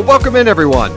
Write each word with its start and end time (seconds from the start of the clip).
Well, 0.00 0.08
welcome 0.08 0.34
in, 0.34 0.48
everyone. 0.48 0.92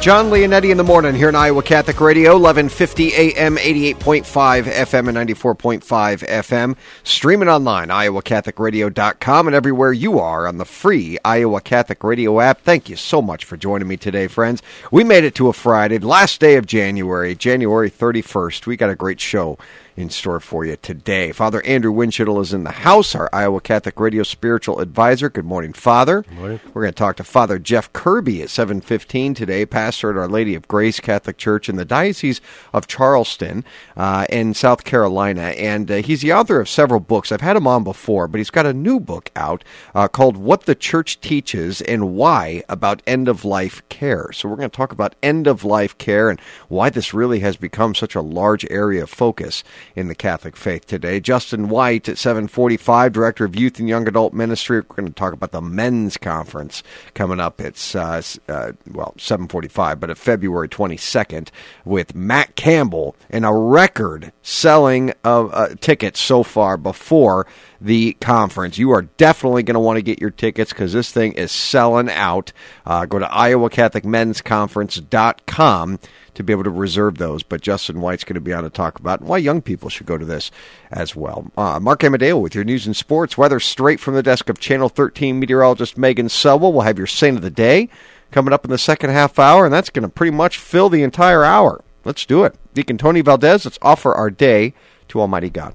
John 0.00 0.26
Leonetti 0.30 0.70
in 0.70 0.76
the 0.76 0.84
morning 0.84 1.16
here 1.16 1.28
in 1.28 1.34
Iowa 1.34 1.60
Catholic 1.60 2.00
Radio, 2.00 2.34
1150 2.34 3.12
AM, 3.12 3.56
88.5 3.56 4.62
FM, 4.62 5.08
and 5.08 5.28
94.5 5.28 6.24
FM. 6.24 6.76
Streaming 7.02 7.48
online, 7.48 7.88
iowacatholicradio.com, 7.88 9.48
and 9.48 9.56
everywhere 9.56 9.92
you 9.92 10.20
are 10.20 10.46
on 10.46 10.58
the 10.58 10.64
free 10.64 11.18
Iowa 11.24 11.60
Catholic 11.60 12.04
Radio 12.04 12.38
app. 12.38 12.60
Thank 12.60 12.88
you 12.88 12.94
so 12.94 13.20
much 13.20 13.44
for 13.44 13.56
joining 13.56 13.88
me 13.88 13.96
today, 13.96 14.28
friends. 14.28 14.62
We 14.92 15.02
made 15.02 15.24
it 15.24 15.34
to 15.34 15.48
a 15.48 15.52
Friday, 15.52 15.98
last 15.98 16.38
day 16.38 16.54
of 16.54 16.64
January, 16.64 17.34
January 17.34 17.90
31st. 17.90 18.66
We 18.66 18.76
got 18.76 18.90
a 18.90 18.94
great 18.94 19.20
show 19.20 19.58
in 19.96 20.10
store 20.10 20.40
for 20.40 20.64
you 20.64 20.76
today. 20.76 21.32
Father 21.32 21.64
Andrew 21.64 21.90
Winchell 21.90 22.40
is 22.40 22.52
in 22.52 22.64
the 22.64 22.70
house, 22.70 23.14
our 23.14 23.30
Iowa 23.32 23.60
Catholic 23.60 23.98
Radio 23.98 24.22
spiritual 24.22 24.80
advisor. 24.80 25.30
Good 25.30 25.44
morning, 25.44 25.72
Father. 25.72 26.22
Good 26.22 26.38
morning. 26.38 26.60
We're 26.74 26.82
going 26.82 26.92
to 26.92 26.98
talk 26.98 27.16
to 27.16 27.24
Father 27.24 27.58
Jeff 27.58 27.92
Kirby 27.92 28.42
at 28.42 28.48
7:15 28.48 29.34
today, 29.34 29.64
pastor 29.64 30.10
at 30.10 30.16
Our 30.16 30.28
Lady 30.28 30.54
of 30.54 30.68
Grace 30.68 31.00
Catholic 31.00 31.38
Church 31.38 31.68
in 31.68 31.76
the 31.76 31.84
Diocese 31.84 32.40
of 32.72 32.86
Charleston 32.86 33.64
uh, 33.96 34.26
in 34.28 34.54
South 34.54 34.84
Carolina, 34.84 35.54
and 35.56 35.90
uh, 35.90 35.96
he's 35.96 36.20
the 36.20 36.32
author 36.32 36.60
of 36.60 36.68
several 36.68 37.00
books. 37.00 37.32
I've 37.32 37.40
had 37.40 37.56
him 37.56 37.66
on 37.66 37.84
before, 37.84 38.28
but 38.28 38.38
he's 38.38 38.50
got 38.50 38.66
a 38.66 38.74
new 38.74 39.00
book 39.00 39.30
out 39.34 39.64
uh, 39.94 40.08
called 40.08 40.36
"What 40.36 40.62
the 40.62 40.74
Church 40.74 41.20
Teaches 41.20 41.80
and 41.80 42.14
Why 42.14 42.62
About 42.68 43.02
End 43.06 43.28
of 43.28 43.44
Life 43.44 43.82
Care." 43.88 44.30
So 44.32 44.48
we're 44.48 44.56
going 44.56 44.70
to 44.70 44.76
talk 44.76 44.92
about 44.92 45.14
end 45.22 45.46
of 45.46 45.64
life 45.64 45.96
care 45.98 46.30
and 46.30 46.40
why 46.68 46.90
this 46.90 47.14
really 47.14 47.40
has 47.40 47.56
become 47.56 47.94
such 47.94 48.14
a 48.14 48.20
large 48.20 48.66
area 48.70 49.02
of 49.02 49.10
focus 49.10 49.64
in 49.96 50.06
the 50.08 50.14
Catholic 50.14 50.56
faith 50.56 50.86
today. 50.86 51.18
Justin 51.18 51.70
White 51.70 52.06
at 52.08 52.18
745, 52.18 53.12
Director 53.12 53.44
of 53.46 53.56
Youth 53.56 53.80
and 53.80 53.88
Young 53.88 54.06
Adult 54.06 54.34
Ministry. 54.34 54.80
We're 54.80 54.94
going 54.94 55.08
to 55.08 55.14
talk 55.14 55.32
about 55.32 55.52
the 55.52 55.62
men's 55.62 56.18
conference 56.18 56.82
coming 57.14 57.40
up. 57.40 57.62
It's, 57.62 57.94
uh, 57.94 58.20
uh, 58.48 58.72
well, 58.92 59.14
745, 59.16 59.98
but 59.98 60.10
at 60.10 60.18
February 60.18 60.68
22nd 60.68 61.48
with 61.86 62.14
Matt 62.14 62.56
Campbell 62.56 63.16
and 63.30 63.46
a 63.46 63.52
record 63.52 64.32
selling 64.42 65.14
of 65.24 65.50
uh, 65.54 65.68
tickets 65.80 66.20
so 66.20 66.42
far 66.42 66.76
before 66.76 67.46
the 67.80 68.12
conference. 68.20 68.76
You 68.78 68.90
are 68.92 69.02
definitely 69.02 69.62
going 69.62 69.74
to 69.74 69.80
want 69.80 69.96
to 69.96 70.02
get 70.02 70.20
your 70.20 70.30
tickets 70.30 70.72
because 70.72 70.92
this 70.92 71.10
thing 71.10 71.32
is 71.32 71.50
selling 71.52 72.10
out. 72.10 72.52
Uh, 72.84 73.06
go 73.06 73.18
to 73.18 73.26
iowacatholicmensconference.com 73.26 75.98
to 76.36 76.44
be 76.44 76.52
able 76.52 76.64
to 76.64 76.70
reserve 76.70 77.18
those. 77.18 77.42
But 77.42 77.60
Justin 77.60 78.00
White's 78.00 78.24
going 78.24 78.34
to 78.34 78.40
be 78.40 78.52
on 78.52 78.62
to 78.62 78.70
talk 78.70 78.98
about 78.98 79.22
why 79.22 79.38
young 79.38 79.60
people 79.60 79.88
should 79.88 80.06
go 80.06 80.16
to 80.16 80.24
this 80.24 80.50
as 80.90 81.16
well. 81.16 81.50
Uh, 81.56 81.80
Mark 81.80 82.04
Amadeo 82.04 82.38
with 82.38 82.54
your 82.54 82.64
news 82.64 82.86
and 82.86 82.94
sports. 82.94 83.36
Weather 83.36 83.58
straight 83.58 84.00
from 84.00 84.14
the 84.14 84.22
desk 84.22 84.48
of 84.48 84.58
Channel 84.58 84.88
13 84.88 85.40
meteorologist 85.40 85.98
Megan 85.98 86.28
Selwell. 86.28 86.72
We'll 86.72 86.82
have 86.82 86.98
your 86.98 87.06
saint 87.06 87.36
of 87.36 87.42
the 87.42 87.50
day 87.50 87.88
coming 88.30 88.52
up 88.52 88.64
in 88.64 88.70
the 88.70 88.78
second 88.78 89.10
half 89.10 89.38
hour, 89.38 89.64
and 89.64 89.72
that's 89.72 89.90
going 89.90 90.02
to 90.02 90.08
pretty 90.08 90.30
much 90.30 90.58
fill 90.58 90.88
the 90.88 91.02
entire 91.02 91.42
hour. 91.42 91.82
Let's 92.04 92.26
do 92.26 92.44
it. 92.44 92.54
Deacon 92.74 92.98
Tony 92.98 93.20
Valdez, 93.20 93.64
let's 93.64 93.78
offer 93.82 94.14
our 94.14 94.30
day 94.30 94.74
to 95.08 95.20
Almighty 95.20 95.50
God. 95.50 95.74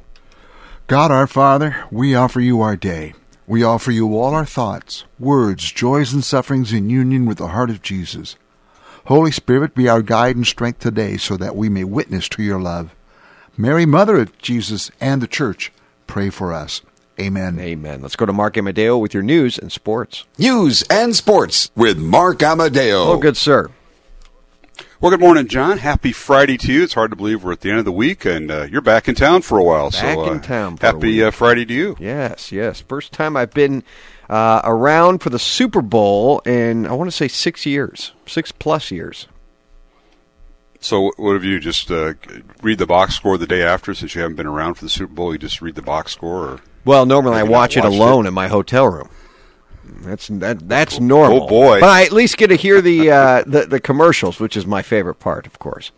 God 0.88 1.09
our 1.11 1.28
Father, 1.28 1.86
we 1.89 2.16
offer 2.16 2.39
you 2.39 2.61
our 2.61 2.76
day. 2.76 3.14
We 3.48 3.64
offer 3.64 3.92
you 3.92 4.16
all 4.16 4.33
our 4.36 4.45
thoughts, 4.45 5.05
words, 5.20 5.72
joys, 5.72 6.14
and 6.14 6.23
sufferings 6.23 6.72
in 6.72 6.89
union 6.89 7.26
with 7.26 7.39
the 7.39 7.48
heart 7.48 7.70
of 7.70 7.82
Jesus. 7.82 8.36
Holy 9.06 9.32
Spirit, 9.32 9.73
be 9.73 9.89
our 9.89 10.02
guide 10.02 10.36
and 10.36 10.45
strength 10.45 10.80
today 10.80 11.17
so 11.17 11.38
that 11.38 11.56
we 11.56 11.70
may 11.70 11.84
witness 11.84 12.30
to 12.30 12.44
your 12.44 12.60
love. 12.60 12.94
Mary, 13.58 13.86
Mother 13.86 14.17
of 14.17 14.38
Jesus 14.38 14.92
and 15.02 15.22
the 15.22 15.28
Church, 15.28 15.72
pray 16.08 16.30
for 16.30 16.54
us. 16.54 16.82
Amen. 17.20 17.60
Amen. 17.60 18.02
Let's 18.02 18.16
go 18.16 18.26
to 18.26 18.34
Mark 18.34 18.58
Amadeo 18.58 18.98
with 18.98 19.14
your 19.14 19.23
news 19.23 19.58
and 19.58 19.72
sports. 19.72 20.26
News 20.38 20.84
and 20.90 21.16
Sports 21.16 21.70
with 21.76 22.00
Mark 22.00 22.42
Amadeo. 22.42 23.04
Oh, 23.04 23.17
good 23.17 23.38
sir. 23.38 23.70
Well, 25.00 25.10
good 25.10 25.20
morning, 25.20 25.48
John. 25.48 25.80
Happy 25.80 26.11
Friday 26.11 26.58
to 26.58 26.72
you. 26.72 26.84
It's 26.84 26.94
hard 26.94 27.10
to 27.10 27.17
believe 27.17 27.44
we're 27.44 27.54
at 27.54 27.61
the 27.61 27.70
end 27.70 27.80
of 27.80 27.86
the 27.86 27.92
week, 27.92 28.23
and 28.23 28.52
uh, 28.52 28.64
you're 28.64 28.82
back 28.82 29.08
in 29.08 29.16
town 29.16 29.42
for 29.42 29.58
a 29.58 29.64
while. 29.64 29.90
Back 29.90 30.16
so, 30.16 30.26
uh, 30.26 30.32
in 30.32 30.42
town. 30.42 30.78
For 30.78 30.86
happy 30.86 31.23
uh, 31.23 31.32
Friday 31.32 31.66
to 31.66 31.73
you. 31.73 31.95
Yes, 32.00 32.52
yes. 32.52 32.82
First 32.82 33.11
time 33.11 33.36
I've 33.36 33.52
been 33.52 33.84
uh, 34.31 34.61
around 34.64 35.19
for 35.19 35.30
the 35.30 35.37
Super 35.37 35.81
Bowl 35.83 36.39
in 36.45 36.87
I 36.87 36.93
want 36.93 37.08
to 37.09 37.15
say 37.15 37.27
six 37.27 37.65
years, 37.65 38.14
six 38.25 38.52
plus 38.52 38.89
years. 38.89 39.27
So, 40.80 41.11
what 41.17 41.33
have 41.33 41.43
you 41.43 41.59
just 41.59 41.92
uh, 41.92 42.14
read 42.64 42.80
the 42.80 42.87
box 42.87 43.14
score 43.15 43.37
the 43.37 43.45
day 43.45 43.61
after, 43.61 43.93
since 43.93 44.15
you 44.15 44.21
haven't 44.21 44.37
been 44.37 44.47
around 44.47 44.73
for 44.75 44.86
the 44.86 44.89
Super 44.89 45.14
Bowl? 45.14 45.31
You 45.31 45.37
just 45.37 45.61
read 45.61 45.75
the 45.75 45.83
box 45.83 46.11
score, 46.14 46.47
or 46.47 46.59
well, 46.86 47.05
normally 47.05 47.37
I 47.37 47.43
watch 47.43 47.77
it 47.77 47.86
alone 47.86 48.25
it? 48.25 48.30
in 48.30 48.33
my 48.33 48.47
hotel 48.47 48.87
room. 48.87 49.09
That's 50.02 50.27
that. 50.30 50.67
That's 50.67 50.99
normal. 50.99 51.43
oh, 51.43 51.48
boy. 51.48 51.81
But 51.81 51.89
I 51.89 52.03
at 52.05 52.11
least 52.11 52.37
get 52.37 52.48
to 52.48 52.55
hear 52.55 52.81
the 52.81 53.11
uh, 53.11 53.43
the 53.45 53.65
the 53.67 53.80
commercials, 53.80 54.39
which 54.39 54.58
is 54.58 54.65
my 54.65 54.81
favorite 54.81 55.15
part, 55.19 55.45
of 55.45 55.59
course. 55.59 55.92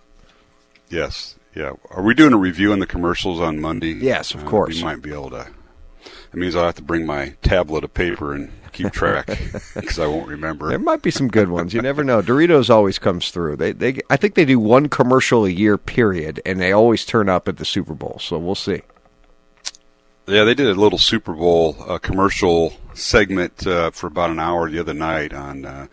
yes, 0.89 1.35
yeah. 1.55 1.71
Are 1.91 2.01
we 2.03 2.13
doing 2.13 2.33
a 2.33 2.37
review 2.37 2.73
on 2.73 2.79
the 2.79 2.87
commercials 2.87 3.39
on 3.39 3.61
Monday? 3.61 3.93
Yes, 3.93 4.33
of 4.33 4.43
Uh, 4.43 4.49
course. 4.49 4.75
We 4.75 4.83
might 4.83 5.01
be 5.01 5.13
able 5.13 5.29
to. 5.29 5.47
It 6.33 6.37
means 6.37 6.55
I'll 6.55 6.65
have 6.65 6.75
to 6.75 6.83
bring 6.83 7.05
my 7.05 7.35
tablet 7.43 7.83
of 7.83 7.93
paper 7.93 8.33
and 8.33 8.51
keep 8.71 8.91
track 8.91 9.27
because 9.75 9.99
I 9.99 10.07
won't 10.07 10.27
remember. 10.27 10.69
There 10.69 10.79
might 10.79 11.03
be 11.03 11.11
some 11.11 11.27
good 11.27 11.49
ones. 11.49 11.73
You 11.73 11.81
never 11.81 12.03
know. 12.03 12.21
Doritos 12.21 12.69
always 12.69 12.97
comes 12.97 13.29
through. 13.29 13.57
They 13.57 13.71
they 13.71 14.01
I 14.09 14.17
think 14.17 14.33
they 14.35 14.45
do 14.45 14.59
one 14.59 14.89
commercial 14.89 15.45
a 15.45 15.49
year 15.49 15.77
period, 15.77 16.41
and 16.45 16.59
they 16.59 16.71
always 16.71 17.05
turn 17.05 17.29
up 17.29 17.47
at 17.47 17.57
the 17.57 17.65
Super 17.65 17.93
Bowl. 17.93 18.17
So 18.19 18.37
we'll 18.37 18.55
see. 18.55 18.81
Yeah, 20.25 20.43
they 20.43 20.53
did 20.53 20.67
a 20.67 20.73
little 20.73 20.97
Super 20.97 21.33
Bowl 21.33 21.75
uh, 21.85 21.97
commercial 21.97 22.73
segment 22.93 23.67
uh, 23.67 23.91
for 23.91 24.07
about 24.07 24.29
an 24.29 24.39
hour 24.39 24.69
the 24.69 24.79
other 24.79 24.93
night 24.93 25.33
on 25.33 25.65
uh, 25.65 25.87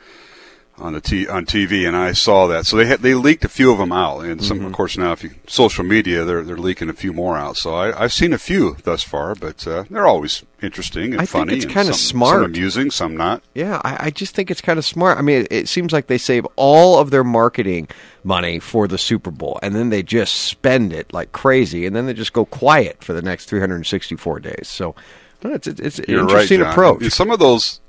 on 0.80 0.92
the 0.94 1.00
t- 1.00 1.28
on 1.28 1.46
TV, 1.46 1.86
and 1.86 1.96
I 1.96 2.12
saw 2.12 2.46
that. 2.48 2.66
So 2.66 2.76
they 2.76 2.86
had, 2.86 3.00
they 3.00 3.14
leaked 3.14 3.44
a 3.44 3.48
few 3.48 3.70
of 3.70 3.78
them 3.78 3.92
out, 3.92 4.20
and 4.24 4.42
some, 4.42 4.58
Mm-hmm. 4.58 4.66
of 4.66 4.72
course, 4.72 4.96
now 4.98 5.12
if 5.12 5.22
you 5.22 5.30
social 5.46 5.84
media, 5.84 6.24
they're 6.24 6.42
they're 6.42 6.56
leaking 6.56 6.88
a 6.88 6.92
few 6.92 7.12
more 7.12 7.36
out. 7.36 7.56
So 7.56 7.74
I, 7.74 8.04
I've 8.04 8.12
seen 8.12 8.32
a 8.32 8.38
few 8.38 8.76
thus 8.84 9.02
far, 9.02 9.34
but 9.34 9.66
uh, 9.66 9.84
they're 9.90 10.06
always 10.06 10.42
interesting 10.62 11.12
and 11.12 11.22
I 11.22 11.24
think 11.26 11.30
funny. 11.48 11.56
it's 11.56 11.64
kinda 11.64 11.94
smart. 11.94 12.36
some 12.36 12.44
amusing, 12.44 12.90
some 12.90 13.16
not. 13.16 13.42
Yeah, 13.54 13.80
I, 13.84 14.06
I 14.06 14.10
just 14.10 14.34
think 14.34 14.50
it's 14.50 14.60
kind 14.60 14.78
of 14.78 14.84
smart. 14.84 15.16
I 15.18 15.22
mean, 15.22 15.42
it, 15.42 15.48
it 15.50 15.68
seems 15.68 15.92
like 15.92 16.06
they 16.06 16.18
save 16.18 16.46
all 16.56 16.98
of 16.98 17.10
their 17.10 17.24
marketing 17.24 17.88
money 18.24 18.58
for 18.58 18.86
the 18.88 18.98
Super 18.98 19.30
Bowl, 19.30 19.58
and 19.62 19.74
then 19.74 19.90
they 19.90 20.02
just 20.02 20.34
spend 20.34 20.92
it 20.92 21.12
like 21.12 21.32
crazy, 21.32 21.86
and 21.86 21.94
then 21.96 22.06
they 22.06 22.14
just 22.14 22.32
go 22.32 22.44
quiet 22.44 23.02
for 23.04 23.12
the 23.12 23.22
next 23.22 23.46
364 23.46 24.40
days. 24.40 24.68
So 24.68 24.94
it's 25.42 25.66
it's, 25.66 25.80
it's 25.80 25.98
an 26.00 26.04
You're 26.08 26.20
interesting 26.20 26.58
John. 26.60 26.70
approach. 26.70 27.04
Some 27.10 27.30
of 27.30 27.38
those. 27.38 27.80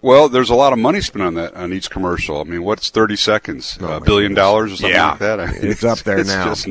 Well, 0.00 0.28
there's 0.28 0.50
a 0.50 0.54
lot 0.54 0.72
of 0.72 0.78
money 0.78 1.00
spent 1.00 1.24
on 1.24 1.34
that 1.34 1.54
on 1.54 1.72
each 1.72 1.90
commercial. 1.90 2.40
I 2.40 2.44
mean, 2.44 2.62
what's 2.62 2.90
30 2.90 3.16
seconds? 3.16 3.76
Oh, 3.80 3.96
a 3.96 4.00
billion 4.00 4.30
goodness. 4.32 4.36
dollars 4.42 4.72
or 4.72 4.76
something 4.76 4.90
Yeah. 4.94 5.10
like 5.10 5.18
that? 5.18 5.40
I 5.40 5.46
mean, 5.46 5.58
It's 5.62 5.84
up 5.84 5.98
there 6.00 6.22
now. 6.24 6.54
just 6.54 6.68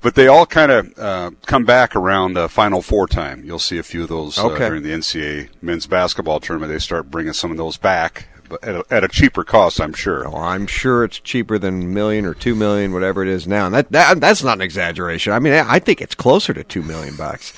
but 0.00 0.14
they 0.16 0.26
all 0.26 0.46
kind 0.46 0.72
of 0.72 0.98
uh, 0.98 1.30
come 1.46 1.64
back 1.64 1.94
around 1.94 2.36
uh, 2.36 2.48
Final 2.48 2.82
Four 2.82 3.06
time. 3.06 3.44
You'll 3.44 3.58
see 3.60 3.78
a 3.78 3.82
few 3.84 4.02
of 4.02 4.08
those 4.08 4.36
uh, 4.38 4.46
Okay. 4.48 4.68
during 4.68 4.82
the 4.82 4.90
NCAA 4.90 5.48
men's 5.60 5.86
basketball 5.86 6.40
tournament. 6.40 6.72
They 6.72 6.78
start 6.80 7.10
bringing 7.10 7.32
some 7.32 7.50
of 7.52 7.56
those 7.56 7.76
back, 7.76 8.26
but 8.48 8.62
at 8.64 8.74
a, 8.76 8.84
at 8.90 9.04
a 9.04 9.08
cheaper 9.08 9.44
cost, 9.44 9.80
I'm 9.80 9.92
sure. 9.92 10.26
Oh, 10.26 10.36
I'm 10.36 10.66
sure 10.66 11.04
it's 11.04 11.18
cheaper 11.20 11.56
than 11.58 11.82
a 11.82 11.86
million 11.86 12.24
or 12.26 12.34
two 12.34 12.54
million, 12.56 12.92
whatever 12.92 13.22
it 13.22 13.28
is 13.28 13.46
now. 13.46 13.66
And 13.66 13.74
that, 13.76 13.90
that 13.92 14.20
that's 14.20 14.42
not 14.42 14.58
an 14.58 14.62
exaggeration. 14.62 15.32
I 15.32 15.38
mean, 15.38 15.52
I 15.52 15.78
think 15.78 16.00
it's 16.00 16.14
closer 16.16 16.52
to 16.52 16.64
two 16.64 16.82
million 16.82 17.14
bucks. 17.16 17.52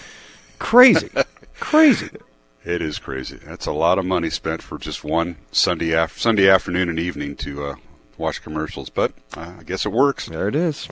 Crazy, 0.58 1.08
crazy. 1.60 2.10
It 2.64 2.80
is 2.80 2.98
crazy. 2.98 3.36
That's 3.36 3.66
a 3.66 3.72
lot 3.72 3.98
of 3.98 4.06
money 4.06 4.30
spent 4.30 4.62
for 4.62 4.78
just 4.78 5.04
one 5.04 5.36
Sunday 5.52 5.90
af- 5.92 6.18
Sunday 6.18 6.48
afternoon 6.48 6.88
and 6.88 6.98
evening 6.98 7.36
to 7.36 7.64
uh, 7.66 7.74
watch 8.16 8.42
commercials. 8.42 8.88
But 8.88 9.12
uh, 9.36 9.56
I 9.60 9.62
guess 9.64 9.84
it 9.84 9.92
works. 9.92 10.26
There 10.28 10.48
it 10.48 10.56
is. 10.56 10.88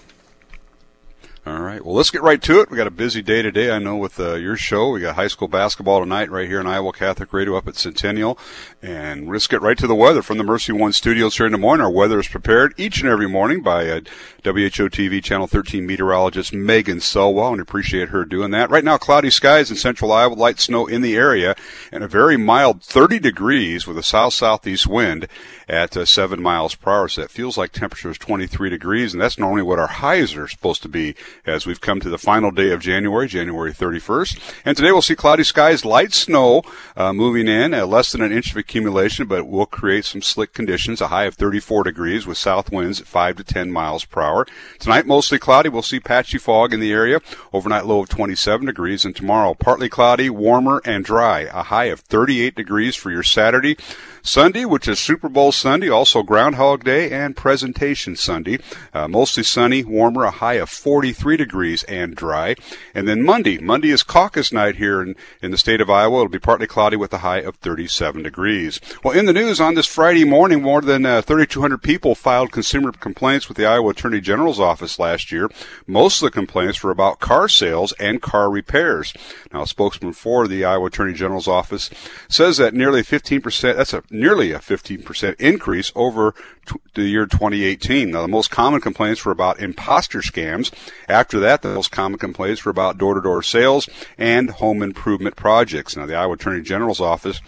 All 1.44 1.58
right. 1.58 1.84
Well, 1.84 1.96
let's 1.96 2.10
get 2.10 2.22
right 2.22 2.40
to 2.42 2.60
it. 2.60 2.70
We 2.70 2.76
got 2.76 2.86
a 2.86 2.92
busy 2.92 3.20
day 3.20 3.42
today. 3.42 3.72
I 3.72 3.80
know 3.80 3.96
with 3.96 4.20
uh, 4.20 4.34
your 4.34 4.56
show, 4.56 4.90
we 4.90 5.00
got 5.00 5.16
high 5.16 5.26
school 5.26 5.48
basketball 5.48 5.98
tonight 5.98 6.30
right 6.30 6.46
here 6.46 6.60
in 6.60 6.68
Iowa 6.68 6.92
Catholic 6.92 7.32
Radio 7.32 7.56
up 7.56 7.66
at 7.66 7.74
Centennial, 7.74 8.38
and 8.80 9.28
let's 9.28 9.48
get 9.48 9.60
right 9.60 9.76
to 9.78 9.88
the 9.88 9.94
weather 9.96 10.22
from 10.22 10.38
the 10.38 10.44
Mercy 10.44 10.70
One 10.70 10.92
studios 10.92 11.36
here 11.36 11.46
in 11.46 11.50
Des 11.50 11.58
Moines. 11.58 11.80
Our 11.80 11.90
weather 11.90 12.20
is 12.20 12.28
prepared 12.28 12.74
each 12.76 13.00
and 13.00 13.10
every 13.10 13.28
morning 13.28 13.60
by 13.60 13.88
uh, 13.88 14.00
WHO 14.44 14.88
TV 14.88 15.20
Channel 15.20 15.48
13 15.48 15.84
meteorologist 15.84 16.52
Megan 16.52 17.00
Selwell, 17.00 17.50
and 17.50 17.60
appreciate 17.60 18.10
her 18.10 18.24
doing 18.24 18.52
that. 18.52 18.70
Right 18.70 18.84
now, 18.84 18.96
cloudy 18.96 19.30
skies 19.30 19.68
in 19.68 19.76
central 19.76 20.12
Iowa, 20.12 20.34
light 20.34 20.60
snow 20.60 20.86
in 20.86 21.02
the 21.02 21.16
area, 21.16 21.56
and 21.90 22.04
a 22.04 22.08
very 22.08 22.36
mild 22.36 22.84
30 22.84 23.18
degrees 23.18 23.84
with 23.84 23.98
a 23.98 24.04
south 24.04 24.34
southeast 24.34 24.86
wind 24.86 25.26
at 25.68 25.96
uh, 25.96 26.04
7 26.04 26.40
miles 26.40 26.76
per 26.76 26.92
hour. 26.92 27.08
So 27.08 27.22
that 27.22 27.30
feels 27.32 27.58
like 27.58 27.72
temperature 27.72 28.10
is 28.10 28.18
23 28.18 28.70
degrees, 28.70 29.12
and 29.12 29.20
that's 29.20 29.38
normally 29.38 29.62
what 29.62 29.80
our 29.80 29.88
highs 29.88 30.36
are 30.36 30.46
supposed 30.46 30.82
to 30.82 30.88
be 30.88 31.16
as 31.46 31.66
we've 31.66 31.80
come 31.80 32.00
to 32.00 32.08
the 32.08 32.18
final 32.18 32.50
day 32.50 32.70
of 32.70 32.80
January, 32.80 33.28
January 33.28 33.72
31st. 33.72 34.38
And 34.64 34.76
today 34.76 34.92
we'll 34.92 35.02
see 35.02 35.14
cloudy 35.14 35.44
skies, 35.44 35.84
light 35.84 36.12
snow 36.12 36.62
uh, 36.96 37.12
moving 37.12 37.48
in, 37.48 37.74
at 37.74 37.88
less 37.88 38.12
than 38.12 38.22
an 38.22 38.32
inch 38.32 38.50
of 38.50 38.56
accumulation, 38.56 39.26
but 39.26 39.48
will 39.48 39.66
create 39.66 40.04
some 40.04 40.22
slick 40.22 40.52
conditions. 40.52 41.00
A 41.00 41.08
high 41.08 41.24
of 41.24 41.34
34 41.34 41.84
degrees 41.84 42.26
with 42.26 42.38
south 42.38 42.70
winds 42.70 43.00
at 43.00 43.06
5 43.06 43.36
to 43.36 43.44
10 43.44 43.70
miles 43.70 44.04
per 44.04 44.20
hour. 44.20 44.46
Tonight 44.78 45.06
mostly 45.06 45.38
cloudy. 45.38 45.68
We'll 45.68 45.82
see 45.82 46.00
patchy 46.00 46.38
fog 46.38 46.72
in 46.72 46.80
the 46.80 46.92
area. 46.92 47.20
Overnight 47.52 47.86
low 47.86 48.00
of 48.00 48.08
27 48.08 48.66
degrees, 48.66 49.04
and 49.04 49.14
tomorrow 49.14 49.54
partly 49.54 49.88
cloudy, 49.88 50.30
warmer 50.30 50.80
and 50.84 51.04
dry. 51.04 51.40
A 51.40 51.62
high 51.64 51.86
of 51.86 52.00
38 52.00 52.54
degrees 52.54 52.96
for 52.96 53.10
your 53.10 53.22
Saturday. 53.22 53.76
Sunday, 54.24 54.64
which 54.64 54.86
is 54.86 55.00
Super 55.00 55.28
Bowl 55.28 55.50
Sunday, 55.50 55.88
also 55.88 56.22
Groundhog 56.22 56.84
Day 56.84 57.10
and 57.10 57.36
Presentation 57.36 58.14
Sunday. 58.14 58.60
Uh, 58.94 59.08
mostly 59.08 59.42
sunny, 59.42 59.82
warmer, 59.82 60.22
a 60.22 60.30
high 60.30 60.54
of 60.54 60.70
43 60.70 61.21
degrees 61.22 61.82
and 61.84 62.14
dry. 62.14 62.56
And 62.94 63.06
then 63.06 63.22
Monday, 63.22 63.58
Monday 63.58 63.90
is 63.90 64.02
caucus 64.02 64.52
night 64.52 64.76
here 64.76 65.00
in, 65.00 65.16
in 65.40 65.50
the 65.50 65.58
state 65.58 65.80
of 65.80 65.88
Iowa. 65.88 66.18
It'll 66.18 66.28
be 66.28 66.38
partly 66.38 66.66
cloudy 66.66 66.96
with 66.96 67.12
a 67.12 67.18
high 67.18 67.38
of 67.38 67.56
37 67.56 68.22
degrees. 68.22 68.80
Well, 69.02 69.16
in 69.16 69.26
the 69.26 69.32
news 69.32 69.60
on 69.60 69.74
this 69.74 69.86
Friday 69.86 70.24
morning, 70.24 70.62
more 70.62 70.80
than 70.80 71.06
uh, 71.06 71.22
3,200 71.22 71.82
people 71.82 72.14
filed 72.14 72.52
consumer 72.52 72.92
complaints 72.92 73.48
with 73.48 73.56
the 73.56 73.66
Iowa 73.66 73.90
Attorney 73.90 74.20
General's 74.20 74.60
office 74.60 74.98
last 74.98 75.30
year. 75.32 75.48
Most 75.86 76.22
of 76.22 76.26
the 76.26 76.30
complaints 76.30 76.82
were 76.82 76.90
about 76.90 77.20
car 77.20 77.48
sales 77.48 77.92
and 77.92 78.20
car 78.20 78.50
repairs. 78.50 79.14
Now, 79.52 79.62
a 79.62 79.66
spokesman 79.66 80.12
for 80.12 80.48
the 80.48 80.64
Iowa 80.64 80.86
Attorney 80.86 81.14
General's 81.14 81.48
office 81.48 81.90
says 82.28 82.56
that 82.56 82.74
nearly 82.74 83.02
15%, 83.02 83.76
that's 83.76 83.92
a 83.92 84.02
nearly 84.10 84.52
a 84.52 84.58
15% 84.58 85.40
increase 85.40 85.92
over 85.94 86.34
t- 86.66 86.76
the 86.94 87.02
year 87.02 87.26
2018. 87.26 88.10
Now, 88.10 88.22
the 88.22 88.28
most 88.28 88.50
common 88.50 88.80
complaints 88.80 89.24
were 89.24 89.32
about 89.32 89.60
imposter 89.60 90.20
scams. 90.20 90.72
After 91.12 91.40
that, 91.40 91.60
the 91.60 91.74
most 91.74 91.92
common 91.92 92.18
complaints 92.18 92.64
were 92.64 92.70
about 92.70 92.96
door-to-door 92.96 93.42
sales 93.42 93.86
and 94.16 94.48
home 94.48 94.82
improvement 94.82 95.36
projects. 95.36 95.94
Now, 95.94 96.06
the 96.06 96.16
Iowa 96.16 96.34
Attorney 96.34 96.62
General's 96.62 97.00
office 97.00 97.42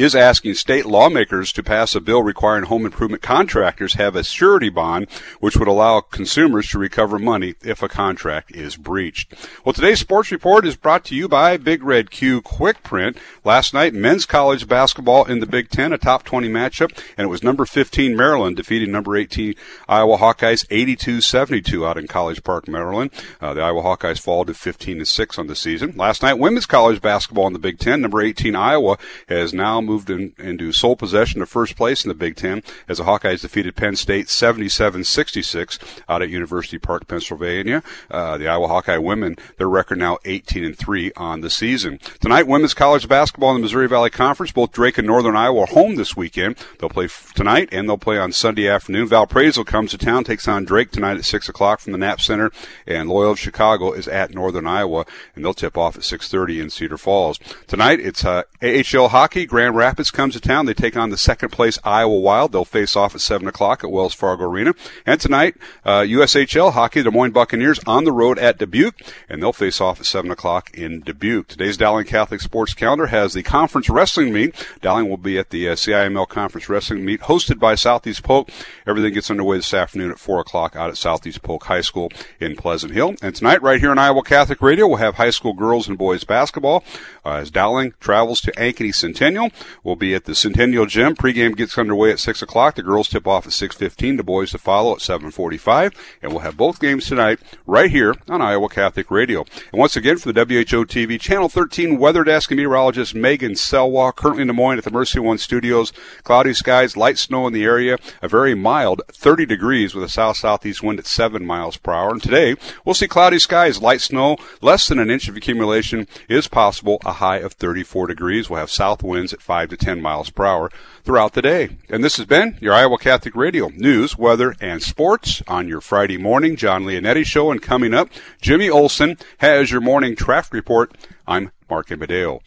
is 0.00 0.14
asking 0.14 0.54
state 0.54 0.86
lawmakers 0.86 1.52
to 1.52 1.62
pass 1.62 1.94
a 1.94 2.00
bill 2.00 2.22
requiring 2.22 2.64
home 2.64 2.86
improvement 2.86 3.22
contractors 3.22 3.94
have 3.94 4.16
a 4.16 4.24
surety 4.24 4.70
bond, 4.70 5.06
which 5.40 5.56
would 5.56 5.68
allow 5.68 6.00
consumers 6.00 6.68
to 6.68 6.78
recover 6.78 7.18
money 7.18 7.54
if 7.62 7.82
a 7.82 7.88
contract 7.88 8.50
is 8.52 8.76
breached. 8.76 9.34
Well, 9.64 9.72
today's 9.72 10.00
sports 10.00 10.30
report 10.30 10.66
is 10.66 10.76
brought 10.76 11.04
to 11.06 11.14
you 11.14 11.28
by 11.28 11.56
Big 11.56 11.82
Red 11.82 12.10
Q 12.10 12.40
Quick 12.40 12.82
Print. 12.82 13.18
Last 13.44 13.74
night, 13.74 13.92
men's 13.92 14.26
college 14.26 14.66
basketball 14.66 15.24
in 15.24 15.40
the 15.40 15.46
Big 15.46 15.68
Ten, 15.68 15.92
a 15.92 15.98
top 15.98 16.24
20 16.24 16.48
matchup, 16.48 16.96
and 17.18 17.26
it 17.26 17.30
was 17.30 17.42
number 17.42 17.66
15 17.66 18.16
Maryland 18.16 18.56
defeating 18.56 18.90
number 18.90 19.16
18 19.16 19.54
Iowa 19.88 20.16
Hawkeyes 20.16 20.66
82-72 20.68 21.86
out 21.86 21.98
in 21.98 22.06
College 22.06 22.42
Park, 22.42 22.68
Maryland. 22.68 23.10
Uh, 23.40 23.54
the 23.54 23.60
Iowa 23.60 23.82
Hawkeyes 23.82 24.20
fall 24.20 24.44
to 24.44 24.54
15 24.54 25.04
6 25.04 25.38
on 25.38 25.46
the 25.46 25.56
season. 25.56 25.94
Last 25.96 26.22
night, 26.22 26.34
women's 26.34 26.66
college 26.66 27.00
basketball 27.00 27.46
in 27.46 27.52
the 27.52 27.58
Big 27.58 27.78
Ten, 27.78 28.00
number 28.00 28.22
18 28.22 28.56
Iowa 28.56 28.98
has 29.28 29.52
now 29.52 29.80
moved 29.90 30.08
in, 30.08 30.32
into 30.38 30.70
sole 30.72 30.94
possession 30.94 31.42
of 31.42 31.48
first 31.48 31.74
place 31.74 32.04
in 32.04 32.08
the 32.08 32.14
Big 32.14 32.36
Ten 32.36 32.62
as 32.88 32.98
the 32.98 33.04
Hawkeyes 33.04 33.40
defeated 33.40 33.74
Penn 33.74 33.96
State 33.96 34.26
77-66 34.26 35.78
out 36.08 36.22
at 36.22 36.30
University 36.30 36.78
Park, 36.78 37.08
Pennsylvania. 37.08 37.82
Uh, 38.08 38.38
the 38.38 38.46
Iowa 38.46 38.68
Hawkeye 38.68 38.98
women, 38.98 39.36
their 39.58 39.68
record 39.68 39.98
now 39.98 40.18
18 40.24 40.64
and 40.64 40.78
3 40.78 41.10
on 41.16 41.40
the 41.40 41.50
season. 41.50 41.98
Tonight, 42.20 42.46
women's 42.46 42.74
college 42.74 43.08
basketball 43.08 43.50
in 43.50 43.56
the 43.56 43.62
Missouri 43.62 43.88
Valley 43.88 44.10
Conference. 44.10 44.52
Both 44.52 44.70
Drake 44.72 44.98
and 44.98 45.06
Northern 45.06 45.34
Iowa 45.34 45.62
are 45.62 45.66
home 45.66 45.96
this 45.96 46.16
weekend. 46.16 46.56
They'll 46.78 46.88
play 46.88 47.06
f- 47.06 47.32
tonight 47.34 47.68
and 47.72 47.88
they'll 47.88 47.98
play 47.98 48.18
on 48.18 48.30
Sunday 48.30 48.68
afternoon. 48.68 49.08
Valparaiso 49.08 49.64
comes 49.64 49.90
to 49.90 49.98
town, 49.98 50.22
takes 50.22 50.46
on 50.46 50.64
Drake 50.64 50.92
tonight 50.92 51.16
at 51.16 51.24
6 51.24 51.48
o'clock 51.48 51.80
from 51.80 51.92
the 51.92 51.98
Knapp 51.98 52.20
Center, 52.20 52.52
and 52.86 53.08
Loyola 53.08 53.32
of 53.32 53.40
Chicago 53.40 53.92
is 53.92 54.06
at 54.06 54.32
Northern 54.32 54.66
Iowa, 54.66 55.04
and 55.34 55.44
they'll 55.44 55.54
tip 55.54 55.76
off 55.76 55.96
at 55.96 56.02
6.30 56.02 56.62
in 56.62 56.70
Cedar 56.70 56.98
Falls. 56.98 57.38
Tonight, 57.66 57.98
it's 57.98 58.24
uh, 58.24 58.42
AHL 58.62 59.08
hockey. 59.08 59.46
Grand 59.46 59.74
Rapids 59.80 60.10
comes 60.10 60.34
to 60.34 60.40
town. 60.40 60.66
They 60.66 60.74
take 60.74 60.94
on 60.94 61.08
the 61.08 61.16
second 61.16 61.52
place 61.52 61.78
Iowa 61.82 62.20
Wild. 62.20 62.52
They'll 62.52 62.66
face 62.66 62.96
off 62.96 63.14
at 63.14 63.22
7 63.22 63.48
o'clock 63.48 63.82
at 63.82 63.90
Wells 63.90 64.12
Fargo 64.12 64.44
Arena. 64.44 64.74
And 65.06 65.18
tonight, 65.18 65.56
uh, 65.86 66.00
USHL 66.00 66.74
hockey, 66.74 67.02
Des 67.02 67.10
Moines 67.10 67.32
Buccaneers 67.32 67.80
on 67.86 68.04
the 68.04 68.12
road 68.12 68.38
at 68.38 68.58
Dubuque, 68.58 69.00
and 69.26 69.42
they'll 69.42 69.54
face 69.54 69.80
off 69.80 69.98
at 69.98 70.04
7 70.04 70.30
o'clock 70.30 70.70
in 70.74 71.00
Dubuque. 71.00 71.48
Today's 71.48 71.78
Dowling 71.78 72.04
Catholic 72.04 72.42
Sports 72.42 72.74
Calendar 72.74 73.06
has 73.06 73.32
the 73.32 73.42
conference 73.42 73.88
wrestling 73.88 74.34
meet. 74.34 74.54
Dowling 74.82 75.08
will 75.08 75.16
be 75.16 75.38
at 75.38 75.48
the 75.48 75.70
uh, 75.70 75.74
CIML 75.74 76.28
Conference 76.28 76.68
Wrestling 76.68 77.02
Meet 77.06 77.22
hosted 77.22 77.58
by 77.58 77.74
Southeast 77.74 78.22
Polk. 78.22 78.50
Everything 78.86 79.14
gets 79.14 79.30
underway 79.30 79.56
this 79.56 79.72
afternoon 79.72 80.10
at 80.10 80.18
4 80.18 80.40
o'clock 80.40 80.76
out 80.76 80.90
at 80.90 80.98
Southeast 80.98 81.40
Polk 81.40 81.64
High 81.64 81.80
School 81.80 82.12
in 82.38 82.54
Pleasant 82.54 82.92
Hill. 82.92 83.14
And 83.22 83.34
tonight, 83.34 83.62
right 83.62 83.80
here 83.80 83.90
on 83.90 83.98
Iowa 83.98 84.22
Catholic 84.24 84.60
Radio, 84.60 84.86
we'll 84.88 84.98
have 84.98 85.14
high 85.14 85.30
school 85.30 85.54
girls 85.54 85.88
and 85.88 85.96
boys 85.96 86.24
basketball. 86.24 86.84
Uh, 87.24 87.36
as 87.36 87.50
Dowling 87.50 87.94
travels 87.98 88.42
to 88.42 88.52
Ankeny 88.52 88.94
Centennial, 88.94 89.50
we'll 89.82 89.96
be 89.96 90.14
at 90.14 90.24
the 90.24 90.34
Centennial 90.34 90.86
Gym. 90.86 91.14
Pregame 91.14 91.56
gets 91.56 91.78
underway 91.78 92.10
at 92.10 92.18
6 92.18 92.42
o'clock. 92.42 92.74
The 92.74 92.82
girls 92.82 93.08
tip 93.08 93.26
off 93.26 93.46
at 93.46 93.52
6.15. 93.52 94.16
The 94.16 94.22
boys 94.22 94.50
to 94.52 94.58
follow 94.58 94.92
at 94.92 95.00
7.45. 95.00 95.94
And 96.22 96.32
we'll 96.32 96.40
have 96.40 96.56
both 96.56 96.80
games 96.80 97.06
tonight 97.06 97.40
right 97.66 97.90
here 97.90 98.14
on 98.28 98.42
Iowa 98.42 98.68
Catholic 98.68 99.10
Radio. 99.10 99.44
And 99.72 99.78
once 99.80 99.96
again, 99.96 100.18
for 100.18 100.32
the 100.32 100.40
WHO 100.40 100.84
TV 100.84 101.20
Channel 101.20 101.48
13 101.48 101.98
Weather 101.98 102.24
Desk 102.24 102.50
and 102.50 102.58
meteorologist 102.58 103.14
Megan 103.14 103.52
Selwa, 103.52 104.14
currently 104.14 104.42
in 104.42 104.48
Des 104.48 104.54
Moines 104.54 104.78
at 104.78 104.84
the 104.84 104.90
Mercy 104.90 105.18
One 105.18 105.38
Studios. 105.38 105.92
Cloudy 106.22 106.54
skies, 106.54 106.96
light 106.96 107.18
snow 107.18 107.46
in 107.46 107.52
the 107.52 107.64
area, 107.64 107.98
a 108.22 108.28
very 108.28 108.54
mild 108.54 109.02
30 109.12 109.46
degrees 109.46 109.94
with 109.94 110.04
a 110.04 110.08
south-southeast 110.08 110.82
wind 110.82 110.98
at 110.98 111.06
7 111.06 111.44
miles 111.44 111.76
per 111.76 111.92
hour. 111.92 112.10
And 112.10 112.22
today, 112.22 112.56
we'll 112.84 112.94
see 112.94 113.08
cloudy 113.08 113.38
skies, 113.38 113.80
light 113.80 114.00
snow, 114.00 114.36
less 114.60 114.88
than 114.88 114.98
an 114.98 115.10
inch 115.10 115.28
of 115.28 115.36
accumulation 115.36 116.06
is 116.28 116.48
possible, 116.48 116.98
a 117.04 117.12
high 117.14 117.38
of 117.38 117.52
34 117.54 118.06
degrees. 118.06 118.48
We'll 118.48 118.60
have 118.60 118.70
south 118.70 119.02
winds 119.02 119.32
at 119.32 119.42
5 119.50 119.70
to 119.70 119.76
10 119.76 120.00
miles 120.00 120.30
per 120.30 120.46
hour 120.46 120.70
throughout 121.02 121.32
the 121.32 121.42
day. 121.42 121.70
And 121.88 122.04
this 122.04 122.18
has 122.18 122.26
been 122.26 122.56
your 122.60 122.72
Iowa 122.72 122.98
Catholic 122.98 123.34
Radio 123.34 123.66
news, 123.74 124.16
weather, 124.16 124.54
and 124.60 124.80
sports 124.80 125.42
on 125.48 125.66
your 125.66 125.80
Friday 125.80 126.18
morning 126.18 126.54
John 126.54 126.84
Leonetti 126.84 127.26
show. 127.26 127.50
And 127.50 127.60
coming 127.60 127.92
up, 127.92 128.10
Jimmy 128.40 128.70
Olson 128.70 129.18
has 129.38 129.72
your 129.72 129.80
morning 129.80 130.14
traffic 130.14 130.52
report. 130.52 130.96
I'm 131.26 131.50
Mark 131.68 131.90
Amadeo. 131.90 132.42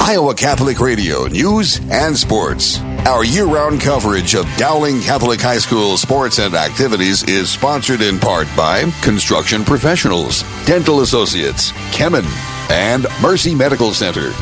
Iowa 0.00 0.34
Catholic 0.34 0.80
Radio 0.80 1.28
News 1.28 1.78
and 1.88 2.16
Sports. 2.16 2.80
Our 3.06 3.24
year 3.24 3.46
round 3.46 3.80
coverage 3.80 4.34
of 4.34 4.44
Dowling 4.56 5.00
Catholic 5.00 5.40
High 5.40 5.58
School 5.58 5.96
sports 5.96 6.40
and 6.40 6.56
activities 6.56 7.22
is 7.28 7.48
sponsored 7.48 8.00
in 8.00 8.18
part 8.18 8.48
by 8.56 8.90
Construction 9.02 9.64
Professionals, 9.64 10.42
Dental 10.64 11.02
Associates, 11.02 11.70
Kemen, 11.92 12.26
and 12.70 13.06
Mercy 13.22 13.54
Medical 13.54 13.94
Center. 13.94 14.32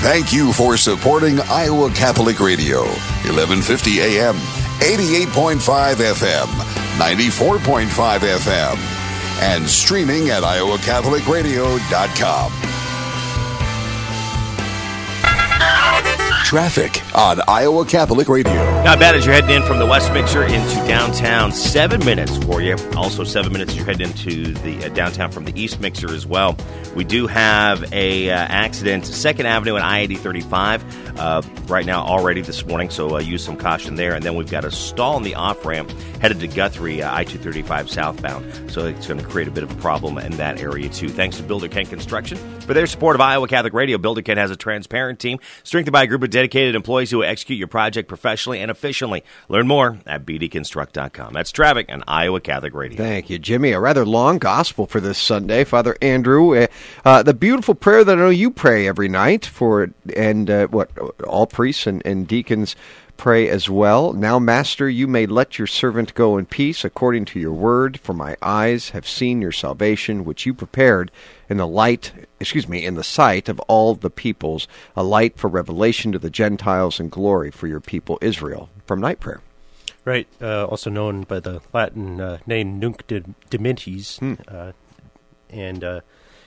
Thank 0.00 0.32
you 0.32 0.52
for 0.52 0.76
supporting 0.76 1.40
Iowa 1.40 1.90
Catholic 1.90 2.38
Radio, 2.38 2.82
1150 3.26 4.00
AM, 4.00 4.36
88.5 4.78 5.96
FM, 5.96 6.46
94.5 6.98 8.20
FM, 8.20 8.76
and 9.42 9.68
streaming 9.68 10.30
at 10.30 10.44
iowacatholicradio.com. 10.44 12.85
Traffic 16.46 17.02
on 17.12 17.40
Iowa 17.48 17.84
Catholic 17.84 18.28
Radio. 18.28 18.54
Not 18.84 19.00
bad 19.00 19.16
as 19.16 19.26
you're 19.26 19.34
heading 19.34 19.50
in 19.50 19.62
from 19.64 19.80
the 19.80 19.84
West 19.84 20.12
Mixer 20.12 20.44
into 20.44 20.76
downtown. 20.86 21.50
Seven 21.50 22.04
minutes 22.04 22.36
for 22.44 22.62
you. 22.62 22.76
Also, 22.94 23.24
seven 23.24 23.52
minutes 23.52 23.72
as 23.72 23.78
you're 23.78 23.84
heading 23.84 24.06
into 24.06 24.54
the 24.54 24.84
uh, 24.84 24.88
downtown 24.90 25.32
from 25.32 25.44
the 25.44 25.60
East 25.60 25.80
Mixer 25.80 26.14
as 26.14 26.24
well. 26.24 26.56
We 26.94 27.02
do 27.02 27.26
have 27.26 27.92
a 27.92 28.30
uh, 28.30 28.36
accident, 28.36 29.06
Second 29.06 29.46
Avenue 29.46 29.74
and 29.74 29.82
I 29.84 29.98
eighty 30.02 30.14
thirty 30.14 30.40
five. 30.40 30.84
Uh, 31.18 31.42
right 31.66 31.86
now 31.86 32.02
already 32.02 32.40
this 32.40 32.64
morning, 32.66 32.90
so 32.90 33.16
uh, 33.16 33.18
use 33.18 33.44
some 33.44 33.56
caution 33.56 33.96
there. 33.96 34.14
And 34.14 34.24
then 34.24 34.36
we've 34.36 34.50
got 34.50 34.64
a 34.64 34.70
stall 34.70 35.16
in 35.16 35.22
the 35.22 35.34
off 35.34 35.64
ramp 35.64 35.90
headed 36.20 36.40
to 36.40 36.48
Guthrie, 36.48 37.02
uh, 37.02 37.14
I 37.14 37.24
235 37.24 37.90
southbound. 37.90 38.70
So 38.70 38.86
it's 38.86 39.06
going 39.06 39.20
to 39.20 39.26
create 39.26 39.48
a 39.48 39.50
bit 39.50 39.64
of 39.64 39.70
a 39.70 39.74
problem 39.76 40.18
in 40.18 40.32
that 40.32 40.60
area, 40.60 40.88
too. 40.88 41.08
Thanks 41.08 41.36
to 41.36 41.42
Builder 41.42 41.68
Ken 41.68 41.86
Construction 41.86 42.38
for 42.60 42.74
their 42.74 42.86
support 42.86 43.16
of 43.16 43.20
Iowa 43.20 43.48
Catholic 43.48 43.72
Radio. 43.72 43.98
Builder 43.98 44.22
Ken 44.22 44.36
has 44.36 44.50
a 44.50 44.56
transparent 44.56 45.18
team 45.18 45.38
strengthened 45.62 45.92
by 45.92 46.04
a 46.04 46.06
group 46.06 46.22
of 46.22 46.30
dedicated 46.30 46.74
employees 46.74 47.10
who 47.10 47.22
execute 47.22 47.58
your 47.58 47.68
project 47.68 48.08
professionally 48.08 48.60
and 48.60 48.70
efficiently. 48.70 49.24
Learn 49.48 49.66
more 49.66 49.98
at 50.06 50.24
bdconstruct.com. 50.26 51.32
That's 51.32 51.52
traffic 51.52 51.86
and 51.88 52.02
Iowa 52.06 52.40
Catholic 52.40 52.74
Radio. 52.74 52.96
Thank 52.96 53.30
you, 53.30 53.38
Jimmy. 53.38 53.72
A 53.72 53.80
rather 53.80 54.04
long 54.04 54.38
gospel 54.38 54.86
for 54.86 55.00
this 55.00 55.18
Sunday. 55.18 55.64
Father 55.64 55.96
Andrew, 56.02 56.56
uh, 56.56 56.66
uh, 57.04 57.22
the 57.22 57.34
beautiful 57.34 57.74
prayer 57.74 58.04
that 58.04 58.16
I 58.18 58.20
know 58.20 58.28
you 58.30 58.50
pray 58.50 58.88
every 58.88 59.08
night 59.08 59.46
for, 59.46 59.90
and 60.14 60.50
uh, 60.50 60.66
what 60.68 60.90
all 61.26 61.46
priests 61.46 61.86
and, 61.86 62.02
and 62.04 62.26
deacons 62.28 62.76
pray 63.16 63.48
as 63.48 63.70
well. 63.70 64.12
Now, 64.12 64.38
Master, 64.38 64.88
you 64.88 65.06
may 65.06 65.26
let 65.26 65.58
your 65.58 65.66
servant 65.66 66.14
go 66.14 66.36
in 66.36 66.46
peace 66.46 66.84
according 66.84 67.24
to 67.26 67.40
your 67.40 67.52
word, 67.52 67.98
for 68.00 68.12
my 68.12 68.36
eyes 68.42 68.90
have 68.90 69.08
seen 69.08 69.40
your 69.40 69.52
salvation, 69.52 70.24
which 70.24 70.44
you 70.44 70.52
prepared 70.52 71.10
in 71.48 71.56
the 71.56 71.66
light, 71.66 72.12
excuse 72.40 72.68
me, 72.68 72.84
in 72.84 72.94
the 72.94 73.04
sight 73.04 73.48
of 73.48 73.58
all 73.60 73.94
the 73.94 74.10
peoples, 74.10 74.68
a 74.94 75.02
light 75.02 75.38
for 75.38 75.48
revelation 75.48 76.12
to 76.12 76.18
the 76.18 76.30
Gentiles 76.30 77.00
and 77.00 77.10
glory 77.10 77.50
for 77.50 77.66
your 77.66 77.80
people 77.80 78.18
Israel. 78.20 78.68
From 78.86 79.00
night 79.00 79.18
prayer. 79.20 79.40
Right, 80.04 80.28
uh, 80.40 80.66
also 80.66 80.90
known 80.90 81.22
by 81.22 81.40
the 81.40 81.60
Latin 81.72 82.20
uh, 82.20 82.38
name 82.46 82.78
Nunc 82.78 83.06
Dimittis, 83.50 84.18
Hmm. 84.20 84.34
uh, 84.46 84.72
and 85.50 85.82
uh, 85.82 86.00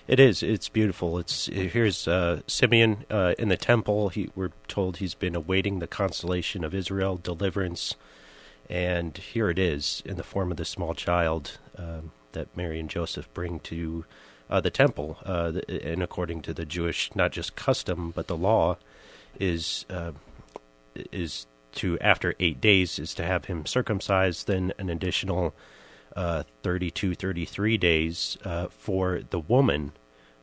it 0.10 0.20
is. 0.20 0.42
It's 0.42 0.70
beautiful. 0.70 1.20
It's 1.20 1.46
here's 1.46 2.08
uh, 2.08 2.42
Simeon 2.48 3.06
uh, 3.12 3.36
in 3.38 3.50
the 3.50 3.58
temple. 3.58 4.10
He, 4.10 4.32
we're 4.36 4.54
told 4.68 4.98
he's 4.98 5.14
been 5.14 5.36
awaiting 5.36 5.78
the 5.78 5.88
consolation 5.88 6.64
of 6.64 6.74
Israel, 6.74 7.18
deliverance, 7.18 7.94
and 8.68 9.16
here 9.16 9.52
it 9.52 9.60
is 9.60 10.02
in 10.04 10.18
the 10.18 10.24
form 10.24 10.50
of 10.50 10.58
the 10.58 10.66
small 10.66 10.96
child 10.96 11.60
um, 11.78 12.12
that 12.32 12.48
Mary 12.58 12.80
and 12.80 12.90
Joseph 12.90 13.32
bring 13.36 13.60
to 13.60 14.04
uh, 14.50 14.60
the 14.60 14.72
temple. 14.72 15.20
Uh, 15.24 15.52
the, 15.52 15.88
and 15.88 16.02
according 16.02 16.42
to 16.42 16.56
the 16.56 16.66
Jewish, 16.66 17.12
not 17.14 17.32
just 17.32 17.56
custom 17.56 18.10
but 18.10 18.26
the 18.26 18.38
law, 18.38 18.78
is 19.40 19.86
uh, 19.92 20.14
is 21.12 21.46
to 21.74 22.00
after 22.00 22.34
eight 22.40 22.60
days 22.60 22.98
is 22.98 23.14
to 23.14 23.24
have 23.24 23.46
him 23.46 23.68
circumcised. 23.68 24.48
Then 24.48 24.74
an 24.80 24.90
additional 24.90 25.54
uh, 26.16 26.44
32, 26.64 27.14
33 27.14 27.78
days 27.78 28.40
uh, 28.44 28.70
for 28.70 29.22
the 29.30 29.40
woman 29.40 29.92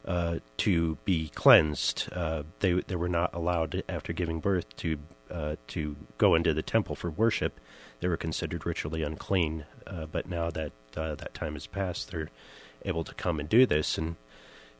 uh, 0.06 0.38
to 0.58 0.96
be 1.04 1.30
cleansed. 1.34 2.08
Uh, 2.12 2.44
they 2.60 2.74
they 2.74 2.96
were 2.96 3.08
not 3.08 3.34
allowed 3.34 3.82
after 3.88 4.12
giving 4.12 4.40
birth 4.40 4.74
to 4.76 4.98
uh, 5.30 5.56
to 5.68 5.96
go 6.18 6.34
into 6.34 6.54
the 6.54 6.62
temple 6.62 6.94
for 6.94 7.10
worship. 7.10 7.58
They 8.00 8.08
were 8.08 8.16
considered 8.16 8.66
ritually 8.66 9.02
unclean. 9.02 9.64
Uh, 9.86 10.06
but 10.06 10.28
now 10.28 10.50
that 10.50 10.72
uh, 10.96 11.14
that 11.16 11.34
time 11.34 11.54
has 11.54 11.66
passed, 11.66 12.10
they're 12.10 12.30
able 12.84 13.04
to 13.04 13.14
come 13.14 13.40
and 13.40 13.48
do 13.48 13.66
this. 13.66 13.98
And 13.98 14.16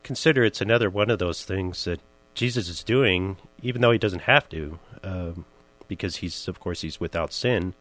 consider 0.03 0.43
it's 0.43 0.61
another 0.61 0.89
one 0.89 1.09
of 1.09 1.19
those 1.19 1.43
things 1.43 1.83
that 1.83 1.99
Jesus 2.33 2.69
is 2.69 2.83
doing, 2.83 3.37
even 3.61 3.81
though 3.81 3.91
he 3.91 3.97
doesn't 3.97 4.21
have 4.21 4.47
to, 4.49 4.79
um, 5.03 5.45
because 5.87 6.17
he's 6.17 6.47
of 6.47 6.59
course 6.59 6.81
he's 6.81 6.99
without 6.99 7.33
sin. 7.33 7.73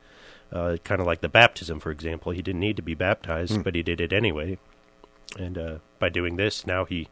Uh, 0.53 0.77
kind 0.85 1.01
of 1.01 1.07
like 1.07 1.23
the 1.23 1.29
baptism, 1.29 1.81
for 1.81 1.91
example. 1.91 2.31
He 2.31 2.41
didn't 2.41 2.61
need 2.61 2.77
to 2.77 2.83
be 2.83 2.95
baptized, 2.95 3.65
but 3.65 3.75
he 3.75 3.83
did 3.83 4.01
it 4.01 4.13
anyway. 4.13 4.59
And 5.37 5.59
uh, 5.59 5.79
by 5.99 6.09
doing 6.09 6.37
this, 6.37 6.67
now 6.67 6.85
he 6.85 7.09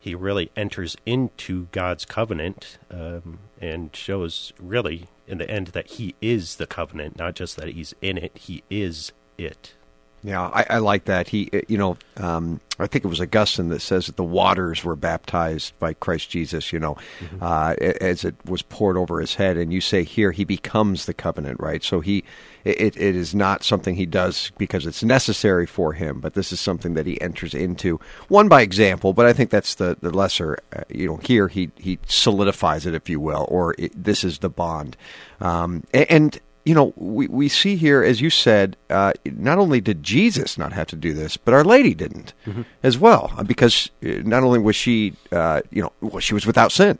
he 0.00 0.14
really 0.14 0.50
enters 0.56 0.96
into 1.04 1.66
God's 1.72 2.04
covenant 2.04 2.78
um, 2.90 3.40
and 3.60 3.94
shows 3.94 4.52
really 4.60 5.08
in 5.26 5.38
the 5.38 5.50
end 5.50 5.68
that 5.68 5.88
he 5.92 6.14
is 6.20 6.56
the 6.56 6.66
covenant, 6.66 7.18
not 7.18 7.34
just 7.34 7.56
that 7.56 7.68
he's 7.68 7.94
in 8.00 8.16
it. 8.16 8.36
He 8.36 8.62
is 8.70 9.12
it. 9.36 9.74
Yeah, 10.22 10.42
I, 10.42 10.66
I 10.70 10.78
like 10.78 11.04
that. 11.04 11.28
He, 11.28 11.48
uh, 11.52 11.60
you 11.68 11.78
know, 11.78 11.96
um, 12.16 12.60
I 12.80 12.88
think 12.88 13.04
it 13.04 13.08
was 13.08 13.20
Augustine 13.20 13.68
that 13.68 13.80
says 13.80 14.06
that 14.06 14.16
the 14.16 14.24
waters 14.24 14.82
were 14.82 14.96
baptized 14.96 15.78
by 15.78 15.94
Christ 15.94 16.30
Jesus. 16.30 16.72
You 16.72 16.80
know, 16.80 16.96
uh, 17.40 17.74
as 17.78 18.24
it 18.24 18.34
was 18.44 18.62
poured 18.62 18.96
over 18.96 19.20
his 19.20 19.36
head, 19.36 19.56
and 19.56 19.72
you 19.72 19.80
say 19.80 20.02
here 20.02 20.32
he 20.32 20.44
becomes 20.44 21.06
the 21.06 21.14
covenant, 21.14 21.60
right? 21.60 21.84
So 21.84 22.00
he, 22.00 22.24
it, 22.64 22.96
it 22.96 23.14
is 23.14 23.34
not 23.34 23.62
something 23.62 23.94
he 23.94 24.06
does 24.06 24.50
because 24.58 24.86
it's 24.86 25.04
necessary 25.04 25.66
for 25.66 25.92
him, 25.92 26.20
but 26.20 26.34
this 26.34 26.52
is 26.52 26.58
something 26.58 26.94
that 26.94 27.06
he 27.06 27.20
enters 27.20 27.54
into. 27.54 28.00
One 28.26 28.48
by 28.48 28.62
example, 28.62 29.12
but 29.12 29.26
I 29.26 29.32
think 29.32 29.50
that's 29.50 29.76
the 29.76 29.96
the 30.00 30.10
lesser. 30.10 30.58
Uh, 30.74 30.82
you 30.88 31.06
know, 31.06 31.16
here 31.18 31.46
he 31.46 31.70
he 31.76 32.00
solidifies 32.06 32.86
it, 32.86 32.94
if 32.94 33.08
you 33.08 33.20
will, 33.20 33.46
or 33.48 33.76
it, 33.78 33.92
this 33.94 34.24
is 34.24 34.40
the 34.40 34.50
bond, 34.50 34.96
um, 35.40 35.84
and 35.92 36.40
you 36.68 36.74
know, 36.74 36.92
we, 36.96 37.26
we 37.28 37.48
see 37.48 37.76
here, 37.76 38.02
as 38.02 38.20
you 38.20 38.28
said, 38.28 38.76
uh, 38.90 39.14
not 39.24 39.56
only 39.56 39.80
did 39.80 40.02
Jesus 40.02 40.58
not 40.58 40.74
have 40.74 40.86
to 40.88 40.96
do 40.96 41.14
this, 41.14 41.38
but 41.38 41.54
Our 41.54 41.64
Lady 41.64 41.94
didn't 41.94 42.34
as 42.82 42.98
well, 42.98 43.32
uh, 43.38 43.42
because 43.42 43.90
uh, 44.04 44.20
not 44.22 44.42
only 44.42 44.58
was 44.58 44.76
she, 44.76 45.14
uh, 45.32 45.62
you 45.70 45.80
know, 45.80 45.92
well, 46.02 46.20
she 46.20 46.34
was 46.34 46.44
without 46.44 46.70
sin, 46.70 46.98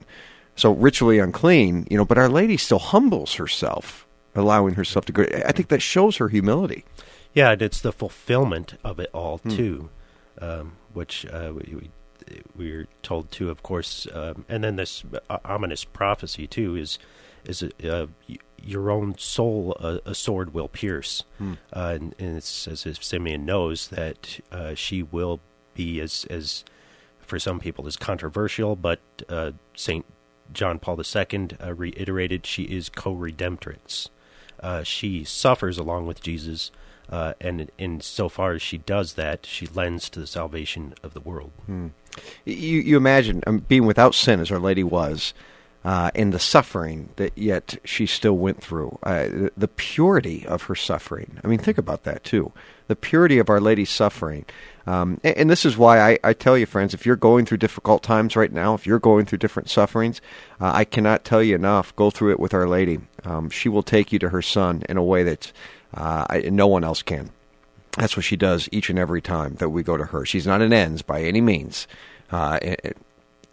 so 0.57 0.73
ritually 0.73 1.19
unclean, 1.19 1.87
you 1.91 1.99
know, 1.99 2.07
but 2.07 2.17
Our 2.17 2.31
Lady 2.31 2.57
still 2.57 2.79
humbles 2.79 3.35
herself, 3.35 4.07
allowing 4.35 4.73
herself 4.73 5.05
to 5.05 5.13
go. 5.13 5.27
I 5.45 5.53
think 5.53 5.69
that 5.69 5.83
shows 5.83 6.17
her 6.17 6.31
humility. 6.31 6.87
Yeah, 7.35 7.51
and 7.51 7.61
it's 7.61 7.83
the 7.83 7.93
fulfillment 7.93 8.79
of 8.83 8.99
it 8.99 9.11
all 9.13 9.37
too, 9.37 9.91
um, 10.41 10.77
which 10.95 11.27
uh, 11.27 11.53
we, 11.55 11.75
we 11.75 11.91
we're 12.57 12.87
told 13.03 13.31
to, 13.33 13.51
of 13.51 13.63
course, 13.63 14.07
um, 14.15 14.47
and 14.49 14.65
then 14.65 14.77
this 14.77 15.05
uh, 15.29 15.39
ominous 15.45 15.85
prophecy 15.85 16.47
too 16.47 16.75
is 16.75 16.99
is 17.45 17.63
uh, 17.85 18.07
your 18.63 18.91
own 18.91 19.17
soul 19.19 19.77
a, 19.81 20.01
a 20.11 20.15
sword 20.15 20.55
will 20.55 20.69
pierce, 20.69 21.25
uh, 21.41 21.53
and, 21.73 22.15
and 22.19 22.37
it's 22.37 22.69
as 22.69 22.87
if 22.87 23.03
Simeon 23.03 23.45
knows 23.45 23.89
that 23.89 24.41
uh, 24.53 24.75
she 24.75 25.03
will 25.03 25.41
be 25.75 26.01
as 26.01 26.27
as 26.31 26.65
for 27.21 27.39
some 27.39 27.61
people 27.61 27.87
is 27.87 27.97
controversial, 27.97 28.75
but 28.75 29.01
uh, 29.29 29.53
Saint 29.75 30.05
John 30.53 30.79
Paul 30.79 30.99
II 31.01 31.49
uh, 31.63 31.75
reiterated 31.75 32.47
she 32.47 32.63
is 32.65 32.89
co-redemptrix. 32.89 34.09
Uh, 34.61 34.83
she 34.83 35.25
suffers 35.25 35.79
along 35.79 36.07
with 36.07 36.23
Jesus, 36.23 36.71
uh, 37.11 37.35
and 37.41 37.71
in 37.79 38.01
so 38.01 38.29
far 38.29 38.53
as 38.53 38.63
she 38.63 38.79
does 38.79 39.15
that, 39.15 39.47
she 39.47 39.67
lends 39.67 40.09
to 40.11 40.21
the 40.21 40.27
salvation 40.27 40.95
of 41.03 41.15
the 41.15 41.21
world. 41.21 41.53
You, 42.45 42.81
you 42.81 42.97
imagine 42.97 43.43
um, 43.47 43.59
being 43.59 43.87
without 43.87 44.15
sin, 44.15 44.41
as 44.41 44.51
Our 44.51 44.59
Lady 44.59 44.83
was, 44.83 45.33
uh, 45.89 46.11
and 46.15 46.35
the 46.35 46.39
suffering 46.39 47.09
that 47.17 47.33
yet 47.35 47.79
she 47.83 48.05
still 48.05 48.37
went 48.37 48.63
through, 48.63 48.99
uh, 49.05 49.49
the, 49.57 49.69
purity 49.69 50.47
of 50.47 50.65
her 50.65 50.75
suffering. 50.75 51.41
I 51.43 51.47
mean, 51.47 51.59
think 51.59 51.79
about 51.79 52.05
that 52.05 52.25
too. 52.25 52.53
The 52.89 52.95
purity 52.95 53.39
of 53.39 53.49
Our 53.49 53.59
Lady's 53.59 53.89
suffering. 53.89 54.45
Um, 54.87 55.19
and, 55.25 55.39
and 55.39 55.51
this 55.51 55.65
is 55.65 55.79
why 55.79 55.99
I, 55.99 56.19
I 56.23 56.33
tell 56.35 56.59
you, 56.59 56.67
friends, 56.67 56.93
if 56.93 57.07
you're 57.07 57.17
going 57.17 57.47
through 57.47 57.57
difficult 57.57 58.03
times 58.03 58.37
right 58.37 58.53
now, 58.53 58.75
if 58.75 58.87
you're 58.87 58.99
going 58.99 59.25
through 59.25 59.39
different 59.39 59.71
sufferings, 59.71 60.21
uh, 60.61 60.73
I 60.75 60.85
cannot 60.85 61.25
tell 61.25 61.43
you 61.43 61.55
enough. 61.55 61.97
Go 61.97 62.11
through 62.11 62.33
it 62.33 62.41
with 62.41 62.53
Our 62.53 62.69
Lady. 62.69 63.01
Um, 63.25 63.49
she 63.49 63.71
will 63.71 63.83
take 63.83 64.13
you 64.13 64.19
to 64.19 64.29
her 64.29 64.43
Son 64.43 64.83
in 64.91 64.99
a 64.99 65.03
way 65.03 65.23
that 65.23 65.53
uh, 65.95 66.39
no 66.51 66.67
one 66.67 66.85
else 66.85 67.01
can. 67.01 67.31
That's 67.97 68.15
what 68.15 68.27
she 68.27 68.37
does 68.37 68.69
each 68.73 68.91
and 68.91 68.99
every 68.99 69.23
time 69.23 69.55
that 69.55 69.71
we 69.71 69.83
go 69.83 69.97
to 69.97 70.05
her. 70.05 70.27
She's 70.27 70.47
not 70.47 70.61
an 70.61 70.75
ends 70.75 71.01
by 71.01 71.23
any 71.23 71.41
means. 71.41 71.89
Uh, 72.31 72.59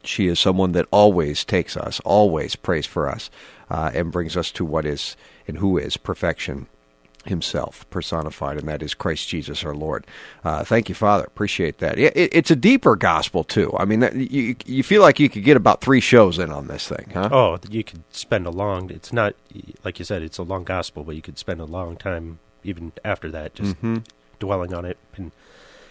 she 0.08 0.28
is 0.28 0.40
someone 0.40 0.72
that 0.74 0.88
always 0.92 1.44
takes 1.44 1.76
us, 1.78 2.00
always 2.02 2.56
prays 2.56 2.86
for 2.86 3.10
us, 3.10 3.30
uh, 3.70 3.92
and 3.94 4.12
brings 4.12 4.38
us 4.38 4.52
to 4.52 4.66
what 4.66 4.86
is 4.86 5.16
and 5.48 5.58
who 5.58 5.78
is 5.78 5.98
perfection 5.98 6.68
himself 7.26 7.90
personified, 7.90 8.58
and 8.58 8.68
that 8.68 8.82
is 8.82 8.94
Christ 8.94 9.28
Jesus 9.28 9.64
our 9.64 9.74
Lord. 9.74 10.06
Uh, 10.44 10.64
thank 10.64 10.90
you, 10.90 10.96
Father. 10.96 11.24
Appreciate 11.24 11.80
that. 11.80 11.98
It, 11.98 12.16
it, 12.16 12.30
it's 12.34 12.52
a 12.52 12.56
deeper 12.56 12.96
gospel 12.96 13.44
too. 13.44 13.74
I 13.78 13.86
mean, 13.86 14.00
that, 14.00 14.16
you 14.16 14.56
you 14.66 14.84
feel 14.84 15.02
like 15.02 15.20
you 15.20 15.30
could 15.30 15.44
get 15.44 15.58
about 15.58 15.82
three 15.82 16.00
shows 16.00 16.40
in 16.40 16.52
on 16.52 16.68
this 16.68 16.88
thing, 16.88 17.12
huh? 17.14 17.30
Oh, 17.32 17.60
you 17.70 17.84
could 17.84 18.04
spend 18.12 18.46
a 18.46 18.52
long. 18.52 18.90
It's 18.90 19.12
not 19.12 19.36
like 19.84 20.00
you 20.00 20.06
said; 20.06 20.22
it's 20.22 20.38
a 20.38 20.44
long 20.44 20.64
gospel, 20.64 21.04
but 21.04 21.16
you 21.16 21.22
could 21.22 21.38
spend 21.38 21.60
a 21.60 21.66
long 21.66 21.98
time 21.98 22.40
even 22.64 22.92
after 23.04 23.30
that 23.32 23.56
just 23.56 23.76
dwelling 24.40 24.74
on 24.74 24.86
it. 24.86 24.98
And 25.16 25.32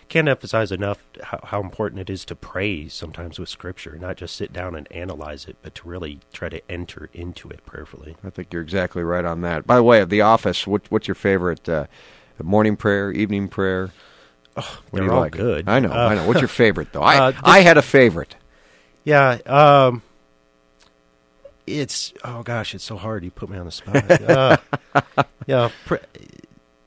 can't 0.09 0.29
emphasize 0.29 0.71
enough 0.73 0.99
how, 1.23 1.41
how 1.45 1.61
important 1.61 2.01
it 2.01 2.09
is 2.11 2.25
to 2.27 2.35
pray 2.37 2.89
sometimes 2.89 3.39
with 3.39 3.49
Scripture, 3.49 3.97
not 4.01 4.17
just 4.17 4.37
sit 4.37 4.53
down 4.53 4.75
and 4.75 4.91
analyze 4.93 5.47
it, 5.47 5.57
but 5.63 5.75
to 5.77 5.89
really 5.89 6.21
try 6.33 6.49
to 6.49 6.61
enter 6.71 7.11
into 7.13 7.49
it 7.51 7.65
prayerfully. 7.67 8.17
I 8.25 8.31
think 8.31 8.53
you're 8.53 8.63
exactly 8.63 9.03
right 9.03 9.25
on 9.25 9.41
that. 9.43 9.67
By 9.67 9.77
the 9.77 9.83
way, 9.83 10.01
of 10.01 10.09
the 10.11 10.21
office, 10.23 10.67
what, 10.67 10.83
what's 10.91 11.09
your 11.09 11.15
favorite 11.17 11.69
uh, 11.69 11.87
morning 12.43 12.77
prayer, 12.77 13.11
evening 13.13 13.49
prayer? 13.49 13.91
do 14.57 14.63
they're 14.93 15.13
all 15.13 15.21
like? 15.21 15.33
good. 15.33 15.69
I 15.69 15.81
know, 15.81 15.91
Uh, 15.91 16.09
I 16.11 16.15
know. 16.15 16.27
What's 16.29 16.41
your 16.41 16.49
favorite 16.49 16.93
though? 16.93 17.03
I 17.03 17.17
uh, 17.19 17.31
this- 17.33 17.41
I 17.43 17.61
had 17.61 17.77
a 17.77 17.83
favorite. 17.83 18.37
Yeah. 19.03 19.39
Um, 19.47 20.03
it's 21.67 22.13
oh 22.25 22.43
gosh, 22.43 22.75
it's 22.75 22.85
so 22.85 22.97
hard. 22.97 23.25
You 23.25 23.31
put 23.31 23.49
me 23.49 23.57
on 23.59 23.65
the 23.67 23.73
spot. 23.73 24.11
uh, 24.21 24.57
yeah, 25.47 25.71
pr- 25.87 25.97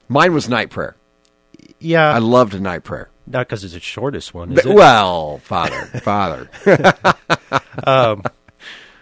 Mine 0.08 0.34
was 0.34 0.48
night 0.48 0.70
prayer. 0.70 0.96
Yeah. 1.80 2.14
I 2.14 2.20
loved 2.20 2.60
night 2.60 2.84
prayer. 2.84 3.10
not 3.26 3.48
because 3.48 3.64
it's 3.64 3.74
the 3.74 3.80
shortest 3.80 4.34
one. 4.34 4.58
It? 4.58 4.66
Well, 4.66 5.40
Father, 5.40 5.86
Father. 6.04 6.50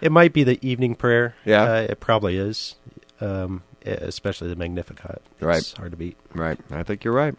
It 0.00 0.12
might 0.12 0.32
be 0.32 0.44
the 0.44 0.58
evening 0.66 0.94
prayer. 0.94 1.34
Yeah. 1.44 1.62
uh, 1.62 1.86
it 1.90 2.00
probably 2.00 2.36
is. 2.36 2.76
Um, 3.20 3.62
especially 3.86 4.48
the 4.48 4.56
Magnificat. 4.56 5.22
Right. 5.40 5.58
It's 5.58 5.72
hard 5.74 5.92
to 5.92 5.96
beat. 5.96 6.16
Right. 6.34 6.58
I 6.70 6.82
think 6.82 7.04
you're 7.04 7.14
right. 7.14 7.34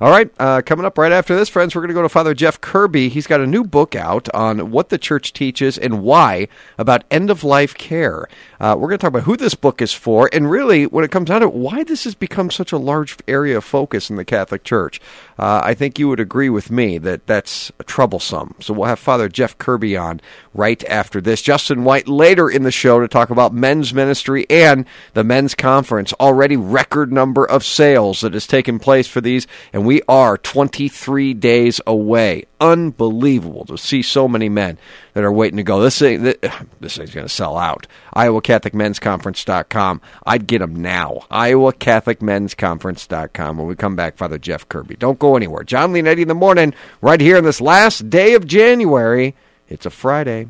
All 0.00 0.10
right. 0.10 0.30
Uh, 0.38 0.62
coming 0.64 0.86
up 0.86 0.98
right 0.98 1.12
after 1.12 1.36
this, 1.36 1.48
friends, 1.48 1.74
we're 1.74 1.82
going 1.82 1.88
to 1.88 1.94
go 1.94 2.02
to 2.02 2.08
Father 2.08 2.34
Jeff 2.34 2.60
Kirby. 2.60 3.08
He's 3.08 3.26
got 3.26 3.40
a 3.40 3.46
new 3.46 3.64
book 3.64 3.94
out 3.94 4.28
on 4.34 4.70
what 4.70 4.88
the 4.88 4.98
church 4.98 5.32
teaches 5.32 5.78
and 5.78 6.02
why 6.02 6.48
about 6.78 7.04
end 7.10 7.30
of 7.30 7.44
life 7.44 7.74
care. 7.74 8.28
Uh, 8.58 8.74
we're 8.78 8.88
going 8.88 8.98
to 8.98 9.02
talk 9.02 9.08
about 9.08 9.22
who 9.24 9.36
this 9.36 9.54
book 9.54 9.80
is 9.80 9.92
for 9.92 10.28
and 10.32 10.50
really, 10.50 10.86
when 10.86 11.04
it 11.04 11.10
comes 11.10 11.28
down 11.28 11.40
to 11.40 11.46
it, 11.46 11.54
why 11.54 11.84
this 11.84 12.04
has 12.04 12.14
become 12.14 12.50
such 12.50 12.72
a 12.72 12.78
large 12.78 13.16
area 13.28 13.56
of 13.56 13.64
focus 13.64 14.10
in 14.10 14.16
the 14.16 14.24
Catholic 14.24 14.64
Church. 14.64 15.00
Uh, 15.38 15.60
I 15.64 15.74
think 15.74 15.98
you 15.98 16.08
would 16.08 16.20
agree 16.20 16.50
with 16.50 16.70
me 16.70 16.98
that 16.98 17.26
that's 17.26 17.72
troublesome. 17.86 18.54
So 18.60 18.74
we'll 18.74 18.88
have 18.88 18.98
Father 18.98 19.28
Jeff 19.28 19.56
Kirby 19.58 19.96
on 19.96 20.20
right 20.54 20.82
after 20.84 21.20
this. 21.20 21.42
Justin 21.42 21.84
White 21.84 22.08
later 22.08 22.50
in 22.50 22.62
the 22.62 22.70
show 22.70 23.00
to 23.00 23.08
talk 23.08 23.30
about 23.30 23.54
men's 23.54 23.94
ministry 23.94 24.46
and 24.50 24.84
the 25.14 25.24
men's 25.24 25.54
conference. 25.54 25.89
Already 25.90 26.56
record 26.56 27.12
number 27.12 27.44
of 27.44 27.64
sales 27.64 28.20
that 28.20 28.34
has 28.34 28.46
taken 28.46 28.78
place 28.78 29.08
for 29.08 29.20
these, 29.20 29.48
and 29.72 29.84
we 29.84 30.02
are 30.08 30.38
23 30.38 31.34
days 31.34 31.80
away. 31.86 32.44
Unbelievable 32.60 33.64
to 33.64 33.76
see 33.76 34.02
so 34.02 34.28
many 34.28 34.48
men 34.48 34.78
that 35.14 35.24
are 35.24 35.32
waiting 35.32 35.56
to 35.56 35.62
go. 35.62 35.80
This 35.80 35.98
thing, 35.98 36.22
this 36.80 36.96
thing's 36.96 37.14
going 37.14 37.26
to 37.26 37.32
sell 37.32 37.58
out. 37.58 37.86
IowaCatholicMen'sConference.com. 38.14 40.00
I'd 40.26 40.46
get 40.46 40.60
them 40.60 40.76
now. 40.76 41.26
IowaCatholicMen'sConference.com. 41.30 43.58
When 43.58 43.66
we 43.66 43.74
come 43.74 43.96
back, 43.96 44.16
Father 44.16 44.38
Jeff 44.38 44.68
Kirby. 44.68 44.94
Don't 44.96 45.18
go 45.18 45.36
anywhere. 45.36 45.64
John 45.64 45.92
Leonetti 45.92 46.20
in 46.20 46.28
the 46.28 46.34
morning, 46.34 46.72
right 47.02 47.20
here 47.20 47.36
on 47.36 47.44
this 47.44 47.60
last 47.60 48.08
day 48.08 48.32
of 48.34 48.46
January. 48.46 49.34
It's 49.68 49.86
a 49.86 49.90
Friday. 49.90 50.48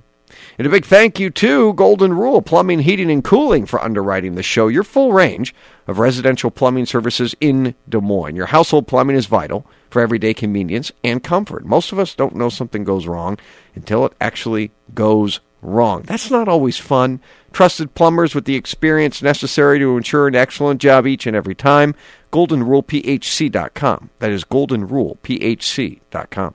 And 0.58 0.66
a 0.66 0.70
big 0.70 0.84
thank 0.84 1.20
you 1.20 1.30
to 1.30 1.72
Golden 1.74 2.12
Rule 2.12 2.42
Plumbing, 2.42 2.80
Heating, 2.80 3.10
and 3.10 3.24
Cooling 3.24 3.66
for 3.66 3.82
underwriting 3.82 4.34
the 4.34 4.42
show. 4.42 4.68
Your 4.68 4.84
full 4.84 5.12
range 5.12 5.54
of 5.86 5.98
residential 5.98 6.50
plumbing 6.50 6.86
services 6.86 7.34
in 7.40 7.74
Des 7.88 8.00
Moines. 8.00 8.36
Your 8.36 8.46
household 8.46 8.86
plumbing 8.86 9.16
is 9.16 9.26
vital 9.26 9.66
for 9.90 10.00
everyday 10.00 10.34
convenience 10.34 10.92
and 11.02 11.22
comfort. 11.22 11.64
Most 11.64 11.92
of 11.92 11.98
us 11.98 12.14
don't 12.14 12.36
know 12.36 12.48
something 12.48 12.84
goes 12.84 13.06
wrong 13.06 13.38
until 13.74 14.06
it 14.06 14.12
actually 14.20 14.70
goes 14.94 15.40
wrong. 15.62 16.02
That's 16.02 16.30
not 16.30 16.48
always 16.48 16.78
fun. 16.78 17.20
Trusted 17.52 17.94
plumbers 17.94 18.34
with 18.34 18.44
the 18.44 18.56
experience 18.56 19.22
necessary 19.22 19.78
to 19.78 19.96
ensure 19.96 20.28
an 20.28 20.34
excellent 20.34 20.80
job 20.80 21.06
each 21.06 21.26
and 21.26 21.36
every 21.36 21.54
time. 21.54 21.94
GoldenRulePHC.com. 22.32 24.10
That 24.20 24.30
is 24.30 24.44
GoldenRulePHC.com. 24.44 26.54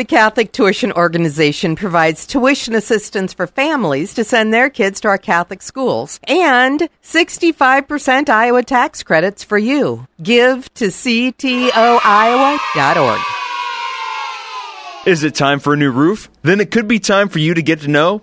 The 0.00 0.06
Catholic 0.06 0.52
Tuition 0.52 0.92
Organization 0.92 1.76
provides 1.76 2.26
tuition 2.26 2.74
assistance 2.74 3.34
for 3.34 3.46
families 3.46 4.14
to 4.14 4.24
send 4.24 4.50
their 4.50 4.70
kids 4.70 4.98
to 5.02 5.08
our 5.08 5.18
Catholic 5.18 5.60
schools 5.60 6.18
and 6.26 6.88
65% 7.02 8.30
Iowa 8.30 8.62
tax 8.62 9.02
credits 9.02 9.44
for 9.44 9.58
you. 9.58 10.06
Give 10.22 10.72
to 10.72 10.86
ctoiowa.org. 10.86 11.70
Is 15.04 15.22
it 15.22 15.34
time 15.34 15.60
for 15.60 15.74
a 15.74 15.76
new 15.76 15.90
roof? 15.90 16.30
Then 16.40 16.60
it 16.60 16.70
could 16.70 16.88
be 16.88 16.98
time 16.98 17.28
for 17.28 17.38
you 17.38 17.52
to 17.52 17.60
get 17.60 17.82
to 17.82 17.88
know 17.88 18.22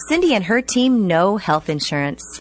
Cindy 0.09 0.35
and 0.35 0.46
her 0.46 0.61
team 0.61 1.07
know 1.07 1.37
health 1.37 1.70
insurance. 1.70 2.40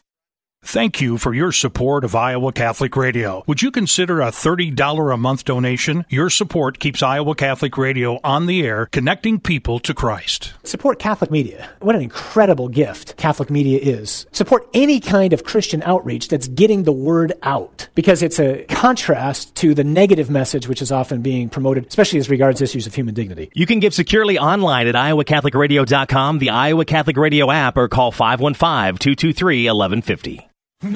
Thank 0.72 1.02
you 1.02 1.18
for 1.18 1.34
your 1.34 1.52
support 1.52 2.04
of 2.04 2.14
Iowa 2.14 2.52
Catholic 2.52 2.96
Radio. 2.96 3.44
Would 3.48 3.64
you 3.64 3.72
consider 3.72 4.22
a 4.22 4.28
$30 4.28 5.12
a 5.12 5.18
month 5.18 5.44
donation? 5.44 6.06
Your 6.10 6.30
support 6.30 6.78
keeps 6.78 7.02
Iowa 7.02 7.34
Catholic 7.34 7.76
Radio 7.76 8.20
on 8.24 8.46
the 8.46 8.62
air, 8.62 8.86
connecting 8.86 9.40
people 9.40 9.80
to 9.80 9.96
Christ. 9.96 10.54
Support 10.64 11.00
Catholic 11.00 11.32
media. 11.32 11.68
What 11.80 11.96
an 11.96 12.04
incredible 12.04 12.68
gift 12.68 13.18
Catholic 13.18 13.50
media 13.50 13.80
is. 13.80 14.28
Support 14.32 14.70
any 14.76 15.00
kind 15.00 15.34
of 15.34 15.44
Christian 15.44 15.82
outreach 15.82 16.28
that's 16.28 16.48
getting 16.48 16.84
the 16.84 16.92
word 16.92 17.34
out 17.42 17.88
because 17.96 18.22
it's 18.22 18.40
a 18.40 18.64
contrast 18.66 19.56
to 19.56 19.74
the 19.74 19.84
negative 19.84 20.30
message 20.30 20.68
which 20.68 20.84
is 20.84 20.92
often 20.92 21.24
being 21.24 21.50
promoted, 21.50 21.88
especially 21.88 22.20
as 22.20 22.30
regards 22.30 22.62
issues 22.62 22.86
of 22.86 22.94
human 22.94 23.16
dignity. 23.16 23.50
You 23.56 23.66
can 23.66 23.80
give 23.80 23.96
securely 23.96 24.38
online 24.38 24.86
at 24.86 24.94
iowacatholicradio.com, 24.94 26.38
the 26.38 26.52
Iowa 26.52 26.86
Catholic 26.86 27.18
Radio 27.18 27.50
app, 27.50 27.76
or 27.76 27.88
call 27.88 28.12
515 28.12 29.00
223 29.00 29.66
1150. 29.66 30.50
Hey, 30.82 30.92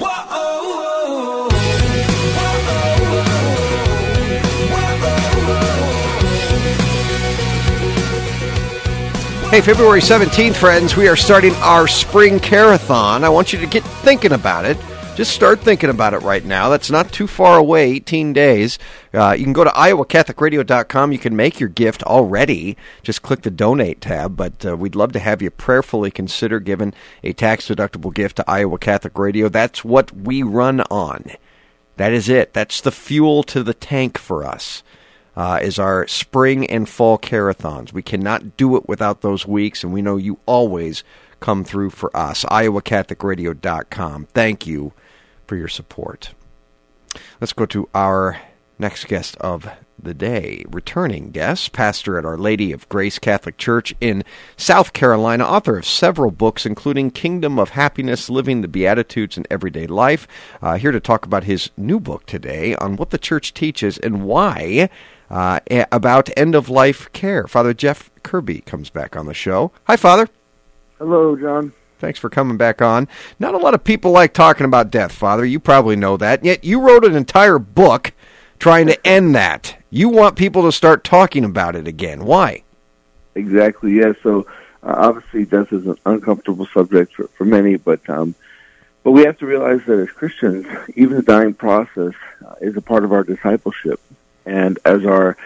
February 9.60 10.00
17th, 10.00 10.54
friends, 10.54 10.96
we 10.96 11.06
are 11.06 11.16
starting 11.16 11.52
our 11.56 11.86
spring 11.86 12.40
carathon. 12.40 13.24
I 13.24 13.28
want 13.28 13.52
you 13.52 13.58
to 13.58 13.66
get 13.66 13.82
thinking 13.82 14.32
about 14.32 14.64
it. 14.64 14.78
Just 15.14 15.32
start 15.32 15.60
thinking 15.60 15.90
about 15.90 16.12
it 16.12 16.22
right 16.22 16.44
now. 16.44 16.68
That's 16.70 16.90
not 16.90 17.12
too 17.12 17.28
far 17.28 17.56
away, 17.56 17.92
18 17.92 18.32
days. 18.32 18.80
Uh, 19.12 19.36
you 19.38 19.44
can 19.44 19.52
go 19.52 19.62
to 19.62 19.70
iowacatholicradio.com. 19.70 21.12
You 21.12 21.18
can 21.20 21.36
make 21.36 21.60
your 21.60 21.68
gift 21.68 22.02
already. 22.02 22.76
Just 23.04 23.22
click 23.22 23.42
the 23.42 23.50
donate 23.52 24.00
tab. 24.00 24.36
But 24.36 24.66
uh, 24.66 24.76
we'd 24.76 24.96
love 24.96 25.12
to 25.12 25.20
have 25.20 25.40
you 25.40 25.50
prayerfully 25.52 26.10
consider 26.10 26.58
giving 26.58 26.94
a 27.22 27.32
tax 27.32 27.68
deductible 27.68 28.12
gift 28.12 28.38
to 28.38 28.50
Iowa 28.50 28.76
Catholic 28.76 29.16
Radio. 29.16 29.48
That's 29.48 29.84
what 29.84 30.10
we 30.10 30.42
run 30.42 30.80
on. 30.90 31.30
That 31.96 32.12
is 32.12 32.28
it. 32.28 32.52
That's 32.52 32.80
the 32.80 32.90
fuel 32.90 33.44
to 33.44 33.62
the 33.62 33.74
tank 33.74 34.18
for 34.18 34.44
us. 34.44 34.82
Uh, 35.36 35.60
is 35.62 35.78
our 35.78 36.08
spring 36.08 36.66
and 36.66 36.88
fall 36.88 37.18
carathons. 37.18 37.92
We 37.92 38.02
cannot 38.02 38.56
do 38.56 38.74
it 38.76 38.88
without 38.88 39.20
those 39.20 39.46
weeks, 39.46 39.84
and 39.84 39.92
we 39.92 40.02
know 40.02 40.16
you 40.16 40.40
always 40.46 41.04
come 41.38 41.62
through 41.62 41.90
for 41.90 42.16
us. 42.16 42.44
IowaCatholicRadio.com. 42.46 44.26
Thank 44.32 44.66
you 44.66 44.92
for 45.46 45.56
your 45.56 45.68
support. 45.68 46.34
Let's 47.40 47.52
go 47.52 47.66
to 47.66 47.88
our 47.94 48.40
Next 48.76 49.06
guest 49.06 49.36
of 49.36 49.68
the 50.02 50.14
day, 50.14 50.64
returning 50.68 51.30
guest, 51.30 51.72
pastor 51.72 52.18
at 52.18 52.26
Our 52.26 52.36
Lady 52.36 52.72
of 52.72 52.88
Grace 52.88 53.20
Catholic 53.20 53.56
Church 53.56 53.94
in 54.00 54.24
South 54.56 54.92
Carolina, 54.92 55.44
author 55.44 55.78
of 55.78 55.86
several 55.86 56.32
books, 56.32 56.66
including 56.66 57.12
Kingdom 57.12 57.56
of 57.60 57.70
Happiness, 57.70 58.28
Living 58.28 58.62
the 58.62 58.68
Beatitudes 58.68 59.38
in 59.38 59.46
Everyday 59.48 59.86
Life. 59.86 60.26
Uh, 60.60 60.76
here 60.76 60.90
to 60.90 60.98
talk 60.98 61.24
about 61.24 61.44
his 61.44 61.70
new 61.76 62.00
book 62.00 62.26
today 62.26 62.74
on 62.76 62.96
what 62.96 63.10
the 63.10 63.18
church 63.18 63.54
teaches 63.54 63.96
and 63.98 64.24
why 64.24 64.90
uh, 65.30 65.60
about 65.92 66.36
end 66.36 66.56
of 66.56 66.68
life 66.68 67.10
care. 67.12 67.46
Father 67.46 67.72
Jeff 67.72 68.10
Kirby 68.24 68.62
comes 68.62 68.90
back 68.90 69.14
on 69.14 69.26
the 69.26 69.34
show. 69.34 69.70
Hi, 69.84 69.96
Father. 69.96 70.28
Hello, 70.98 71.36
John. 71.36 71.72
Thanks 72.04 72.18
for 72.18 72.28
coming 72.28 72.58
back 72.58 72.82
on. 72.82 73.08
Not 73.38 73.54
a 73.54 73.56
lot 73.56 73.72
of 73.72 73.82
people 73.82 74.10
like 74.10 74.34
talking 74.34 74.66
about 74.66 74.90
death, 74.90 75.10
Father. 75.10 75.42
You 75.42 75.58
probably 75.58 75.96
know 75.96 76.18
that. 76.18 76.44
Yet 76.44 76.62
you 76.62 76.78
wrote 76.78 77.02
an 77.02 77.16
entire 77.16 77.58
book 77.58 78.12
trying 78.58 78.88
to 78.88 79.06
end 79.06 79.34
that. 79.36 79.82
You 79.88 80.10
want 80.10 80.36
people 80.36 80.64
to 80.64 80.70
start 80.70 81.02
talking 81.02 81.46
about 81.46 81.74
it 81.74 81.88
again. 81.88 82.26
Why? 82.26 82.62
Exactly. 83.34 83.94
Yes. 83.94 84.16
So 84.22 84.46
uh, 84.82 84.94
obviously, 84.98 85.46
death 85.46 85.72
is 85.72 85.86
an 85.86 85.96
uncomfortable 86.04 86.66
subject 86.74 87.14
for, 87.14 87.28
for 87.28 87.46
many, 87.46 87.76
but 87.76 88.06
um, 88.10 88.34
but 89.02 89.12
we 89.12 89.22
have 89.22 89.38
to 89.38 89.46
realize 89.46 89.80
that 89.86 89.98
as 89.98 90.10
Christians, 90.10 90.66
even 90.96 91.16
the 91.16 91.22
dying 91.22 91.54
process 91.54 92.12
uh, 92.46 92.56
is 92.60 92.76
a 92.76 92.82
part 92.82 93.04
of 93.04 93.12
our 93.12 93.24
discipleship. 93.24 93.98
And 94.44 94.78
as 94.84 95.06
our 95.06 95.38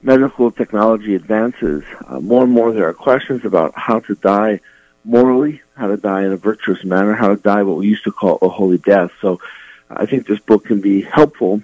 medical 0.00 0.50
technology 0.50 1.14
advances, 1.14 1.84
uh, 2.06 2.20
more 2.20 2.44
and 2.44 2.52
more 2.52 2.72
there 2.72 2.88
are 2.88 2.94
questions 2.94 3.44
about 3.44 3.74
how 3.74 4.00
to 4.00 4.14
die 4.14 4.60
morally, 5.04 5.62
how 5.76 5.88
to 5.88 5.96
die 5.96 6.24
in 6.24 6.32
a 6.32 6.36
virtuous 6.36 6.84
manner, 6.84 7.14
how 7.14 7.28
to 7.28 7.36
die 7.36 7.62
what 7.62 7.78
we 7.78 7.88
used 7.88 8.04
to 8.04 8.12
call 8.12 8.38
a 8.42 8.48
holy 8.48 8.78
death. 8.78 9.10
So 9.20 9.40
I 9.88 10.06
think 10.06 10.26
this 10.26 10.38
book 10.40 10.64
can 10.66 10.80
be 10.80 11.02
helpful 11.02 11.62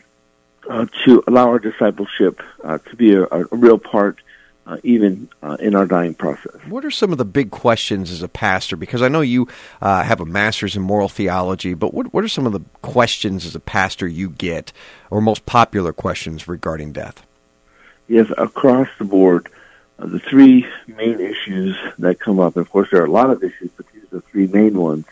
uh, 0.69 0.87
to 1.05 1.23
allow 1.27 1.49
our 1.49 1.59
discipleship 1.59 2.43
uh, 2.65 2.79
to 2.79 2.97
be 2.97 3.15
a, 3.15 3.25
a 3.25 3.45
real 3.53 3.79
part 3.79 4.21
uh, 4.67 4.79
even 4.83 5.29
uh, 5.43 5.57
in 5.61 5.75
our 5.77 5.87
dying 5.87 6.15
process. 6.15 6.57
What 6.69 6.85
are 6.85 6.91
some 6.91 7.13
of 7.13 7.19
the 7.19 7.25
big 7.25 7.51
questions 7.51 8.11
as 8.11 8.23
a 8.23 8.29
pastor? 8.29 8.77
Because 8.77 9.01
I 9.01 9.09
know 9.09 9.21
you 9.21 9.47
uh, 9.81 10.03
have 10.03 10.21
a 10.21 10.25
master's 10.25 10.75
in 10.75 10.83
moral 10.83 11.09
theology, 11.09 11.75
but 11.75 11.95
what, 11.95 12.13
what 12.13 12.25
are 12.25 12.29
some 12.29 12.47
of 12.47 12.53
the 12.53 12.63
questions 12.83 13.47
as 13.47 13.55
a 13.55 13.61
pastor 13.61 14.09
you 14.09 14.29
get, 14.29 14.73
or 15.11 15.21
most 15.21 15.47
popular 15.47 15.93
questions 15.93 16.49
regarding 16.49 16.93
death? 16.93 17.25
Yes, 18.09 18.27
across 18.39 18.89
the 18.99 19.05
board, 19.05 19.49
uh, 19.99 20.07
the 20.07 20.19
three 20.19 20.67
main 20.87 21.21
issues 21.21 21.77
that 21.99 22.21
come 22.21 22.41
up, 22.41 22.57
and 22.57 22.67
of 22.67 22.71
course 22.71 22.89
there 22.91 23.03
are 23.03 23.07
a 23.07 23.11
lot 23.11 23.31
of 23.31 23.43
issues, 23.43 23.71
but 23.77 23.87
these 23.93 24.05
are 24.05 24.17
the 24.17 24.21
three 24.21 24.47
main 24.47 24.79
ones. 24.79 25.07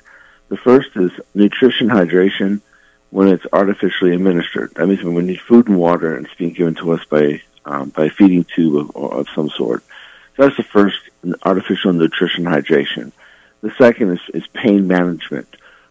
The 0.48 0.56
first 0.56 0.90
is 0.96 1.10
nutrition, 1.34 1.88
hydration, 1.88 2.60
when 3.10 3.28
it's 3.28 3.46
artificially 3.52 4.12
administered. 4.12 4.72
That 4.74 4.88
means 4.88 5.02
when 5.02 5.14
we 5.14 5.22
need 5.22 5.40
food 5.40 5.68
and 5.68 5.78
water 5.78 6.16
and 6.16 6.26
it's 6.26 6.34
being 6.34 6.52
given 6.52 6.74
to 6.76 6.92
us 6.92 7.04
by 7.04 7.40
um, 7.64 7.90
by 7.90 8.08
feeding 8.08 8.44
tube 8.44 8.90
of, 8.94 9.12
of 9.12 9.28
some 9.34 9.48
sort. 9.50 9.82
So 10.36 10.42
that's 10.42 10.56
the 10.56 10.64
first 10.64 10.98
artificial 11.44 11.92
nutrition 11.92 12.44
hydration. 12.44 13.12
The 13.60 13.72
second 13.78 14.10
is, 14.10 14.20
is 14.34 14.46
pain 14.48 14.86
management. 14.86 15.48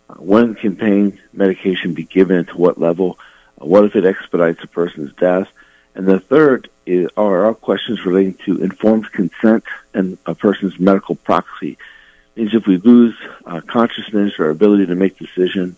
Uh, 0.10 0.16
when 0.16 0.54
can 0.54 0.76
pain 0.76 1.20
medication 1.32 1.94
be 1.94 2.04
given 2.04 2.46
to 2.46 2.58
what 2.58 2.80
level? 2.80 3.18
Uh, 3.60 3.66
what 3.66 3.86
if 3.86 3.96
it 3.96 4.06
expedites 4.06 4.64
a 4.64 4.68
person's 4.68 5.14
death? 5.14 5.48
And 5.96 6.08
the 6.08 6.20
third 6.20 6.70
is, 6.86 7.10
are 7.16 7.46
our 7.46 7.54
questions 7.54 8.06
relating 8.06 8.34
to 8.46 8.64
informed 8.64 9.12
consent 9.12 9.64
and 9.94 10.18
a 10.26 10.36
person's 10.36 10.80
medical 10.80 11.16
proxy. 11.16 11.78
It 12.36 12.40
means 12.40 12.56
if 12.56 12.66
we 12.66 12.78
lose 12.78 13.16
uh, 13.46 13.62
consciousness 13.62 14.40
or 14.40 14.46
our 14.46 14.52
ability 14.52 14.88
to 14.88 14.96
make 14.96 15.18
decisions, 15.18 15.78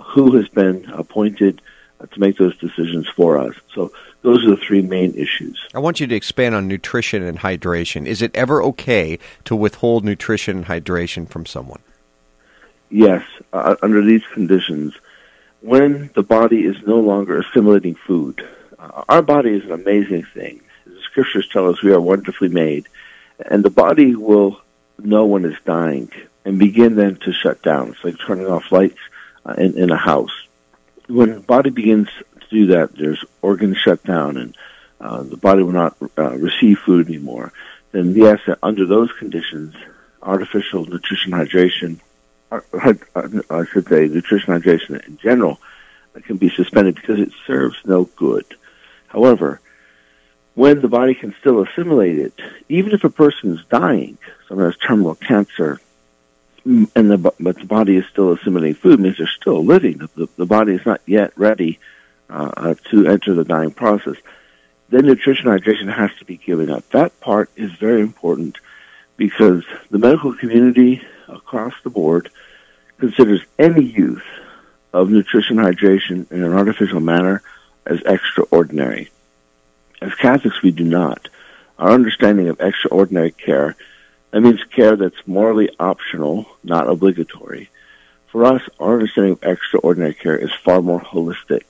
who 0.00 0.36
has 0.36 0.48
been 0.48 0.90
appointed 0.90 1.60
uh, 2.00 2.06
to 2.06 2.20
make 2.20 2.36
those 2.36 2.56
decisions 2.58 3.08
for 3.08 3.38
us. 3.38 3.54
So 3.74 3.92
those 4.22 4.44
are 4.44 4.50
the 4.50 4.56
three 4.56 4.82
main 4.82 5.14
issues. 5.14 5.68
I 5.74 5.78
want 5.78 6.00
you 6.00 6.06
to 6.06 6.14
expand 6.14 6.54
on 6.54 6.68
nutrition 6.68 7.22
and 7.22 7.38
hydration. 7.38 8.06
Is 8.06 8.22
it 8.22 8.34
ever 8.34 8.62
okay 8.62 9.18
to 9.44 9.56
withhold 9.56 10.04
nutrition 10.04 10.58
and 10.58 10.66
hydration 10.66 11.28
from 11.28 11.46
someone? 11.46 11.80
Yes, 12.90 13.24
uh, 13.52 13.76
under 13.82 14.02
these 14.02 14.24
conditions, 14.32 14.94
when 15.60 16.10
the 16.14 16.22
body 16.22 16.64
is 16.64 16.76
no 16.86 17.00
longer 17.00 17.38
assimilating 17.38 17.94
food, 17.94 18.40
uh, 18.40 18.46
our 19.08 19.22
body 19.22 19.50
is 19.50 19.64
an 19.64 19.72
amazing 19.72 20.24
thing. 20.24 20.60
The 20.84 21.00
scriptures 21.02 21.48
tell 21.48 21.68
us 21.68 21.82
we 21.82 21.92
are 21.92 22.00
wonderfully 22.00 22.48
made, 22.48 22.88
and 23.38 23.64
the 23.64 23.70
body 23.70 24.14
will 24.14 24.60
know 24.98 25.26
when 25.26 25.44
it's 25.44 25.60
dying 25.64 26.10
and 26.44 26.58
begin 26.58 26.96
then 26.96 27.16
to 27.16 27.32
shut 27.32 27.62
down. 27.62 27.90
It's 27.90 28.04
like 28.04 28.18
turning 28.18 28.46
off 28.46 28.72
lights 28.72 28.98
uh, 29.46 29.54
in, 29.58 29.78
in 29.78 29.90
a 29.90 29.96
house. 29.96 30.32
When 31.08 31.34
the 31.34 31.40
body 31.40 31.70
begins 31.70 32.08
to 32.40 32.46
do 32.50 32.66
that, 32.66 32.96
there's 32.96 33.24
organs 33.40 33.78
shut 33.78 34.02
down 34.04 34.36
and 34.36 34.56
uh, 35.00 35.22
the 35.22 35.36
body 35.36 35.62
will 35.62 35.72
not 35.72 35.96
uh, 36.18 36.36
receive 36.36 36.78
food 36.78 37.06
anymore. 37.08 37.52
Then 37.90 38.14
yes, 38.14 38.40
under 38.62 38.86
those 38.86 39.12
conditions, 39.12 39.74
artificial 40.22 40.86
nutrition 40.86 41.32
hydration, 41.32 42.00
uh, 42.50 42.60
uh, 42.72 42.94
I 43.50 43.64
should 43.66 43.88
say 43.88 44.08
nutrition 44.08 44.54
hydration 44.54 45.06
in 45.06 45.18
general, 45.18 45.60
uh, 46.14 46.20
can 46.20 46.36
be 46.36 46.50
suspended 46.50 46.94
because 46.94 47.18
it 47.18 47.32
serves 47.46 47.76
no 47.84 48.04
good. 48.16 48.46
However, 49.12 49.60
when 50.54 50.80
the 50.80 50.88
body 50.88 51.14
can 51.14 51.34
still 51.40 51.62
assimilate 51.62 52.18
it, 52.18 52.34
even 52.68 52.92
if 52.92 53.04
a 53.04 53.10
person 53.10 53.52
is 53.56 53.64
dying, 53.66 54.16
someone 54.48 54.66
has 54.66 54.76
terminal 54.78 55.14
cancer, 55.14 55.80
and 56.64 56.88
the 56.94 57.18
but 57.18 57.58
the 57.58 57.66
body 57.66 57.96
is 57.96 58.06
still 58.06 58.32
assimilating 58.32 58.74
food 58.74 59.00
means 59.00 59.18
they're 59.18 59.26
still 59.26 59.64
living. 59.64 59.98
The, 60.14 60.28
the 60.36 60.46
body 60.46 60.74
is 60.74 60.86
not 60.86 61.00
yet 61.06 61.32
ready 61.36 61.78
uh, 62.30 62.52
uh, 62.56 62.74
to 62.90 63.06
enter 63.06 63.34
the 63.34 63.44
dying 63.44 63.72
process. 63.72 64.16
Then 64.88 65.06
nutrition 65.06 65.46
hydration 65.46 65.92
has 65.92 66.10
to 66.18 66.24
be 66.24 66.36
given 66.36 66.70
up. 66.70 66.88
That 66.90 67.18
part 67.20 67.50
is 67.56 67.72
very 67.72 68.00
important 68.00 68.58
because 69.16 69.64
the 69.90 69.98
medical 69.98 70.34
community 70.34 71.02
across 71.28 71.74
the 71.82 71.90
board 71.90 72.30
considers 72.98 73.42
any 73.58 73.84
use 73.84 74.22
of 74.92 75.10
nutrition 75.10 75.56
hydration 75.56 76.30
in 76.30 76.44
an 76.44 76.52
artificial 76.52 77.00
manner 77.00 77.42
as 77.86 78.00
extraordinary. 78.02 79.10
As 80.00 80.14
Catholics, 80.14 80.62
we 80.62 80.70
do 80.70 80.84
not. 80.84 81.28
Our 81.78 81.90
understanding 81.90 82.48
of 82.48 82.60
extraordinary 82.60 83.32
care 83.32 83.76
that 84.32 84.40
means 84.40 84.64
care 84.64 84.96
that's 84.96 85.26
morally 85.26 85.70
optional, 85.78 86.46
not 86.64 86.88
obligatory. 86.88 87.70
For 88.28 88.46
us, 88.46 88.62
our 88.80 88.94
understanding 88.94 89.32
of 89.34 89.42
extraordinary 89.42 90.14
care 90.14 90.36
is 90.36 90.52
far 90.52 90.80
more 90.80 91.00
holistic. 91.00 91.64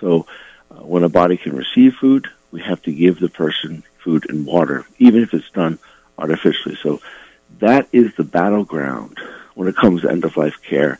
So, 0.00 0.26
uh, 0.70 0.82
when 0.82 1.02
a 1.02 1.08
body 1.08 1.38
can 1.38 1.56
receive 1.56 1.94
food, 1.94 2.28
we 2.50 2.60
have 2.60 2.82
to 2.82 2.92
give 2.92 3.18
the 3.18 3.30
person 3.30 3.82
food 3.98 4.26
and 4.28 4.44
water, 4.44 4.84
even 4.98 5.22
if 5.22 5.32
it's 5.32 5.50
done 5.50 5.78
artificially. 6.18 6.76
So, 6.76 7.00
that 7.60 7.88
is 7.90 8.14
the 8.14 8.24
battleground 8.24 9.18
when 9.54 9.68
it 9.68 9.76
comes 9.76 10.02
to 10.02 10.10
end 10.10 10.24
of 10.24 10.36
life 10.36 10.60
care. 10.62 10.98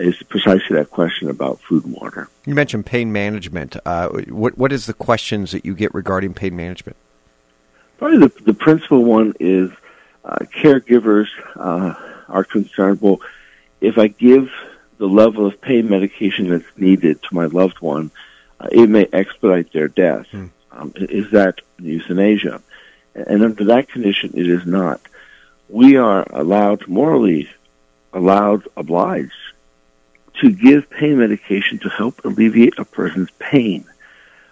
Is 0.00 0.22
precisely 0.22 0.76
that 0.76 0.90
question 0.90 1.28
about 1.28 1.60
food 1.60 1.84
and 1.84 1.94
water. 1.94 2.28
You 2.46 2.54
mentioned 2.54 2.86
pain 2.86 3.12
management. 3.12 3.76
Uh, 3.84 4.08
what 4.28 4.56
what 4.56 4.72
is 4.72 4.86
the 4.86 4.94
questions 4.94 5.52
that 5.52 5.64
you 5.64 5.74
get 5.74 5.94
regarding 5.94 6.34
pain 6.34 6.56
management? 6.56 6.96
Probably 7.98 8.18
the 8.18 8.32
the 8.42 8.54
principal 8.54 9.04
one 9.04 9.34
is 9.38 9.70
uh, 10.24 10.38
caregivers 10.54 11.28
uh, 11.56 11.94
are 12.28 12.44
concerned. 12.44 13.00
Well, 13.00 13.20
if 13.80 13.98
I 13.98 14.08
give 14.08 14.50
the 14.98 15.08
level 15.08 15.46
of 15.46 15.60
pain 15.60 15.88
medication 15.88 16.48
that's 16.48 16.64
needed 16.76 17.22
to 17.22 17.34
my 17.34 17.46
loved 17.46 17.80
one, 17.80 18.10
uh, 18.60 18.68
it 18.70 18.88
may 18.88 19.08
expedite 19.12 19.72
their 19.72 19.88
death. 19.88 20.26
Hmm. 20.28 20.46
Um, 20.70 20.92
is 20.96 21.30
that 21.32 21.60
euthanasia? 21.78 22.62
And 23.14 23.42
under 23.42 23.64
that 23.64 23.88
condition, 23.88 24.32
it 24.34 24.46
is 24.46 24.64
not. 24.64 25.00
We 25.68 25.96
are 25.96 26.26
allowed, 26.30 26.88
morally 26.88 27.50
allowed, 28.12 28.68
obliged 28.76 29.32
to 30.40 30.50
give 30.50 30.90
pain 30.90 31.18
medication 31.18 31.78
to 31.80 31.88
help 31.88 32.24
alleviate 32.24 32.78
a 32.78 32.84
person's 32.84 33.30
pain. 33.38 33.84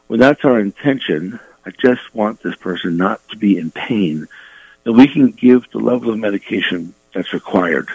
When 0.06 0.20
that's 0.20 0.44
our 0.44 0.58
intention, 0.58 1.40
I 1.64 1.70
just 1.70 2.14
want 2.14 2.42
this 2.42 2.56
person 2.56 2.96
not 2.96 3.26
to 3.28 3.36
be 3.36 3.58
in 3.58 3.70
pain 3.70 4.28
that 4.84 4.92
we 4.92 5.06
can 5.08 5.30
give 5.30 5.70
the 5.70 5.78
level 5.78 6.10
of 6.10 6.18
medication 6.18 6.94
that's 7.12 7.32
required, 7.32 7.88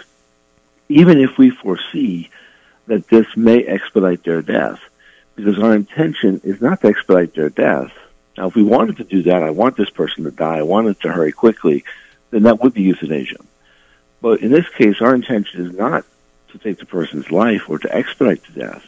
even 0.88 1.18
if 1.18 1.36
we 1.36 1.50
foresee 1.50 2.30
that 2.86 3.08
this 3.08 3.26
may 3.36 3.64
expedite 3.64 4.22
their 4.24 4.42
death, 4.42 4.80
because 5.34 5.58
our 5.58 5.74
intention 5.74 6.40
is 6.44 6.60
not 6.60 6.80
to 6.80 6.88
expedite 6.88 7.34
their 7.34 7.50
death. 7.50 7.92
Now, 8.38 8.48
if 8.48 8.54
we 8.54 8.62
wanted 8.62 8.98
to 8.98 9.04
do 9.04 9.22
that, 9.24 9.42
I 9.42 9.50
want 9.50 9.76
this 9.76 9.90
person 9.90 10.24
to 10.24 10.30
die, 10.30 10.58
I 10.58 10.62
want 10.62 10.88
it 10.88 11.00
to 11.00 11.12
hurry 11.12 11.32
quickly, 11.32 11.84
then 12.30 12.44
that 12.44 12.60
would 12.62 12.74
be 12.74 12.82
euthanasia. 12.82 13.38
But 14.20 14.40
in 14.40 14.50
this 14.50 14.68
case, 14.68 15.00
our 15.00 15.14
intention 15.14 15.66
is 15.66 15.72
not 15.72 16.04
to 16.56 16.64
take 16.64 16.78
the 16.78 16.86
person's 16.86 17.30
life 17.30 17.68
or 17.68 17.78
to 17.78 17.94
expedite 17.94 18.42
the 18.44 18.60
death, 18.60 18.86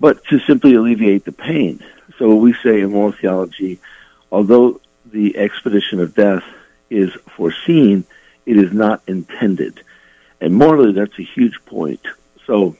but 0.00 0.24
to 0.26 0.38
simply 0.40 0.74
alleviate 0.74 1.24
the 1.24 1.32
pain. 1.32 1.82
So 2.18 2.34
we 2.36 2.54
say 2.54 2.80
in 2.80 2.92
moral 2.92 3.12
theology, 3.12 3.80
although 4.30 4.80
the 5.04 5.36
expedition 5.36 6.00
of 6.00 6.14
death 6.14 6.44
is 6.90 7.12
foreseen, 7.36 8.04
it 8.46 8.56
is 8.56 8.72
not 8.72 9.02
intended. 9.06 9.82
And 10.40 10.54
morally, 10.54 10.92
that's 10.92 11.18
a 11.18 11.22
huge 11.22 11.64
point. 11.64 12.06
So, 12.46 12.76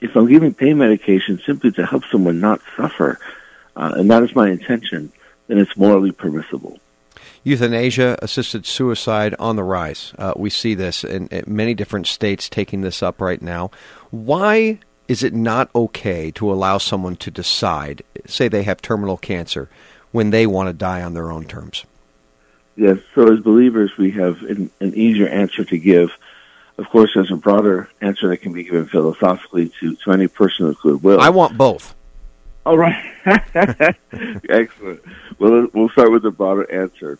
if 0.00 0.16
I'm 0.16 0.28
giving 0.28 0.54
pain 0.54 0.78
medication 0.78 1.40
simply 1.44 1.72
to 1.72 1.84
help 1.84 2.04
someone 2.06 2.40
not 2.40 2.60
suffer, 2.76 3.18
uh, 3.76 3.94
and 3.96 4.10
that 4.10 4.22
is 4.22 4.34
my 4.34 4.48
intention, 4.48 5.12
then 5.48 5.58
it's 5.58 5.76
morally 5.76 6.12
permissible. 6.12 6.78
Euthanasia, 7.48 8.18
assisted 8.20 8.66
suicide 8.66 9.34
on 9.38 9.56
the 9.56 9.64
rise. 9.64 10.12
Uh, 10.18 10.34
we 10.36 10.50
see 10.50 10.74
this 10.74 11.02
in, 11.02 11.28
in 11.28 11.44
many 11.46 11.72
different 11.72 12.06
states 12.06 12.48
taking 12.48 12.82
this 12.82 13.02
up 13.02 13.20
right 13.20 13.40
now. 13.40 13.70
Why 14.10 14.78
is 15.08 15.22
it 15.22 15.32
not 15.32 15.70
okay 15.74 16.30
to 16.32 16.52
allow 16.52 16.76
someone 16.76 17.16
to 17.16 17.30
decide, 17.30 18.02
say 18.26 18.48
they 18.48 18.64
have 18.64 18.82
terminal 18.82 19.16
cancer, 19.16 19.70
when 20.12 20.28
they 20.30 20.46
want 20.46 20.68
to 20.68 20.74
die 20.74 21.02
on 21.02 21.14
their 21.14 21.32
own 21.32 21.46
terms? 21.46 21.86
Yes, 22.76 22.98
so 23.14 23.32
as 23.32 23.40
believers, 23.40 23.96
we 23.96 24.10
have 24.12 24.42
an, 24.42 24.70
an 24.80 24.94
easier 24.94 25.26
answer 25.26 25.64
to 25.64 25.78
give. 25.78 26.16
Of 26.76 26.88
course, 26.90 27.10
there's 27.14 27.32
a 27.32 27.36
broader 27.36 27.88
answer 28.02 28.28
that 28.28 28.36
can 28.36 28.52
be 28.52 28.64
given 28.64 28.86
philosophically 28.86 29.72
to, 29.80 29.96
to 29.96 30.12
any 30.12 30.28
person 30.28 30.66
of 30.66 30.78
goodwill. 30.80 31.20
I 31.20 31.30
want 31.30 31.56
both. 31.56 31.94
All 32.66 32.76
right. 32.76 33.02
Excellent. 33.24 35.00
Well, 35.38 35.68
we'll 35.72 35.88
start 35.88 36.12
with 36.12 36.22
the 36.22 36.30
broader 36.30 36.70
answer. 36.70 37.18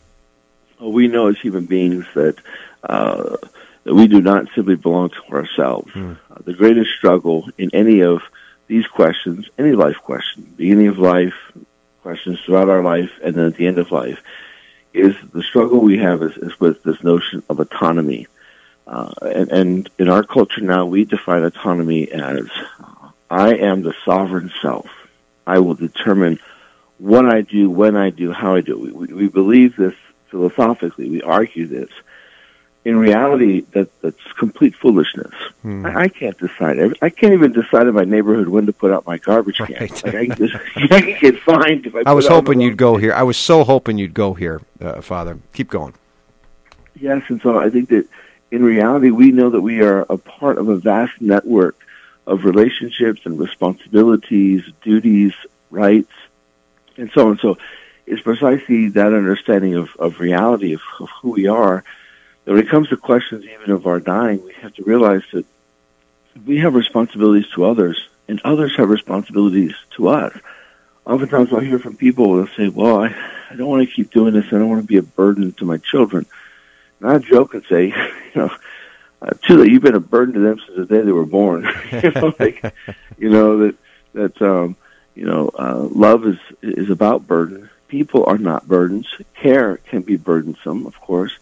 We 0.79 1.07
know 1.07 1.27
as 1.27 1.37
human 1.37 1.65
beings 1.65 2.05
that 2.13 2.37
uh, 2.83 3.37
that 3.83 3.95
we 3.95 4.07
do 4.07 4.21
not 4.21 4.47
simply 4.55 4.75
belong 4.75 5.09
to 5.09 5.33
ourselves. 5.33 5.91
Hmm. 5.91 6.13
Uh, 6.31 6.35
the 6.45 6.53
greatest 6.53 6.91
struggle 6.91 7.49
in 7.57 7.69
any 7.73 8.01
of 8.01 8.21
these 8.67 8.87
questions, 8.87 9.49
any 9.57 9.71
life 9.71 9.97
question, 9.97 10.53
beginning 10.55 10.87
of 10.87 10.99
life, 10.99 11.33
questions 12.03 12.39
throughout 12.41 12.69
our 12.69 12.83
life, 12.83 13.11
and 13.23 13.35
then 13.35 13.45
at 13.45 13.55
the 13.55 13.67
end 13.67 13.79
of 13.79 13.91
life, 13.91 14.21
is 14.93 15.15
the 15.33 15.43
struggle 15.43 15.79
we 15.79 15.97
have 15.97 16.21
is, 16.21 16.37
is 16.37 16.59
with 16.59 16.83
this 16.83 17.03
notion 17.03 17.43
of 17.49 17.59
autonomy. 17.59 18.27
Uh, 18.87 19.11
and, 19.21 19.51
and 19.51 19.89
in 19.97 20.09
our 20.09 20.23
culture 20.23 20.61
now, 20.61 20.85
we 20.85 21.05
define 21.05 21.43
autonomy 21.43 22.11
as 22.11 22.47
I 23.29 23.55
am 23.55 23.81
the 23.81 23.93
sovereign 24.05 24.51
self. 24.61 24.89
I 25.45 25.59
will 25.59 25.75
determine 25.75 26.39
what 26.97 27.25
I 27.25 27.41
do, 27.41 27.69
when 27.69 27.95
I 27.95 28.09
do, 28.09 28.31
how 28.31 28.55
I 28.55 28.61
do. 28.61 28.77
We, 28.77 29.13
we 29.13 29.27
believe 29.27 29.75
this 29.75 29.95
philosophically. 30.29 31.09
We 31.09 31.21
argue 31.21 31.67
this. 31.67 31.89
In 32.85 32.97
reality, 32.97 33.65
that 33.71 33.89
that's 34.01 34.31
complete 34.37 34.73
foolishness. 34.73 35.33
Hmm. 35.61 35.85
I, 35.85 36.03
I 36.03 36.07
can't 36.07 36.37
decide. 36.37 36.79
I 37.01 37.09
can't 37.09 37.33
even 37.33 37.51
decide 37.51 37.87
in 37.87 37.93
my 37.93 38.05
neighborhood 38.05 38.47
when 38.47 38.65
to 38.67 38.73
put 38.73 38.91
out 38.91 39.05
my 39.05 39.17
garbage 39.17 39.57
can. 39.57 39.67
Like 39.67 40.05
I 40.05 40.25
can 40.27 40.35
just 40.35 40.55
I 40.91 41.01
can 41.01 41.19
get 41.19 41.39
fined 41.39 41.85
if 41.85 41.95
I. 41.95 42.03
I 42.05 42.13
was 42.13 42.27
hoping 42.27 42.61
you'd 42.61 42.77
go 42.77 42.95
here. 42.95 43.13
I 43.13 43.23
was 43.23 43.37
so 43.37 43.65
hoping 43.65 43.97
you'd 43.97 44.13
go 44.13 44.33
here, 44.33 44.61
uh, 44.79 45.01
Father. 45.01 45.37
Keep 45.53 45.69
going. 45.69 45.93
Yes, 46.95 47.23
and 47.27 47.41
so 47.41 47.59
I 47.59 47.69
think 47.69 47.89
that 47.89 48.07
in 48.51 48.63
reality, 48.63 49.11
we 49.11 49.31
know 49.31 49.49
that 49.49 49.61
we 49.61 49.81
are 49.81 50.05
a 50.09 50.17
part 50.17 50.57
of 50.57 50.69
a 50.69 50.77
vast 50.77 51.19
network 51.21 51.75
of 52.25 52.45
relationships 52.45 53.21
and 53.25 53.39
responsibilities, 53.39 54.63
duties, 54.81 55.33
rights, 55.69 56.11
and 56.97 57.11
so 57.11 57.29
on. 57.29 57.37
So 57.39 57.57
it's 58.09 58.21
precisely 58.21 58.89
that 58.89 59.13
understanding 59.13 59.75
of, 59.75 59.95
of 59.97 60.19
reality, 60.19 60.73
of, 60.73 60.81
of 60.99 61.09
who 61.21 61.31
we 61.31 61.47
are, 61.47 61.83
that 62.43 62.51
when 62.51 62.61
it 62.61 62.69
comes 62.69 62.89
to 62.89 62.97
questions 62.97 63.45
even 63.45 63.71
of 63.71 63.85
our 63.85 63.99
dying, 63.99 64.43
we 64.43 64.53
have 64.53 64.73
to 64.75 64.83
realize 64.83 65.21
that 65.31 65.45
we 66.45 66.57
have 66.59 66.73
responsibilities 66.73 67.47
to 67.53 67.65
others, 67.65 68.07
and 68.27 68.41
others 68.43 68.75
have 68.77 68.89
responsibilities 68.89 69.75
to 69.91 70.07
us. 70.07 70.35
Oftentimes 71.05 71.53
I'll 71.53 71.59
hear 71.59 71.79
from 71.79 71.97
people 71.97 72.37
that 72.37 72.49
say, 72.55 72.69
well, 72.69 73.03
I, 73.03 73.15
I 73.49 73.55
don't 73.55 73.67
want 73.67 73.87
to 73.87 73.93
keep 73.93 74.11
doing 74.11 74.33
this. 74.33 74.45
I 74.47 74.51
don't 74.51 74.69
want 74.69 74.81
to 74.81 74.87
be 74.87 74.97
a 74.97 75.03
burden 75.03 75.51
to 75.53 75.65
my 75.65 75.77
children. 75.77 76.25
And 76.99 77.09
I 77.09 77.17
joke 77.19 77.53
and 77.53 77.63
say, 77.65 77.87
you 78.33 78.41
know, 78.41 78.51
uh, 79.21 79.31
that 79.47 79.69
you've 79.69 79.81
been 79.81 79.95
a 79.95 79.99
burden 79.99 80.33
to 80.35 80.39
them 80.39 80.59
since 80.65 80.77
the 80.77 80.85
day 80.85 81.01
they 81.01 81.11
were 81.11 81.25
born. 81.25 81.67
you 81.91 82.11
know, 82.11 82.33
like, 82.39 82.73
you 83.17 83.29
know 83.29 83.57
that 83.59 83.75
that 84.13 84.41
um, 84.41 84.75
you 85.13 85.25
know 85.25 85.51
uh, 85.59 85.87
love 85.91 86.25
is 86.25 86.37
is 86.61 86.89
about 86.89 87.27
burden. 87.27 87.69
People 87.89 88.23
are 88.25 88.37
not 88.37 88.67
burdens. 88.67 89.07
Care 89.33 89.77
can 89.77 90.03
be 90.03 90.15
burdensome, 90.15 90.85
of 90.85 91.01
course, 91.01 91.37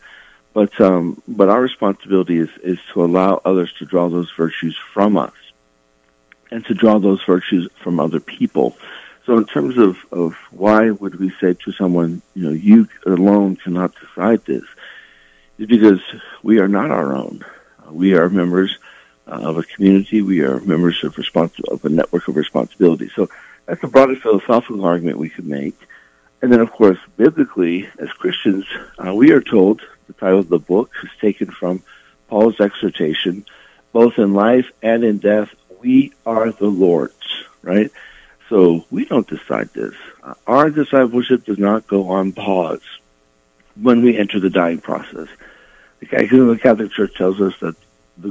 but 0.53 0.79
um, 0.81 1.21
but 1.27 1.49
our 1.49 1.61
responsibility 1.61 2.37
is 2.37 2.49
is 2.63 2.79
to 2.93 3.03
allow 3.03 3.41
others 3.43 3.71
to 3.73 3.85
draw 3.85 4.09
those 4.09 4.31
virtues 4.31 4.75
from 4.93 5.17
us, 5.17 5.35
and 6.49 6.65
to 6.65 6.73
draw 6.73 6.99
those 6.99 7.21
virtues 7.25 7.69
from 7.83 7.99
other 7.99 8.21
people. 8.21 8.77
So, 9.25 9.37
in 9.37 9.45
terms 9.45 9.77
of 9.77 9.97
of 10.11 10.35
why 10.51 10.89
would 10.89 11.19
we 11.19 11.31
say 11.41 11.53
to 11.53 11.71
someone, 11.73 12.21
you 12.33 12.45
know, 12.45 12.53
you 12.53 12.87
alone 13.05 13.57
cannot 13.57 13.93
decide 13.99 14.45
this, 14.45 14.63
is 15.57 15.67
because 15.67 16.01
we 16.43 16.59
are 16.59 16.69
not 16.69 16.91
our 16.91 17.13
own. 17.13 17.43
Uh, 17.85 17.91
we 17.91 18.15
are 18.15 18.29
members 18.29 18.77
uh, 19.27 19.31
of 19.31 19.57
a 19.57 19.63
community. 19.63 20.21
We 20.21 20.41
are 20.43 20.61
members 20.61 21.03
of 21.03 21.17
respons- 21.17 21.61
of 21.67 21.83
a 21.83 21.89
network 21.89 22.29
of 22.29 22.37
responsibility. 22.37 23.09
So 23.13 23.29
that's 23.65 23.81
the 23.81 23.87
broader 23.89 24.15
philosophical 24.15 24.85
argument 24.85 25.17
we 25.17 25.29
could 25.29 25.45
make. 25.45 25.77
And 26.41 26.51
then, 26.51 26.59
of 26.59 26.71
course, 26.71 26.99
biblically, 27.15 27.89
as 27.97 28.09
Christians, 28.11 28.65
uh, 29.03 29.13
we 29.13 29.31
are 29.31 29.41
told 29.41 29.81
the 30.05 30.13
title 30.13 30.39
of 30.39 30.49
the 30.49 30.59
book 30.59 30.91
is 31.03 31.09
taken 31.19 31.49
from 31.51 31.83
Paul's 32.27 32.59
exhortation, 32.59 33.45
both 33.91 34.17
in 34.17 34.33
life 34.33 34.71
and 34.81 35.03
in 35.03 35.17
death, 35.17 35.53
we 35.79 36.13
are 36.25 36.51
the 36.51 36.67
Lord's, 36.67 37.13
right? 37.61 37.91
So 38.49 38.85
we 38.91 39.05
don't 39.05 39.27
decide 39.27 39.69
this. 39.73 39.93
Uh, 40.23 40.35
our 40.45 40.69
discipleship 40.69 41.45
does 41.45 41.57
not 41.57 41.87
go 41.87 42.09
on 42.09 42.31
pause 42.31 42.81
when 43.75 44.01
we 44.01 44.17
enter 44.17 44.39
the 44.39 44.49
dying 44.49 44.79
process. 44.79 45.27
The 45.99 46.05
the 46.07 46.59
Catholic 46.61 46.91
Church 46.91 47.15
tells 47.15 47.41
us 47.41 47.53
that 47.59 47.75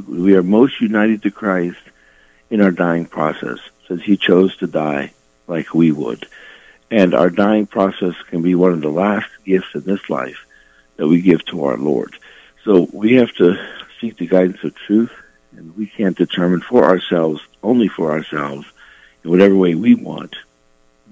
we 0.09 0.35
are 0.37 0.43
most 0.43 0.81
united 0.81 1.23
to 1.23 1.31
Christ 1.31 1.79
in 2.51 2.61
our 2.61 2.71
dying 2.71 3.07
process, 3.07 3.59
since 3.89 4.03
He 4.03 4.17
chose 4.17 4.57
to 4.59 4.67
die 4.67 5.13
like 5.47 5.75
we 5.75 5.93
would. 5.93 6.27
And 6.91 7.15
our 7.15 7.31
dying 7.31 7.67
process 7.67 8.15
can 8.29 8.43
be 8.43 8.55
one 8.55 8.73
of 8.73 8.81
the 8.81 8.89
last 8.89 9.29
gifts 9.45 9.75
in 9.75 9.83
this 9.83 10.09
life 10.09 10.47
that 10.97 11.09
we 11.09 11.21
give 11.21 11.45
to 11.47 11.65
our 11.65 11.77
Lord. 11.77 12.17
So 12.65 12.89
we 12.93 13.15
have 13.15 13.33
to 13.35 13.57
seek 14.01 14.17
the 14.17 14.27
guidance 14.27 14.63
of 14.63 14.75
truth, 14.75 15.13
and 15.57 15.77
we 15.77 15.87
can't 15.87 16.17
determine 16.17 16.61
for 16.61 16.85
ourselves, 16.85 17.41
only 17.63 17.89
for 17.89 18.13
ourselves, 18.13 18.67
in 19.25 19.31
whatever 19.31 19.55
way 19.55 19.75
we 19.75 19.95
want, 19.95 20.37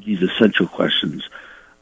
these 0.04 0.22
essential 0.22 0.66
questions 0.66 1.28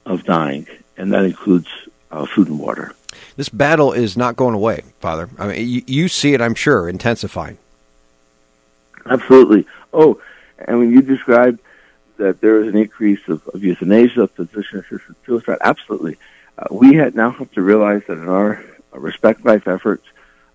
of 0.06 0.24
dying, 0.24 0.66
and 0.96 1.12
that 1.12 1.24
includes 1.24 1.68
uh, 2.10 2.26
food 2.26 2.48
and 2.48 2.58
water. 2.58 2.92
This 3.36 3.48
battle 3.48 3.92
is 3.92 4.16
not 4.16 4.36
going 4.36 4.54
away, 4.54 4.82
Father. 5.00 5.28
I 5.38 5.48
mean, 5.48 5.68
you, 5.68 5.82
you 5.86 6.08
see 6.08 6.34
it, 6.34 6.40
I'm 6.40 6.54
sure, 6.54 6.88
intensifying. 6.88 7.58
Absolutely. 9.06 9.66
Oh, 9.92 10.20
and 10.58 10.78
when 10.78 10.92
you 10.92 11.02
described 11.02 11.60
that 12.22 12.40
there 12.40 12.60
is 12.62 12.68
an 12.68 12.76
increase 12.76 13.24
of, 13.28 13.46
of 13.48 13.64
euthanasia, 13.64 14.28
physician-assisted 14.28 15.16
suicide, 15.26 15.58
absolutely. 15.60 16.16
Uh, 16.56 16.66
we 16.70 16.94
had 16.94 17.16
now 17.16 17.30
have 17.30 17.50
to 17.52 17.62
realize 17.62 18.02
that 18.06 18.18
in 18.18 18.28
our 18.28 18.64
uh, 18.94 18.98
respect 18.98 19.44
life 19.44 19.66
efforts, 19.66 20.06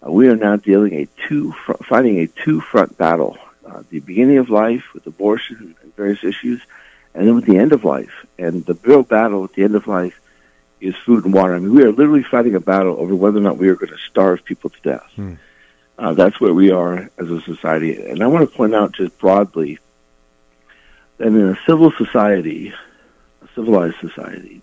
uh, 0.02 0.10
we 0.10 0.30
are 0.30 0.36
now 0.36 0.56
dealing 0.56 0.94
a 0.94 1.08
two 1.28 1.52
fr- 1.52 1.84
fighting 1.84 2.20
a 2.20 2.28
two-front 2.28 2.98
battle: 2.98 3.38
uh, 3.66 3.84
the 3.90 4.00
beginning 4.00 4.38
of 4.38 4.50
life 4.50 4.86
with 4.94 5.06
abortion 5.08 5.76
and 5.82 5.96
various 5.96 6.24
issues, 6.24 6.62
and 7.14 7.28
then 7.28 7.36
with 7.36 7.46
the 7.46 7.58
end 7.58 7.74
of 7.74 7.84
life. 7.84 8.26
And 8.40 8.66
the 8.66 8.78
real 8.84 9.04
battle 9.04 9.44
at 9.44 9.54
the 9.54 9.64
end 9.64 9.76
of 9.76 9.88
life 9.88 10.18
is 10.80 10.96
food 10.96 11.26
and 11.26 11.34
water. 11.34 11.54
I 11.56 11.60
mean, 11.60 11.74
we 11.76 11.84
are 11.84 11.92
literally 11.92 12.24
fighting 12.24 12.56
a 12.56 12.62
battle 12.62 12.96
over 12.98 13.14
whether 13.14 13.40
or 13.40 13.42
not 13.42 13.58
we 13.58 13.68
are 13.68 13.76
going 13.76 13.92
to 13.92 13.98
starve 14.12 14.46
people 14.46 14.70
to 14.70 14.82
death. 14.92 15.10
Hmm. 15.16 15.34
Uh, 15.98 16.14
that's 16.14 16.40
where 16.40 16.54
we 16.54 16.70
are 16.72 17.10
as 17.18 17.30
a 17.32 17.42
society. 17.42 17.92
And 18.10 18.24
I 18.24 18.28
want 18.28 18.48
to 18.48 18.56
point 18.56 18.76
out 18.76 18.94
just 18.94 19.18
broadly 19.18 19.80
that 21.18 21.28
in 21.28 21.50
a 21.50 21.60
civil 21.66 21.92
society, 21.92 22.74
a 23.42 23.48
civilized 23.56 23.98
society, 24.00 24.62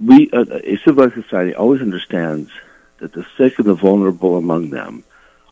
we 0.00 0.30
uh, 0.32 0.44
a 0.64 0.76
civilized 0.78 1.14
society 1.14 1.54
always 1.54 1.80
understands 1.80 2.50
that 2.98 3.12
the 3.12 3.26
sick 3.36 3.58
and 3.58 3.66
the 3.66 3.74
vulnerable 3.74 4.36
among 4.36 4.70
them 4.70 5.04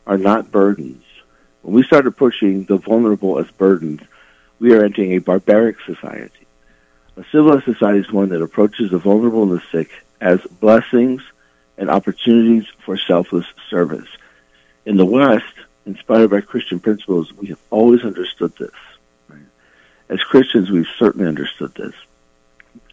are 0.05 0.17
not 0.17 0.51
burdens. 0.51 1.03
When 1.61 1.73
we 1.75 1.83
start 1.83 2.07
approaching 2.07 2.65
the 2.65 2.77
vulnerable 2.77 3.39
as 3.39 3.49
burdens, 3.51 4.01
we 4.59 4.73
are 4.73 4.83
entering 4.83 5.13
a 5.13 5.19
barbaric 5.19 5.79
society. 5.81 6.45
A 7.15 7.23
civilized 7.31 7.65
society 7.65 7.99
is 7.99 8.11
one 8.11 8.29
that 8.29 8.41
approaches 8.41 8.91
the 8.91 8.97
vulnerable 8.97 9.43
and 9.43 9.53
the 9.53 9.63
sick 9.71 9.91
as 10.19 10.41
blessings 10.59 11.21
and 11.77 11.89
opportunities 11.89 12.65
for 12.85 12.97
selfless 12.97 13.45
service. 13.69 14.07
In 14.85 14.97
the 14.97 15.05
West, 15.05 15.53
inspired 15.85 16.29
by 16.29 16.41
Christian 16.41 16.79
principles, 16.79 17.31
we 17.33 17.47
have 17.47 17.59
always 17.69 18.03
understood 18.03 18.53
this. 18.57 18.71
As 20.09 20.21
Christians, 20.23 20.69
we've 20.69 20.87
certainly 20.97 21.27
understood 21.27 21.73
this. 21.75 21.93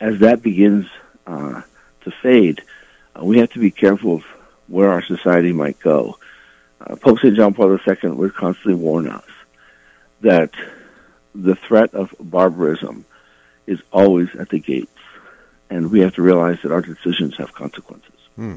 As 0.01 0.21
that 0.21 0.43
begins 0.43 0.87
uh, 1.27 1.63
to 2.03 2.11
fade, 2.11 2.63
uh, 3.19 3.25
we 3.25 3.39
have 3.39 3.53
to 3.53 3.59
be 3.59 3.71
careful 3.71 4.17
of 4.17 4.25
where 4.69 4.91
our 4.91 5.03
society 5.03 5.53
might 5.53 5.79
go. 5.81 6.19
Uh, 6.81 6.97
Pope 6.97 7.19
St. 7.19 7.37
John 7.37 7.55
Paul 7.55 7.77
II 7.77 8.11
would 8.11 8.35
constantly 8.35 8.75
warn 8.75 9.09
us 9.09 9.25
that 10.21 10.53
the 11.35 11.55
threat 11.55 11.95
of 11.95 12.15
barbarism 12.19 13.05
is 13.67 13.81
always 13.93 14.29
at 14.37 14.49
the 14.49 14.59
gates, 14.59 14.91
and 15.69 15.91
we 15.91 16.01
have 16.01 16.15
to 16.15 16.23
realize 16.23 16.61
that 16.63 16.73
our 16.73 16.81
decisions 16.81 17.37
have 17.37 17.55
consequences. 17.55 18.13
Hmm. 18.37 18.57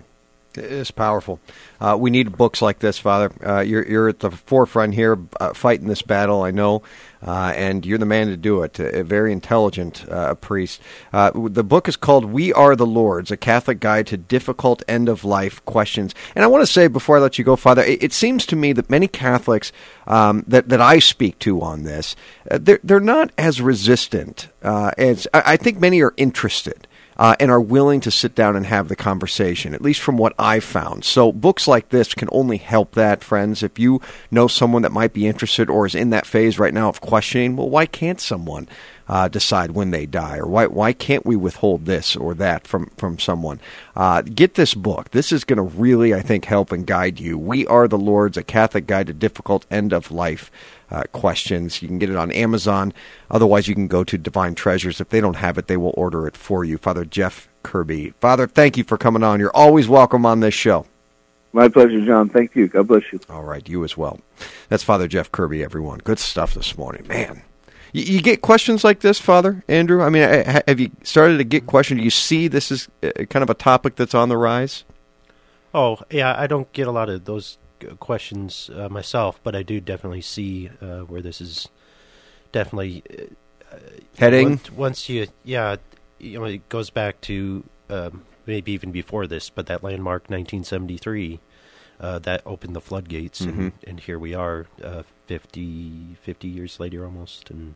It's 0.55 0.91
powerful. 0.91 1.39
Uh, 1.81 1.97
we 1.99 2.11
need 2.11 2.37
books 2.37 2.61
like 2.61 2.79
this, 2.79 2.99
Father. 2.99 3.31
Uh, 3.43 3.61
you're, 3.61 3.87
you're 3.87 4.09
at 4.09 4.19
the 4.19 4.29
forefront 4.29 4.93
here, 4.93 5.17
uh, 5.39 5.53
fighting 5.53 5.87
this 5.87 6.03
battle. 6.03 6.43
I 6.43 6.51
know, 6.51 6.83
uh, 7.25 7.53
and 7.55 7.83
you're 7.83 7.97
the 7.97 8.05
man 8.05 8.27
to 8.27 8.37
do 8.37 8.61
it. 8.61 8.79
A 8.79 9.03
very 9.03 9.31
intelligent 9.31 10.07
uh, 10.09 10.35
priest. 10.35 10.79
Uh, 11.11 11.31
the 11.33 11.63
book 11.63 11.87
is 11.87 11.95
called 11.95 12.25
"We 12.25 12.53
Are 12.53 12.75
the 12.75 12.85
Lord's: 12.85 13.31
A 13.31 13.37
Catholic 13.37 13.79
Guide 13.79 14.05
to 14.07 14.17
Difficult 14.17 14.83
End 14.87 15.09
of 15.09 15.25
Life 15.25 15.63
Questions." 15.65 16.13
And 16.35 16.43
I 16.43 16.47
want 16.47 16.61
to 16.61 16.71
say 16.71 16.87
before 16.87 17.17
I 17.17 17.19
let 17.19 17.39
you 17.39 17.43
go, 17.43 17.55
Father, 17.55 17.81
it, 17.81 18.03
it 18.03 18.13
seems 18.13 18.45
to 18.47 18.55
me 18.55 18.73
that 18.73 18.91
many 18.91 19.07
Catholics 19.07 19.71
um, 20.05 20.43
that 20.47 20.69
that 20.69 20.81
I 20.81 20.99
speak 20.99 21.39
to 21.39 21.61
on 21.61 21.83
this, 21.83 22.15
they're 22.45 22.79
they're 22.83 22.99
not 22.99 23.31
as 23.39 23.59
resistant 23.59 24.49
as 24.61 25.27
I, 25.33 25.43
I 25.53 25.57
think 25.57 25.79
many 25.79 26.01
are 26.01 26.13
interested 26.17 26.87
uh, 27.17 27.35
and 27.39 27.51
are 27.51 27.61
willing 27.61 27.99
to 28.01 28.11
sit 28.11 28.35
down 28.35 28.55
and 28.55 28.65
have 28.65 28.87
the 28.87 28.95
conversation, 28.95 29.73
at 29.73 29.81
least 29.81 30.01
from 30.01 30.17
what 30.17 30.33
I've 30.37 30.63
found. 30.63 31.05
So, 31.05 31.31
books 31.31 31.67
like 31.67 31.89
this 31.89 32.13
can 32.13 32.29
only 32.31 32.57
help 32.57 32.93
that, 32.93 33.23
friends. 33.23 33.63
If 33.63 33.79
you 33.79 34.01
know 34.31 34.47
someone 34.47 34.81
that 34.81 34.91
might 34.91 35.13
be 35.13 35.27
interested 35.27 35.69
or 35.69 35.85
is 35.85 35.95
in 35.95 36.09
that 36.11 36.25
phase 36.25 36.59
right 36.59 36.73
now 36.73 36.89
of 36.89 37.01
questioning, 37.01 37.55
well, 37.55 37.69
why 37.69 37.85
can't 37.85 38.19
someone 38.19 38.67
uh, 39.07 39.27
decide 39.27 39.71
when 39.71 39.91
they 39.91 40.05
die, 40.05 40.37
or 40.37 40.47
why 40.47 40.65
why 40.65 40.93
can't 40.93 41.25
we 41.25 41.35
withhold 41.35 41.85
this 41.85 42.15
or 42.15 42.33
that 42.35 42.65
from 42.65 42.89
from 42.97 43.19
someone? 43.19 43.59
Uh, 43.95 44.21
get 44.21 44.55
this 44.55 44.73
book. 44.73 45.11
This 45.11 45.31
is 45.31 45.43
going 45.43 45.57
to 45.57 45.77
really, 45.77 46.13
I 46.13 46.21
think, 46.21 46.45
help 46.45 46.71
and 46.71 46.87
guide 46.87 47.19
you. 47.19 47.37
We 47.37 47.67
are 47.67 47.87
the 47.87 47.97
Lord's: 47.97 48.37
A 48.37 48.43
Catholic 48.43 48.87
Guide 48.87 49.07
to 49.07 49.13
Difficult 49.13 49.65
End 49.69 49.93
of 49.93 50.11
Life 50.11 50.49
uh, 50.93 51.03
questions. 51.11 51.81
You 51.81 51.87
can 51.87 51.99
get 51.99 52.09
it 52.09 52.15
on 52.15 52.31
Amazon. 52.31 52.93
Otherwise, 53.31 53.67
you 53.67 53.75
can 53.75 53.87
go 53.87 54.03
to 54.03 54.17
Divine 54.17 54.55
Treasures. 54.55 55.01
If 55.01 55.09
they 55.09 55.19
don't 55.19 55.35
have 55.35 55.57
it, 55.57 55.67
they 55.67 55.77
will 55.77 55.93
order 55.97 56.27
it 56.27 56.37
for 56.37 56.63
you. 56.63 56.77
Father 56.77 57.03
Jeff 57.03 57.49
Kirby. 57.63 58.11
Father, 58.21 58.47
thank 58.47 58.77
you 58.77 58.83
for 58.83 58.97
coming 58.97 59.23
on. 59.23 59.39
You're 59.39 59.55
always 59.55 59.87
welcome 59.87 60.25
on 60.25 60.39
this 60.39 60.53
show. 60.53 60.85
My 61.51 61.67
pleasure, 61.67 62.03
John. 62.05 62.29
Thank 62.29 62.55
you. 62.55 62.67
God 62.67 62.87
bless 62.87 63.03
you. 63.11 63.19
All 63.29 63.43
right, 63.43 63.67
you 63.67 63.83
as 63.83 63.97
well. 63.97 64.19
That's 64.69 64.83
Father 64.83 65.07
Jeff 65.07 65.31
Kirby, 65.31 65.63
everyone. 65.63 65.99
Good 65.99 66.19
stuff 66.19 66.53
this 66.53 66.77
morning. 66.77 67.07
Man. 67.07 67.43
You, 67.91 68.03
you 68.03 68.21
get 68.21 68.41
questions 68.41 68.83
like 68.83 69.01
this, 69.01 69.19
Father 69.19 69.63
Andrew? 69.67 70.01
I 70.01 70.09
mean, 70.09 70.23
have 70.67 70.79
you 70.79 70.91
started 71.03 71.37
to 71.37 71.43
get 71.43 71.67
questions? 71.67 71.99
Do 71.99 72.03
you 72.03 72.09
see 72.09 72.47
this 72.47 72.71
is 72.71 72.87
uh, 73.03 73.11
kind 73.29 73.43
of 73.43 73.49
a 73.49 73.53
topic 73.53 73.95
that's 73.95 74.15
on 74.15 74.29
the 74.29 74.37
rise? 74.37 74.83
Oh, 75.75 75.99
yeah, 76.11 76.35
I 76.37 76.47
don't 76.47 76.71
get 76.73 76.87
a 76.87 76.91
lot 76.91 77.09
of 77.09 77.25
those 77.25 77.57
questions 77.99 78.69
uh, 78.75 78.89
myself, 78.89 79.39
but 79.43 79.55
I 79.55 79.63
do 79.63 79.79
definitely 79.79 80.21
see 80.21 80.69
uh, 80.81 80.99
where 80.99 81.21
this 81.21 81.41
is 81.41 81.69
definitely 82.51 83.03
uh, 83.71 83.75
heading. 84.17 84.59
Once, 84.75 85.09
you, 85.09 85.27
yeah, 85.43 85.77
you 86.19 86.39
know, 86.39 86.45
it 86.45 86.67
goes 86.69 86.89
back 86.89 87.21
to 87.21 87.63
um, 87.89 88.23
maybe 88.45 88.71
even 88.71 88.91
before 88.91 89.27
this, 89.27 89.49
but 89.49 89.67
that 89.67 89.83
landmark 89.83 90.23
1973 90.23 91.39
uh, 91.99 92.19
that 92.19 92.41
opened 92.45 92.75
the 92.75 92.81
floodgates, 92.81 93.41
mm-hmm. 93.41 93.61
and, 93.61 93.71
and, 93.85 93.99
here 94.01 94.19
we 94.19 94.33
are, 94.33 94.67
uh, 94.83 95.03
50, 95.27 96.17
50 96.21 96.47
years 96.47 96.79
later 96.79 97.05
almost, 97.05 97.49
and. 97.49 97.75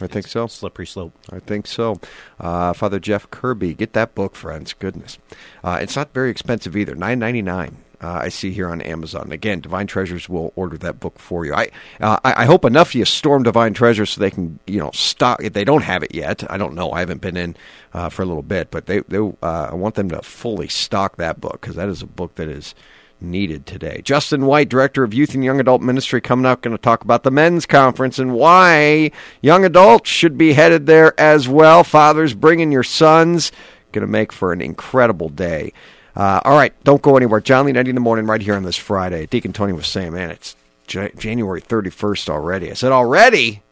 I 0.00 0.06
think 0.06 0.28
so. 0.28 0.46
Slippery 0.46 0.86
slope. 0.86 1.12
I 1.32 1.40
think 1.40 1.66
so. 1.66 2.00
Uh, 2.38 2.72
Father 2.72 3.00
Jeff 3.00 3.28
Kirby, 3.32 3.74
get 3.74 3.94
that 3.94 4.14
book, 4.14 4.36
friends. 4.36 4.72
Goodness, 4.72 5.18
it's 5.64 5.96
not 5.96 6.14
very 6.14 6.30
expensive 6.30 6.76
either. 6.76 6.94
Nine 6.94 7.18
ninety 7.18 7.42
nine 7.42 7.78
uh, 8.00 8.20
I 8.22 8.28
see 8.28 8.52
here 8.52 8.68
on 8.68 8.80
Amazon. 8.80 9.32
Again, 9.32 9.60
Divine 9.60 9.86
Treasures 9.86 10.28
will 10.28 10.52
order 10.54 10.78
that 10.78 11.00
book 11.00 11.18
for 11.18 11.44
you. 11.44 11.54
I, 11.54 11.70
uh, 12.00 12.18
I, 12.22 12.44
hope 12.44 12.64
enough 12.64 12.90
of 12.90 12.94
you 12.94 13.04
storm 13.04 13.42
Divine 13.42 13.74
Treasures 13.74 14.10
so 14.10 14.20
they 14.20 14.30
can 14.30 14.60
you 14.66 14.78
know 14.78 14.90
stock. 14.92 15.42
If 15.42 15.52
they 15.52 15.64
don't 15.64 15.82
have 15.82 16.02
it 16.02 16.14
yet, 16.14 16.48
I 16.50 16.58
don't 16.58 16.74
know. 16.74 16.92
I 16.92 17.00
haven't 17.00 17.20
been 17.20 17.36
in 17.36 17.56
uh, 17.92 18.08
for 18.08 18.22
a 18.22 18.26
little 18.26 18.42
bit, 18.42 18.70
but 18.70 18.86
they, 18.86 19.00
they 19.00 19.18
uh, 19.18 19.32
I 19.42 19.74
want 19.74 19.96
them 19.96 20.10
to 20.10 20.22
fully 20.22 20.68
stock 20.68 21.16
that 21.16 21.40
book 21.40 21.60
because 21.60 21.74
that 21.74 21.88
is 21.88 22.02
a 22.02 22.06
book 22.06 22.36
that 22.36 22.48
is 22.48 22.74
needed 23.20 23.66
today. 23.66 24.00
Justin 24.04 24.46
White, 24.46 24.68
Director 24.68 25.02
of 25.02 25.12
Youth 25.12 25.34
and 25.34 25.44
Young 25.44 25.58
Adult 25.58 25.82
Ministry, 25.82 26.20
coming 26.20 26.46
up, 26.46 26.62
going 26.62 26.76
to 26.76 26.80
talk 26.80 27.02
about 27.02 27.24
the 27.24 27.32
men's 27.32 27.66
conference 27.66 28.20
and 28.20 28.32
why 28.32 29.10
young 29.42 29.64
adults 29.64 30.08
should 30.08 30.38
be 30.38 30.52
headed 30.52 30.86
there 30.86 31.18
as 31.18 31.48
well. 31.48 31.82
Fathers, 31.82 32.34
bringing 32.34 32.70
your 32.70 32.84
sons. 32.84 33.50
Going 33.90 34.06
to 34.06 34.12
make 34.12 34.32
for 34.32 34.52
an 34.52 34.60
incredible 34.60 35.30
day. 35.30 35.72
Uh, 36.18 36.40
all 36.44 36.56
right, 36.56 36.74
don't 36.82 37.00
go 37.00 37.16
anywhere. 37.16 37.40
John 37.40 37.64
Leonetti 37.66 37.88
in 37.88 37.94
the 37.94 38.00
morning, 38.00 38.26
right 38.26 38.42
here 38.42 38.56
on 38.56 38.64
this 38.64 38.76
Friday. 38.76 39.26
Deacon 39.26 39.52
Tony 39.52 39.72
was 39.72 39.86
saying, 39.86 40.12
man, 40.12 40.30
it's 40.30 40.56
J- 40.88 41.12
January 41.16 41.62
31st 41.62 42.28
already. 42.28 42.70
I 42.72 42.74
said, 42.74 42.90
already? 42.90 43.62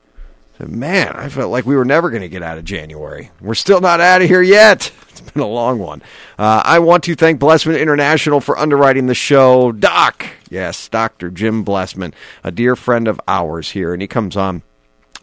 I 0.54 0.58
said, 0.58 0.68
man, 0.70 1.16
I 1.16 1.28
felt 1.28 1.50
like 1.50 1.66
we 1.66 1.74
were 1.74 1.84
never 1.84 2.08
going 2.08 2.22
to 2.22 2.28
get 2.28 2.44
out 2.44 2.56
of 2.56 2.64
January. 2.64 3.32
We're 3.40 3.54
still 3.54 3.80
not 3.80 4.00
out 4.00 4.22
of 4.22 4.28
here 4.28 4.42
yet. 4.42 4.92
It's 5.16 5.30
been 5.32 5.42
a 5.42 5.46
long 5.46 5.78
one. 5.78 6.02
Uh, 6.38 6.60
I 6.62 6.78
want 6.80 7.04
to 7.04 7.14
thank 7.14 7.40
Blessman 7.40 7.76
International 7.76 8.38
for 8.38 8.58
underwriting 8.58 9.06
the 9.06 9.14
show. 9.14 9.72
Doc, 9.72 10.26
yes, 10.50 10.90
Dr. 10.90 11.30
Jim 11.30 11.64
Blessman, 11.64 12.12
a 12.44 12.50
dear 12.50 12.76
friend 12.76 13.08
of 13.08 13.18
ours 13.26 13.70
here, 13.70 13.94
and 13.94 14.02
he 14.02 14.08
comes 14.08 14.36
on 14.36 14.60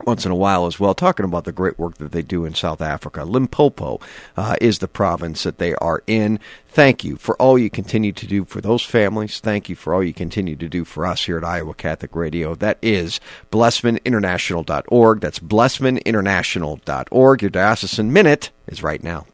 once 0.05 0.25
in 0.25 0.31
a 0.31 0.35
while 0.35 0.65
as 0.65 0.79
well, 0.79 0.93
talking 0.93 1.25
about 1.25 1.45
the 1.45 1.51
great 1.51 1.79
work 1.79 1.97
that 1.97 2.11
they 2.11 2.21
do 2.21 2.45
in 2.45 2.53
South 2.53 2.81
Africa. 2.81 3.25
Limpopo 3.25 3.99
uh, 4.37 4.55
is 4.61 4.79
the 4.79 4.87
province 4.87 5.43
that 5.43 5.57
they 5.57 5.73
are 5.75 6.03
in. 6.07 6.39
Thank 6.67 7.03
you 7.03 7.17
for 7.17 7.39
all 7.41 7.57
you 7.57 7.69
continue 7.69 8.11
to 8.13 8.25
do 8.25 8.45
for 8.45 8.61
those 8.61 8.83
families. 8.83 9.39
Thank 9.39 9.69
you 9.69 9.75
for 9.75 9.93
all 9.93 10.03
you 10.03 10.13
continue 10.13 10.55
to 10.55 10.67
do 10.67 10.85
for 10.85 11.05
us 11.05 11.25
here 11.25 11.37
at 11.37 11.43
Iowa 11.43 11.73
Catholic 11.73 12.15
Radio. 12.15 12.55
That 12.55 12.77
is 12.81 13.19
blessmaninternational.org. 13.51 15.21
That's 15.21 15.39
blessmaninternational.org. 15.39 17.41
Your 17.41 17.51
diocesan 17.51 18.13
minute 18.13 18.49
is 18.67 18.81
right 18.81 19.03
now. 19.03 19.27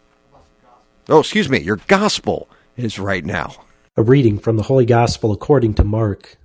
Oh, 1.08 1.20
excuse 1.20 1.50
me. 1.50 1.60
Your 1.60 1.78
gospel 1.88 2.50
is 2.76 3.00
right 3.00 3.26
now. 3.26 3.54
A 3.98 4.04
reading 4.04 4.38
from 4.38 4.58
the 4.58 4.64
Holy 4.64 4.86
Gospel 4.86 5.32
according 5.32 5.74
to 5.76 5.84
Mark. 5.84 6.38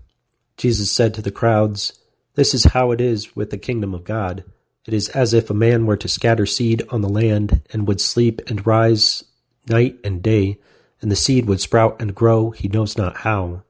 Jesus 0.56 0.90
said 0.90 1.14
to 1.14 1.22
the 1.22 1.30
crowds, 1.30 1.98
this 2.35 2.55
is 2.55 2.64
how 2.64 2.90
it 2.90 3.01
is 3.01 3.37
with 3.37 3.51
the 3.51 3.59
kingdom 3.59 3.94
of 3.94 4.05
God. 4.05 4.44
It 4.87 4.92
is 4.92 5.09
as 5.11 5.33
if 5.33 5.49
a 5.51 5.55
man 5.55 5.87
were 5.87 5.97
to 5.97 6.09
scatter 6.09 6.47
seed 6.47 6.83
on 6.90 7.01
the 7.01 7.09
land, 7.09 7.62
and 7.73 7.87
would 7.88 8.01
sleep 8.01 8.42
and 8.49 8.66
rise 8.66 9.25
night 9.68 9.99
and 10.05 10.23
day, 10.23 10.59
and 11.01 11.11
the 11.11 11.16
seed 11.16 11.47
would 11.47 11.61
sprout 11.61 12.01
and 12.01 12.14
grow, 12.14 12.51
he 12.51 12.68
knows 12.68 12.97
not 12.97 13.18
how. 13.18 13.62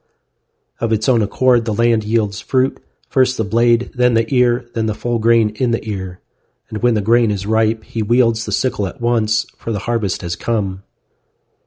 Of 0.81 0.93
its 0.93 1.09
own 1.09 1.23
accord 1.23 1.65
the 1.65 1.75
land 1.75 2.05
yields 2.05 2.41
fruit, 2.41 2.83
first 3.09 3.37
the 3.37 3.45
blade, 3.45 3.93
then 3.95 4.15
the 4.15 4.33
ear, 4.35 4.69
then 4.75 4.87
the 4.87 4.95
full 4.95 5.19
grain 5.19 5.51
in 5.51 5.71
the 5.71 5.89
ear. 5.89 6.21
And 6.69 6.83
when 6.83 6.95
the 6.95 7.01
grain 7.01 7.31
is 7.31 7.47
ripe, 7.47 7.85
he 7.85 8.03
wields 8.03 8.45
the 8.45 8.53
sickle 8.53 8.87
at 8.87 9.01
once, 9.01 9.47
for 9.57 9.71
the 9.73 9.81
harvest 9.81 10.23
has 10.23 10.35
come. 10.35 10.83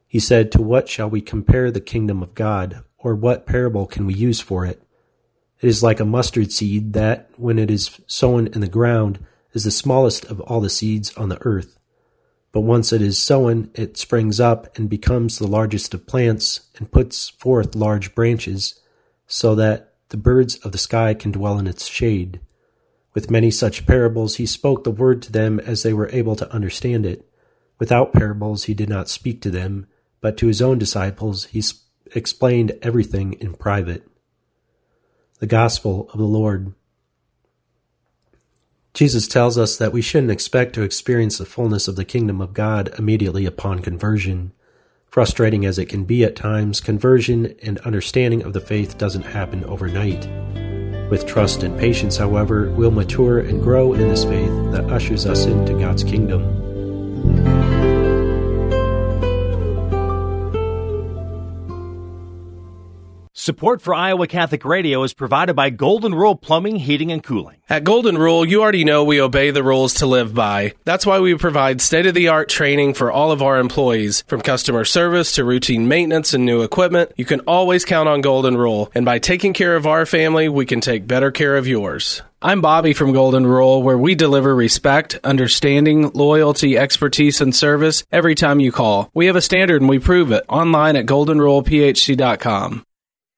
He 0.08 0.20
said, 0.20 0.52
To 0.52 0.62
what 0.62 0.90
shall 0.90 1.10
we 1.10 1.22
compare 1.22 1.72
the 1.72 1.80
kingdom 1.80 2.22
of 2.22 2.34
God, 2.34 2.84
or 2.98 3.16
what 3.16 3.46
parable 3.46 3.86
can 3.86 4.06
we 4.06 4.14
use 4.14 4.42
for 4.42 4.66
it? 4.66 4.82
It 5.60 5.67
is 5.67 5.82
like 5.82 6.00
a 6.00 6.06
mustard 6.06 6.52
seed 6.52 6.93
that, 6.93 7.30
when 7.36 7.58
it 7.58 7.72
is 7.72 8.00
sown 8.06 8.48
in 8.48 8.62
the 8.62 8.67
ground, 8.67 9.20
is 9.54 9.63
the 9.63 9.72
smallest 9.72 10.26
of 10.26 10.39
all 10.41 10.62
the 10.62 10.70
seeds 10.70 11.15
on 11.15 11.30
the 11.30 11.39
earth. 11.41 11.80
But 12.52 12.62
once 12.62 12.93
it 12.93 13.02
is 13.02 13.17
sown, 13.17 13.72
it 13.74 13.98
springs 13.98 14.39
up 14.39 14.78
and 14.78 14.89
becomes 14.89 15.38
the 15.38 15.48
largest 15.48 15.93
of 15.96 16.06
plants 16.06 16.70
and 16.78 16.91
puts 16.91 17.30
forth 17.30 17.76
large 17.76 18.13
branches, 18.13 18.80
so 19.26 19.56
that 19.56 19.96
the 20.10 20.17
birds 20.17 20.58
of 20.58 20.72
the 20.72 20.78
sky 20.78 21.13
can 21.15 21.32
dwell 21.32 21.58
in 21.58 21.67
its 21.67 21.88
shade. 21.88 22.39
With 23.15 23.32
many 23.32 23.50
such 23.50 23.88
parables, 23.88 24.36
he 24.36 24.46
spoke 24.46 24.84
the 24.84 24.91
word 24.91 25.24
to 25.24 25.32
them 25.32 25.60
as 25.60 25.82
they 25.82 25.93
were 25.93 26.10
able 26.13 26.36
to 26.36 26.52
understand 26.54 27.04
it. 27.06 27.28
Without 27.80 28.13
parables, 28.13 28.65
he 28.65 28.76
did 28.76 28.89
not 28.89 29.10
speak 29.10 29.41
to 29.41 29.50
them, 29.50 29.88
but 30.22 30.38
to 30.38 30.48
his 30.48 30.62
own 30.62 30.78
disciples 30.78 31.46
he 31.46 31.63
explained 32.13 32.78
everything 32.84 33.34
in 33.34 33.56
private 33.56 34.08
the 35.39 35.47
gospel 35.47 36.10
of 36.12 36.19
the 36.19 36.26
Lord. 36.26 36.73
Jesus 38.93 39.28
tells 39.28 39.58
us 39.58 39.78
that 39.78 39.93
we 39.93 40.02
shouldn't 40.02 40.32
expect 40.32 40.73
to 40.73 40.82
experience 40.82 41.38
the 41.38 41.45
fullness 41.45 41.88
of 41.88 41.95
the 41.95 42.06
kingdom 42.06 42.41
of 42.41 42.56
God 42.56 42.91
immediately 42.97 43.45
upon 43.45 43.80
conversion. 43.80 44.54
Frustrating 45.06 45.65
as 45.65 45.78
it 45.78 45.86
can 45.86 46.04
be 46.04 46.23
at 46.23 46.36
times, 46.36 46.80
conversion 46.80 47.56
and 47.62 47.78
understanding 47.80 48.41
of 48.41 48.54
the 48.54 48.60
faith 48.60 48.97
doesn't 48.97 49.23
happen 49.23 49.63
overnight. 49.65 50.28
With 51.12 51.28
trust 51.28 51.62
and 51.62 51.80
patience, 51.80 52.17
however, 52.17 52.71
we'll 52.71 52.91
mature 52.91 53.39
and 53.39 53.62
grow 53.62 53.93
in 53.93 54.08
this 54.08 54.26
faith 54.26 54.52
that 54.71 54.89
ushers 54.89 55.26
us 55.28 55.45
into 55.45 55.80
God's 55.80 56.04
kingdom. 56.04 56.66
Support 63.48 63.82
for 63.82 63.96
Iowa 63.96 64.28
Catholic 64.28 64.66
Radio 64.66 65.04
is 65.04 65.14
provided 65.14 65.54
by 65.54 65.70
Golden 65.70 66.14
Rule 66.14 66.36
Plumbing, 66.36 66.76
Heating, 66.76 67.14
and 67.14 67.24
Cooling. 67.24 67.56
At 67.70 67.86
Golden 67.86 68.18
Rule, 68.18 68.44
you 68.46 68.62
already 68.62 68.84
know 68.84 69.06
we 69.06 69.22
obey 69.22 69.52
the 69.52 69.64
rules 69.64 69.94
to 69.96 70.06
live 70.06 70.34
by. 70.34 70.74
That's 70.84 71.06
why 71.06 71.22
we 71.22 71.34
provide 71.36 71.80
state 71.80 72.08
of 72.08 72.14
the 72.14 72.28
art 72.28 72.50
training 72.50 72.96
for 72.96 73.10
all 73.10 73.32
of 73.32 73.42
our 73.42 73.58
employees. 73.58 74.26
From 74.28 74.42
customer 74.42 74.84
service 74.84 75.32
to 75.36 75.46
routine 75.46 75.88
maintenance 75.88 76.34
and 76.34 76.46
new 76.46 76.62
equipment, 76.62 77.14
you 77.16 77.24
can 77.24 77.40
always 77.48 77.86
count 77.86 78.10
on 78.10 78.20
Golden 78.20 78.58
Rule. 78.58 78.92
And 78.94 79.06
by 79.06 79.18
taking 79.18 79.54
care 79.54 79.78
of 79.78 79.88
our 79.88 80.06
family, 80.06 80.50
we 80.50 80.66
can 80.66 80.82
take 80.82 81.08
better 81.08 81.32
care 81.32 81.56
of 81.56 81.68
yours. 81.68 82.22
I'm 82.42 82.60
Bobby 82.60 82.92
from 82.92 83.14
Golden 83.14 83.48
Rule, 83.48 83.82
where 83.82 83.98
we 83.98 84.14
deliver 84.14 84.54
respect, 84.54 85.22
understanding, 85.24 86.12
loyalty, 86.14 86.78
expertise, 86.78 87.40
and 87.40 87.56
service 87.56 88.04
every 88.12 88.36
time 88.36 88.60
you 88.60 88.74
call. 88.74 89.10
We 89.14 89.28
have 89.28 89.38
a 89.38 89.42
standard 89.42 89.82
and 89.82 89.88
we 89.88 90.00
prove 90.00 90.34
it 90.34 90.44
online 90.50 90.98
at 90.98 91.06
goldenrulephc.com. 91.06 92.84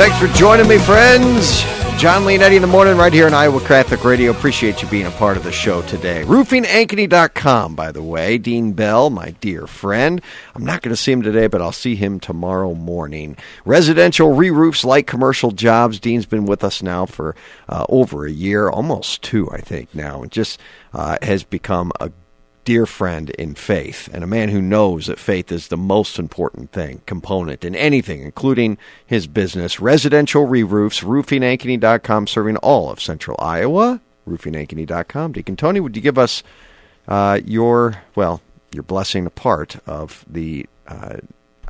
Thanks 0.00 0.18
for 0.18 0.28
joining 0.28 0.66
me, 0.66 0.78
friends. 0.78 1.62
John 2.00 2.22
Leonetti 2.22 2.56
in 2.56 2.62
the 2.62 2.66
morning, 2.66 2.96
right 2.96 3.12
here 3.12 3.26
on 3.26 3.34
Iowa 3.34 3.60
Catholic 3.60 4.04
Radio. 4.04 4.30
Appreciate 4.30 4.80
you 4.80 4.88
being 4.88 5.04
a 5.04 5.10
part 5.10 5.36
of 5.36 5.44
the 5.44 5.52
show 5.52 5.82
today. 5.82 6.22
RoofingAnkeny.com, 6.24 7.74
by 7.74 7.92
the 7.92 8.02
way. 8.02 8.38
Dean 8.38 8.72
Bell, 8.72 9.10
my 9.10 9.32
dear 9.32 9.66
friend. 9.66 10.22
I'm 10.54 10.64
not 10.64 10.80
going 10.80 10.94
to 10.94 10.96
see 10.96 11.12
him 11.12 11.20
today, 11.20 11.46
but 11.46 11.60
I'll 11.60 11.72
see 11.72 11.96
him 11.96 12.18
tomorrow 12.18 12.72
morning. 12.72 13.36
Residential 13.66 14.32
re 14.32 14.48
roofs, 14.48 14.82
light 14.82 15.06
commercial 15.06 15.50
jobs. 15.50 16.00
Dean's 16.00 16.24
been 16.24 16.46
with 16.46 16.64
us 16.64 16.82
now 16.82 17.04
for 17.04 17.36
uh, 17.68 17.84
over 17.90 18.24
a 18.24 18.30
year, 18.30 18.70
almost 18.70 19.20
two, 19.20 19.50
I 19.50 19.60
think, 19.60 19.94
now, 19.94 20.22
and 20.22 20.32
just 20.32 20.58
uh, 20.94 21.18
has 21.20 21.44
become 21.44 21.92
a 22.00 22.10
dear 22.64 22.86
friend 22.86 23.30
in 23.30 23.54
faith 23.54 24.08
and 24.12 24.22
a 24.22 24.26
man 24.26 24.48
who 24.48 24.60
knows 24.60 25.06
that 25.06 25.18
faith 25.18 25.50
is 25.50 25.68
the 25.68 25.76
most 25.76 26.18
important 26.18 26.70
thing 26.72 27.00
component 27.06 27.64
in 27.64 27.74
anything 27.74 28.22
including 28.22 28.76
his 29.06 29.26
business 29.26 29.80
residential 29.80 30.46
re-roofs 30.46 31.00
roofingankeny.com 31.00 32.26
serving 32.26 32.56
all 32.58 32.90
of 32.90 33.00
central 33.00 33.36
iowa 33.40 34.00
roofingankeny.com 34.28 35.32
deacon 35.32 35.56
tony 35.56 35.80
would 35.80 35.96
you 35.96 36.02
give 36.02 36.18
us 36.18 36.42
uh, 37.08 37.40
your 37.44 38.02
well 38.14 38.40
your 38.72 38.82
blessing 38.82 39.26
a 39.26 39.30
part 39.30 39.76
of 39.86 40.24
the 40.28 40.66
uh, 40.86 41.16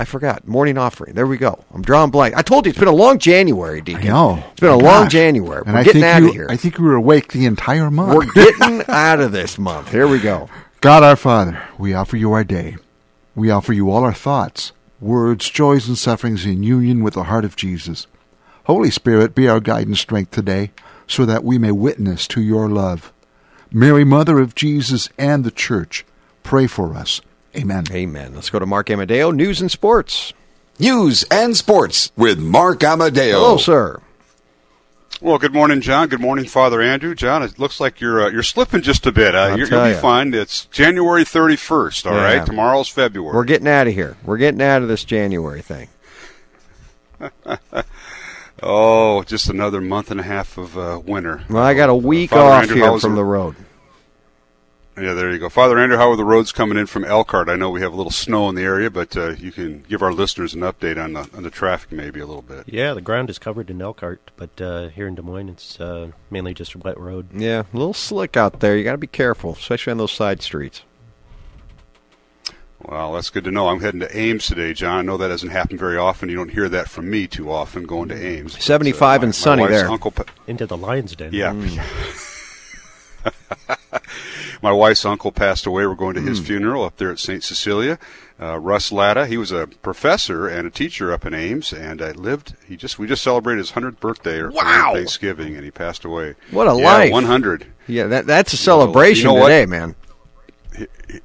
I 0.00 0.06
forgot. 0.06 0.48
Morning 0.48 0.78
offering. 0.78 1.14
There 1.14 1.26
we 1.26 1.36
go. 1.36 1.62
I'm 1.74 1.82
drawing 1.82 2.10
blank. 2.10 2.34
I 2.34 2.40
told 2.40 2.64
you 2.64 2.70
it's 2.70 2.78
been 2.78 2.88
a 2.88 2.92
long 2.92 3.18
January, 3.18 3.82
Deacon. 3.82 4.04
I 4.04 4.08
know. 4.08 4.44
It's 4.52 4.60
been 4.60 4.70
a 4.70 4.76
My 4.78 5.00
long. 5.00 5.08
January. 5.10 5.62
And 5.66 5.74
We're 5.74 5.80
I 5.80 5.84
getting 5.84 6.02
out 6.02 6.22
you, 6.22 6.28
of 6.28 6.34
here. 6.34 6.46
I 6.48 6.56
think 6.56 6.78
we 6.78 6.86
were 6.86 6.94
awake 6.94 7.32
the 7.32 7.44
entire 7.44 7.90
month. 7.90 8.14
We're 8.14 8.32
getting 8.32 8.82
out 8.88 9.20
of 9.20 9.32
this 9.32 9.58
month. 9.58 9.90
Here 9.92 10.08
we 10.08 10.18
go. 10.18 10.48
God 10.80 11.02
our 11.02 11.16
Father, 11.16 11.62
we 11.76 11.92
offer 11.92 12.16
you 12.16 12.32
our 12.32 12.42
day. 12.42 12.78
We 13.34 13.50
offer 13.50 13.74
you 13.74 13.90
all 13.90 14.02
our 14.02 14.14
thoughts, 14.14 14.72
words, 14.98 15.50
joys, 15.50 15.86
and 15.86 15.98
sufferings 15.98 16.46
in 16.46 16.62
union 16.62 17.02
with 17.02 17.12
the 17.12 17.24
heart 17.24 17.44
of 17.44 17.54
Jesus. 17.54 18.06
Holy 18.64 18.90
Spirit, 18.90 19.34
be 19.34 19.46
our 19.46 19.60
guide 19.60 19.88
and 19.88 19.98
strength 19.98 20.30
today, 20.30 20.70
so 21.06 21.26
that 21.26 21.44
we 21.44 21.58
may 21.58 21.70
witness 21.70 22.26
to 22.28 22.40
your 22.40 22.66
love. 22.66 23.12
Mary, 23.70 24.04
Mother 24.04 24.38
of 24.38 24.54
Jesus 24.54 25.10
and 25.18 25.44
the 25.44 25.50
Church, 25.50 26.06
pray 26.44 26.66
for 26.66 26.94
us. 26.94 27.20
Amen. 27.54 27.84
Amen. 27.90 28.34
Let's 28.34 28.48
go 28.48 28.58
to 28.58 28.64
Mark 28.64 28.90
Amadeo, 28.90 29.32
News 29.32 29.60
and 29.60 29.70
Sports. 29.70 30.32
News 30.78 31.24
and 31.24 31.58
Sports 31.58 32.10
with 32.16 32.38
Mark 32.38 32.82
Amadeo. 32.82 33.38
Hello, 33.38 33.56
sir. 33.58 34.00
Well, 35.20 35.36
good 35.38 35.52
morning, 35.52 35.82
John. 35.82 36.08
Good 36.08 36.20
morning, 36.20 36.46
Father 36.46 36.80
Andrew. 36.80 37.14
John, 37.14 37.42
it 37.42 37.58
looks 37.58 37.78
like 37.78 38.00
you're 38.00 38.22
uh, 38.24 38.30
you're 38.30 38.42
slipping 38.42 38.80
just 38.80 39.06
a 39.06 39.12
bit. 39.12 39.34
Uh, 39.34 39.54
you're, 39.56 39.68
you'll 39.68 39.84
be 39.84 39.90
ya. 39.90 40.00
fine. 40.00 40.32
It's 40.32 40.64
January 40.66 41.24
31st. 41.24 42.10
All 42.10 42.16
right, 42.16 42.36
Yeah. 42.36 42.44
tomorrow's 42.46 42.88
February. 42.88 43.34
We're 43.34 43.44
getting 43.44 43.68
out 43.68 43.86
of 43.86 43.92
here. 43.92 44.16
We're 44.24 44.38
getting 44.38 44.62
out 44.62 44.80
of 44.80 44.88
this 44.88 45.04
January 45.04 45.60
thing. 45.60 45.88
oh, 48.62 49.22
just 49.24 49.50
another 49.50 49.82
month 49.82 50.10
and 50.10 50.20
a 50.20 50.22
half 50.22 50.56
of 50.56 50.78
uh, 50.78 51.00
winter. 51.04 51.42
Well, 51.50 51.62
I 51.62 51.74
got 51.74 51.90
a 51.90 51.94
week 51.94 52.30
Father 52.30 52.50
off 52.50 52.62
Andrew, 52.62 52.76
here 52.76 52.98
from 52.98 53.14
the 53.14 53.24
road. 53.24 53.56
Yeah, 55.00 55.14
there 55.14 55.30
you 55.32 55.38
go, 55.38 55.48
Father 55.48 55.78
Andrew. 55.78 55.96
How 55.96 56.10
are 56.10 56.16
the 56.16 56.24
roads 56.24 56.52
coming 56.52 56.76
in 56.76 56.84
from 56.86 57.04
Elkhart? 57.06 57.48
I 57.48 57.56
know 57.56 57.70
we 57.70 57.80
have 57.80 57.92
a 57.92 57.96
little 57.96 58.10
snow 58.12 58.48
in 58.50 58.54
the 58.54 58.62
area, 58.62 58.90
but 58.90 59.16
uh, 59.16 59.30
you 59.30 59.50
can 59.50 59.80
give 59.88 60.02
our 60.02 60.12
listeners 60.12 60.52
an 60.52 60.60
update 60.60 61.02
on 61.02 61.14
the 61.14 61.28
on 61.34 61.42
the 61.42 61.50
traffic, 61.50 61.90
maybe 61.92 62.20
a 62.20 62.26
little 62.26 62.42
bit. 62.42 62.64
Yeah, 62.66 62.92
the 62.92 63.00
ground 63.00 63.30
is 63.30 63.38
covered 63.38 63.70
in 63.70 63.80
Elkhart, 63.80 64.30
but 64.36 64.60
uh, 64.60 64.88
here 64.88 65.06
in 65.08 65.14
Des 65.14 65.22
Moines, 65.22 65.48
it's 65.48 65.80
uh, 65.80 66.10
mainly 66.30 66.52
just 66.52 66.74
a 66.74 66.78
wet 66.78 66.98
road. 66.98 67.28
Yeah, 67.32 67.62
a 67.72 67.76
little 67.76 67.94
slick 67.94 68.36
out 68.36 68.60
there. 68.60 68.76
You 68.76 68.84
got 68.84 68.92
to 68.92 68.98
be 68.98 69.06
careful, 69.06 69.52
especially 69.52 69.92
on 69.92 69.96
those 69.98 70.12
side 70.12 70.42
streets. 70.42 70.82
Well, 72.82 73.12
that's 73.14 73.30
good 73.30 73.44
to 73.44 73.50
know. 73.50 73.68
I'm 73.68 73.80
heading 73.80 74.00
to 74.00 74.16
Ames 74.18 74.46
today, 74.46 74.72
John. 74.74 74.98
I 74.98 75.02
know 75.02 75.16
that 75.18 75.28
doesn't 75.28 75.50
happen 75.50 75.76
very 75.78 75.96
often. 75.98 76.28
You 76.28 76.36
don't 76.36 76.50
hear 76.50 76.68
that 76.70 76.88
from 76.88 77.08
me 77.10 77.26
too 77.26 77.50
often 77.50 77.84
going 77.84 78.08
to 78.08 78.16
Ames. 78.16 78.54
But, 78.54 78.62
75 78.62 79.00
my- 79.20 79.24
and 79.24 79.28
my 79.28 79.32
sunny 79.32 79.62
wife's 79.62 79.74
there. 79.74 79.88
Uncle 79.90 80.10
pa- 80.10 80.24
Into 80.46 80.66
the 80.66 80.76
lion's 80.78 81.14
den. 81.14 81.32
Yeah. 81.32 81.54
My 84.62 84.72
wife's 84.72 85.04
uncle 85.04 85.32
passed 85.32 85.66
away. 85.66 85.86
We're 85.86 85.94
going 85.94 86.14
to 86.14 86.20
his 86.20 86.38
funeral 86.40 86.84
up 86.84 86.96
there 86.96 87.10
at 87.10 87.18
St. 87.18 87.42
Cecilia. 87.42 87.98
Uh, 88.40 88.58
Russ 88.58 88.90
Latta, 88.90 89.26
he 89.26 89.36
was 89.36 89.52
a 89.52 89.66
professor 89.66 90.48
and 90.48 90.66
a 90.66 90.70
teacher 90.70 91.12
up 91.12 91.26
in 91.26 91.34
Ames, 91.34 91.72
and 91.72 92.00
I 92.00 92.12
lived. 92.12 92.54
He 92.66 92.76
just 92.76 92.98
we 92.98 93.06
just 93.06 93.22
celebrated 93.22 93.58
his 93.58 93.72
hundredth 93.72 94.00
birthday 94.00 94.38
or 94.38 94.50
Wow. 94.50 94.92
Thanksgiving, 94.94 95.56
and 95.56 95.64
he 95.64 95.70
passed 95.70 96.04
away. 96.04 96.34
What 96.50 96.66
a 96.66 96.76
yeah, 96.78 96.84
life! 96.84 97.12
One 97.12 97.24
hundred. 97.24 97.66
Yeah, 97.86 98.06
that 98.06 98.26
that's 98.26 98.52
a 98.52 98.56
celebration 98.56 99.30
you 99.30 99.36
know 99.36 99.42
today, 99.42 99.66
man. 99.66 99.94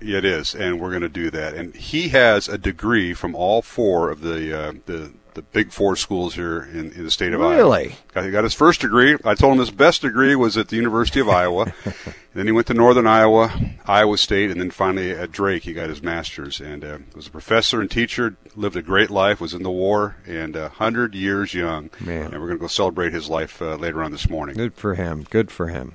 It 0.01 0.25
is, 0.25 0.55
and 0.55 0.81
we're 0.81 0.89
going 0.89 1.03
to 1.03 1.09
do 1.09 1.29
that. 1.31 1.53
And 1.53 1.75
he 1.75 2.09
has 2.09 2.49
a 2.49 2.57
degree 2.57 3.13
from 3.13 3.35
all 3.35 3.61
four 3.61 4.09
of 4.09 4.21
the 4.21 4.57
uh, 4.69 4.73
the 4.85 5.13
the 5.35 5.41
big 5.41 5.71
four 5.71 5.95
schools 5.95 6.33
here 6.33 6.63
in, 6.63 6.91
in 6.93 7.03
the 7.03 7.11
state 7.11 7.33
of 7.33 7.41
Iowa. 7.41 7.55
Really? 7.55 7.95
He 8.15 8.31
got 8.31 8.43
his 8.43 8.53
first 8.53 8.81
degree. 8.81 9.17
I 9.23 9.35
told 9.35 9.53
him 9.53 9.59
his 9.59 9.69
best 9.69 10.01
degree 10.01 10.35
was 10.35 10.57
at 10.57 10.69
the 10.69 10.77
University 10.77 11.19
of 11.19 11.29
Iowa. 11.29 11.73
then 12.33 12.47
he 12.47 12.51
went 12.51 12.67
to 12.67 12.73
Northern 12.73 13.05
Iowa, 13.05 13.53
Iowa 13.85 14.17
State, 14.17 14.49
and 14.49 14.59
then 14.59 14.71
finally 14.71 15.11
at 15.11 15.31
Drake 15.31 15.63
he 15.63 15.73
got 15.73 15.89
his 15.89 16.01
master's. 16.01 16.61
And 16.61 16.83
uh, 16.83 16.97
was 17.13 17.27
a 17.27 17.31
professor 17.31 17.81
and 17.81 17.91
teacher. 17.91 18.35
Lived 18.55 18.77
a 18.77 18.81
great 18.81 19.11
life. 19.11 19.41
Was 19.41 19.53
in 19.53 19.63
the 19.63 19.71
war 19.71 20.15
and 20.25 20.55
uh, 20.55 20.69
hundred 20.69 21.13
years 21.13 21.53
young. 21.53 21.89
Man. 21.99 22.33
And 22.33 22.41
we're 22.41 22.47
going 22.47 22.57
to 22.57 22.63
go 22.63 22.67
celebrate 22.67 23.13
his 23.13 23.29
life 23.29 23.61
uh, 23.61 23.75
later 23.75 24.01
on 24.03 24.11
this 24.11 24.29
morning. 24.29 24.55
Good 24.55 24.75
for 24.75 24.95
him. 24.95 25.25
Good 25.29 25.51
for 25.51 25.67
him. 25.67 25.93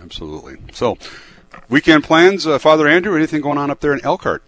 Absolutely. 0.00 0.58
So, 0.72 0.98
weekend 1.70 2.04
plans, 2.04 2.46
uh, 2.46 2.58
Father 2.58 2.86
Andrew. 2.86 3.16
Anything 3.16 3.40
going 3.40 3.58
on 3.58 3.70
up 3.70 3.80
there 3.80 3.94
in 3.94 4.04
Elkhart? 4.04 4.42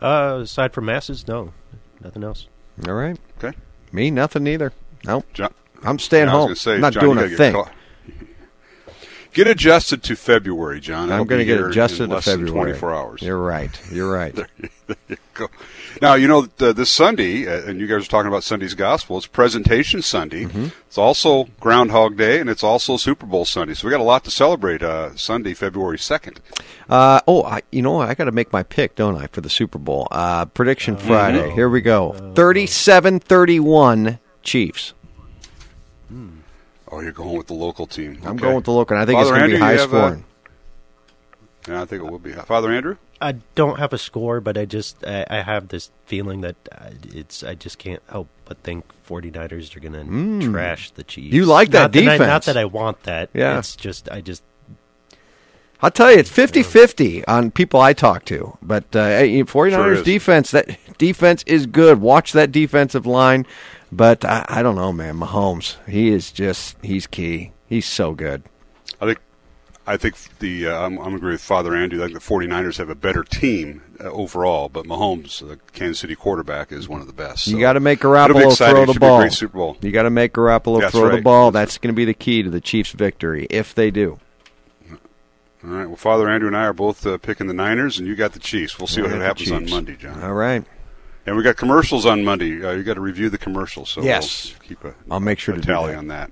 Uh, 0.00 0.40
aside 0.42 0.72
from 0.72 0.86
masses, 0.86 1.28
no, 1.28 1.52
nothing 2.02 2.24
else. 2.24 2.46
All 2.86 2.94
right. 2.94 3.18
Okay. 3.38 3.56
Me, 3.92 4.10
nothing 4.10 4.46
either. 4.46 4.72
Nope. 5.04 5.26
John, 5.34 5.52
I'm 5.82 5.98
staying 5.98 6.26
Yeah, 6.26 6.32
I 6.32 6.36
was 6.36 6.46
home. 6.46 6.54
say, 6.56 6.74
I'm 6.74 6.80
not 6.80 6.92
John, 6.94 7.02
doing 7.04 7.18
a 7.18 7.28
thing. 7.28 7.52
Caught- 7.54 7.72
get 9.34 9.46
adjusted 9.46 10.02
to 10.04 10.16
February, 10.16 10.80
John. 10.80 11.12
I'm 11.12 11.26
going 11.26 11.40
to 11.40 11.44
get 11.44 11.60
adjusted 11.60 12.04
in 12.04 12.08
to 12.10 12.14
less 12.16 12.24
than 12.24 12.46
February. 12.46 12.70
24 12.72 12.94
hours. 12.94 13.22
You're 13.22 13.38
right. 13.38 13.80
You're 13.92 14.10
right. 14.10 14.34
There 14.86 14.96
you 15.08 15.16
go. 15.32 15.48
Now 16.02 16.12
you 16.12 16.28
know 16.28 16.46
uh, 16.60 16.74
this 16.74 16.90
Sunday, 16.90 17.48
uh, 17.48 17.62
and 17.66 17.80
you 17.80 17.86
guys 17.86 18.04
are 18.06 18.10
talking 18.10 18.28
about 18.28 18.44
Sunday's 18.44 18.74
Gospel. 18.74 19.16
It's 19.16 19.26
Presentation 19.26 20.02
Sunday. 20.02 20.44
Mm-hmm. 20.44 20.66
It's 20.86 20.98
also 20.98 21.44
Groundhog 21.58 22.18
Day, 22.18 22.38
and 22.38 22.50
it's 22.50 22.62
also 22.62 22.98
Super 22.98 23.24
Bowl 23.24 23.46
Sunday. 23.46 23.72
So 23.72 23.86
we 23.88 23.90
got 23.92 24.00
a 24.00 24.02
lot 24.02 24.24
to 24.24 24.30
celebrate 24.30 24.82
uh, 24.82 25.16
Sunday, 25.16 25.54
February 25.54 25.98
second. 25.98 26.38
Uh, 26.86 27.20
oh, 27.26 27.44
I, 27.44 27.62
you 27.72 27.80
know. 27.80 27.98
I 28.02 28.12
got 28.12 28.24
to 28.26 28.32
make 28.32 28.52
my 28.52 28.62
pick, 28.62 28.94
don't 28.94 29.16
I, 29.16 29.26
for 29.28 29.40
the 29.40 29.48
Super 29.48 29.78
Bowl? 29.78 30.06
Uh, 30.10 30.44
prediction 30.44 30.96
Mm-hmm. 30.96 31.06
Friday. 31.06 31.50
Here 31.52 31.70
we 31.70 31.80
go. 31.80 32.12
37-31 32.34 34.18
Chiefs. 34.42 34.92
Oh, 36.94 37.00
you're 37.00 37.12
going 37.12 37.36
with 37.36 37.48
the 37.48 37.54
local 37.54 37.86
team. 37.86 38.18
I'm 38.22 38.32
Okay. 38.32 38.42
going 38.42 38.54
with 38.56 38.64
the 38.64 38.72
local. 38.72 38.96
and 38.96 39.02
I 39.02 39.06
think 39.06 39.18
Father 39.18 39.30
it's 39.34 39.38
going 39.38 39.50
to 39.50 39.56
be 39.56 39.60
high 39.60 39.72
you 39.72 39.78
have, 39.80 39.88
scoring. 39.90 40.24
yeah, 41.68 41.82
I 41.82 41.84
think 41.86 42.04
it 42.04 42.10
will 42.10 42.18
be. 42.18 42.32
Father 42.32 42.70
Andrew. 42.72 42.96
I 43.20 43.36
don't 43.54 43.78
have 43.78 43.92
a 43.92 43.98
score, 43.98 44.40
but 44.40 44.58
I 44.58 44.64
just 44.64 45.04
I, 45.06 45.24
I 45.30 45.42
have 45.42 45.68
this 45.68 45.90
feeling 46.06 46.40
that 46.42 46.56
uh, 46.70 46.90
it's 47.12 47.42
I 47.42 47.54
just 47.54 47.78
can't 47.78 48.02
help 48.08 48.28
but 48.44 48.58
think 48.58 48.84
49ers 49.08 49.74
are 49.76 49.80
going 49.80 49.92
to 49.94 50.00
Mm. 50.00 50.52
trash 50.52 50.90
the 50.90 51.04
Chiefs. 51.04 51.32
You 51.34 51.46
like 51.46 51.70
that 51.70 51.94
not 51.94 52.20
I- 52.20 52.26
not 52.26 52.42
that 52.44 52.56
I 52.56 52.64
want 52.66 53.02
that. 53.04 53.30
Yeah. 53.32 53.58
It's 53.58 53.76
just 53.76 54.08
I 54.10 54.20
just 54.20 54.42
I'll 55.82 55.90
tell 55.90 56.10
you, 56.10 56.16
it's 56.18 56.30
50-50 56.30 57.24
on 57.28 57.50
people 57.50 57.78
I 57.80 57.92
talk 57.92 58.24
to. 58.26 58.56
But 58.62 58.84
uh, 58.96 59.00
49ers 59.20 59.70
Sure 59.96 60.02
defense, 60.02 60.50
that 60.52 60.78
defense 60.98 61.42
is 61.46 61.66
good. 61.66 62.00
Watch 62.00 62.32
that 62.32 62.52
defensive 62.52 63.04
line. 63.04 63.44
But 63.94 64.24
I, 64.24 64.44
I 64.48 64.62
don't 64.62 64.74
know, 64.74 64.92
man. 64.92 65.18
Mahomes, 65.18 65.76
he 65.88 66.08
is 66.08 66.32
just, 66.32 66.76
he's 66.82 67.06
key. 67.06 67.52
He's 67.66 67.86
so 67.86 68.12
good. 68.12 68.42
I 69.00 69.06
think 69.06 69.20
I 69.86 69.96
think 69.98 70.16
the 70.38 70.68
uh, 70.68 70.86
I'm, 70.86 70.98
I'm 70.98 71.14
agree 71.14 71.32
with 71.32 71.42
Father 71.42 71.76
Andrew. 71.76 72.02
I 72.02 72.06
think 72.06 72.18
the 72.18 72.24
49ers 72.24 72.78
have 72.78 72.88
a 72.88 72.94
better 72.94 73.22
team 73.22 73.82
uh, 74.00 74.04
overall, 74.04 74.68
but 74.68 74.86
Mahomes, 74.86 75.46
the 75.46 75.58
Kansas 75.72 76.00
City 76.00 76.16
quarterback, 76.16 76.72
is 76.72 76.88
one 76.88 77.00
of 77.00 77.06
the 77.06 77.12
best. 77.12 77.46
You 77.46 77.60
got 77.60 77.74
to 77.74 77.80
make 77.80 78.00
Garoppolo 78.00 78.56
throw 78.56 78.86
the 78.86 78.92
should 78.92 79.00
be 79.00 79.06
a 79.06 79.08
ball. 79.08 79.30
Super 79.30 79.58
Bowl. 79.58 79.76
You 79.82 79.92
got 79.92 80.04
to 80.04 80.10
make 80.10 80.32
Garoppolo 80.32 80.80
That's 80.80 80.92
throw 80.92 81.14
the 81.14 81.22
ball. 81.22 81.50
That's 81.50 81.78
going 81.78 81.94
to 81.94 81.96
be 81.96 82.06
the 82.06 82.14
key 82.14 82.42
to 82.42 82.50
the 82.50 82.60
Chiefs' 82.60 82.92
victory 82.92 83.46
if 83.50 83.74
they 83.74 83.90
do. 83.90 84.18
All 85.62 85.70
right. 85.70 85.86
Well, 85.86 85.96
Father 85.96 86.28
Andrew 86.28 86.48
and 86.48 86.56
I 86.56 86.64
are 86.64 86.72
both 86.72 87.06
uh, 87.06 87.18
picking 87.18 87.46
the 87.46 87.54
Niners, 87.54 87.98
and 87.98 88.08
you 88.08 88.16
got 88.16 88.32
the 88.32 88.38
Chiefs. 88.38 88.78
We'll 88.78 88.86
see 88.86 89.02
I 89.02 89.04
what 89.04 89.12
happens 89.12 89.52
on 89.52 89.68
Monday, 89.68 89.96
John. 89.96 90.22
All 90.22 90.34
right. 90.34 90.64
And 91.26 91.36
we 91.36 91.42
got 91.42 91.56
commercials 91.56 92.04
on 92.06 92.22
Monday. 92.24 92.64
Uh, 92.64 92.72
you 92.72 92.82
got 92.82 92.94
to 92.94 93.00
review 93.00 93.30
the 93.30 93.38
commercials. 93.38 93.90
So 93.90 94.02
Yes. 94.02 94.52
we'll 94.52 94.68
keep 94.68 94.84
a 94.84 94.94
I'll 95.10 95.20
make 95.20 95.38
sure 95.38 95.54
a 95.54 95.60
to 95.60 95.66
tally 95.66 95.94
on 95.94 96.08
that. 96.08 96.30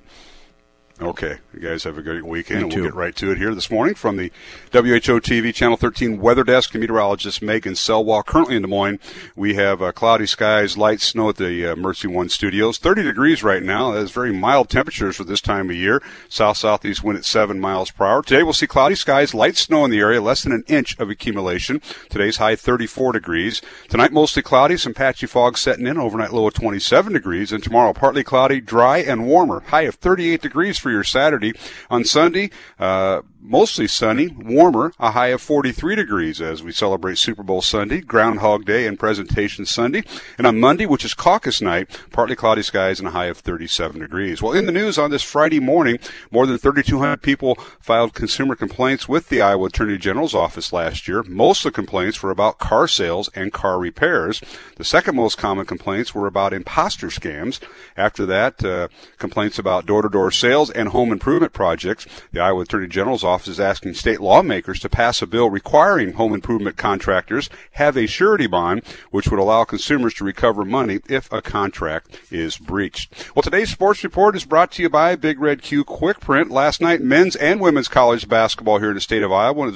Okay, 1.01 1.39
you 1.55 1.61
guys 1.61 1.85
have 1.85 1.97
a 1.97 2.03
great 2.03 2.25
weekend. 2.25 2.73
We'll 2.73 2.85
get 2.85 2.95
right 2.95 3.17
to 3.17 3.33
it 3.33 3.39
here 3.39 3.55
this 3.55 3.71
morning 3.71 3.95
from 3.95 4.19
the 4.19 4.31
WHO 4.73 5.21
TV 5.21 5.53
Channel 5.53 5.79
13 5.79 6.21
Weather 6.21 6.45
Desk. 6.45 6.75
Meteorologist 6.75 7.41
Megan 7.41 7.73
Salhus, 7.73 8.27
currently 8.27 8.57
in 8.57 8.63
Des 8.63 8.69
Moines. 8.69 9.01
We 9.35 9.55
have 9.55 9.81
uh, 9.81 9.93
cloudy 9.93 10.27
skies, 10.27 10.77
light 10.77 11.01
snow 11.01 11.31
at 11.31 11.37
the 11.37 11.67
uh, 11.67 11.77
Mercy 11.77 12.09
One 12.09 12.29
Studios. 12.29 12.77
30 12.77 13.05
degrees 13.05 13.43
right 13.43 13.63
now. 13.63 13.93
That 13.93 14.03
is 14.03 14.11
very 14.11 14.33
mild 14.33 14.69
temperatures 14.69 15.17
for 15.17 15.25
this 15.25 15.41
time 15.41 15.71
of 15.71 15.77
year. 15.77 16.03
South 16.29 16.59
southeast 16.59 17.03
wind 17.03 17.19
at 17.19 17.25
7 17.25 17.59
miles 17.59 17.91
per 17.91 18.05
hour. 18.05 18.23
Today 18.23 18.43
we'll 18.43 18.53
see 18.53 18.67
cloudy 18.67 18.95
skies, 18.95 19.35
light 19.35 19.57
snow 19.57 19.87
in 19.87 19.91
the 19.91 20.01
area, 20.01 20.21
less 20.21 20.43
than 20.43 20.53
an 20.53 20.65
inch 20.69 20.97
of 20.99 21.09
accumulation. 21.09 21.81
Today's 22.11 22.37
high 22.37 22.55
34 22.55 23.13
degrees. 23.13 23.63
Tonight 23.89 24.13
mostly 24.13 24.43
cloudy, 24.43 24.77
some 24.77 24.95
patchy 24.95 25.27
fog 25.27 25.57
setting 25.57 25.87
in. 25.87 25.97
Overnight 25.97 26.35
low 26.35 26.47
of 26.47 26.55
27 26.55 27.15
degrees. 27.15 27.51
And 27.51 27.65
tomorrow 27.65 27.95
partly 27.95 28.23
cloudy, 28.23 28.61
dry 28.61 28.99
and 28.99 29.27
warmer. 29.27 29.61
High 29.61 29.83
of 29.83 29.95
38 29.95 30.43
degrees 30.43 30.82
for 30.83 30.91
your 30.91 31.05
Saturday. 31.05 31.55
On 31.89 32.05
Sunday, 32.05 32.51
uh, 32.79 33.23
mostly 33.43 33.89
sunny, 33.89 34.29
warmer, 34.29 34.93
a 35.01 35.11
high 35.11 35.29
of 35.29 35.43
43 35.43 35.97
degrees 35.97 36.41
as 36.41 36.63
we 36.63 36.73
celebrate 36.73 37.19
Super 37.19 37.43
Bowl 37.43 37.61
Sunday, 37.61 38.01
Groundhog 38.01 38.65
Day, 38.65 38.87
and 38.87 38.99
Presentation 38.99 39.67
Sunday. 39.67 40.05
And 40.39 40.47
on 40.47 40.61
Monday, 40.61 40.87
which 40.87 41.05
is 41.05 41.13
caucus 41.13 41.61
night, 41.61 41.91
partly 42.13 42.37
cloudy 42.37 42.63
skies 42.63 43.01
and 43.01 43.09
a 43.09 43.11
high 43.11 43.27
of 43.27 43.39
37 43.39 44.01
degrees. 44.01 44.41
Well, 44.41 44.53
in 44.53 44.67
the 44.67 44.73
news 44.73 44.97
on 44.97 45.11
this 45.11 45.25
Friday 45.25 45.59
morning, 45.59 45.99
more 46.31 46.47
than 46.47 46.57
3,200 46.57 47.21
people 47.21 47.57
filed 47.81 48.15
consumer 48.15 48.55
complaints 48.55 49.09
with 49.09 49.29
the 49.29 49.43
Iowa 49.43 49.67
Attorney 49.67 49.99
General's 49.99 50.35
office 50.35 50.73
last 50.73 51.09
year. 51.09 51.25
Most 51.25 51.67
of 51.67 51.73
the 51.73 51.77
complaints 51.77 52.23
were 52.23 52.31
about 52.31 52.59
car 52.59 52.87
sales 52.87 53.29
and 53.35 53.53
car 53.53 53.79
repairs. 53.79 54.41
The 54.77 54.85
second 54.85 55.17
most 55.17 55.37
common 55.37 55.67
complaints 55.67 56.15
were 56.15 56.29
about 56.29 56.53
imposter 56.53 57.09
scams. 57.09 57.61
After 57.97 58.25
that, 58.27 58.65
uh, 58.65 58.89
complaints 59.19 59.59
about 59.59 59.87
door-to-door 59.87 60.31
sales 60.31 60.71
and 60.71 60.91
home 60.91 61.11
improvement 61.11 61.53
projects. 61.53 62.07
The 62.31 62.41
Iowa 62.41 62.63
Attorney 62.63 62.87
General's 62.87 63.25
office 63.25 63.32
is 63.33 63.59
asking 63.59 63.95
state 63.95 64.21
lawmakers 64.21 64.79
to 64.81 64.89
pass 64.89 65.23
a 65.23 65.27
bill 65.27 65.51
requiring 65.51 66.13
home 66.13 66.35
improvement 66.35 66.77
contractors 66.77 67.49
have 67.73 67.97
a 67.97 68.07
surety 68.07 68.47
bond, 68.47 68.83
which 69.11 69.29
would 69.29 69.41
allow 69.41 69.65
consumers 69.65 70.15
to 70.15 70.25
recover 70.25 70.65
money 70.65 71.01
if 71.09 71.33
a 71.33 71.43
contract 71.43 72.21
is 72.31 72.57
breached. 72.59 73.33
Well, 73.35 73.43
today's 73.43 73.71
sports 73.71 74.05
report 74.05 74.37
is 74.37 74.45
brought 74.45 74.73
to 74.73 74.83
you 74.83 74.89
by 74.89 75.17
Big 75.17 75.41
Red 75.41 75.63
Q 75.63 75.85
Quick 75.85 76.21
Print. 76.21 76.51
Last 76.51 76.81
night, 76.81 77.01
men's 77.01 77.37
and 77.37 77.61
women's 77.61 77.89
college 77.89 78.29
basketball 78.29 78.79
here 78.79 78.91
in 78.91 78.95
the 78.95 79.01
state 79.01 79.23
of 79.23 79.33
Iowa, 79.33 79.69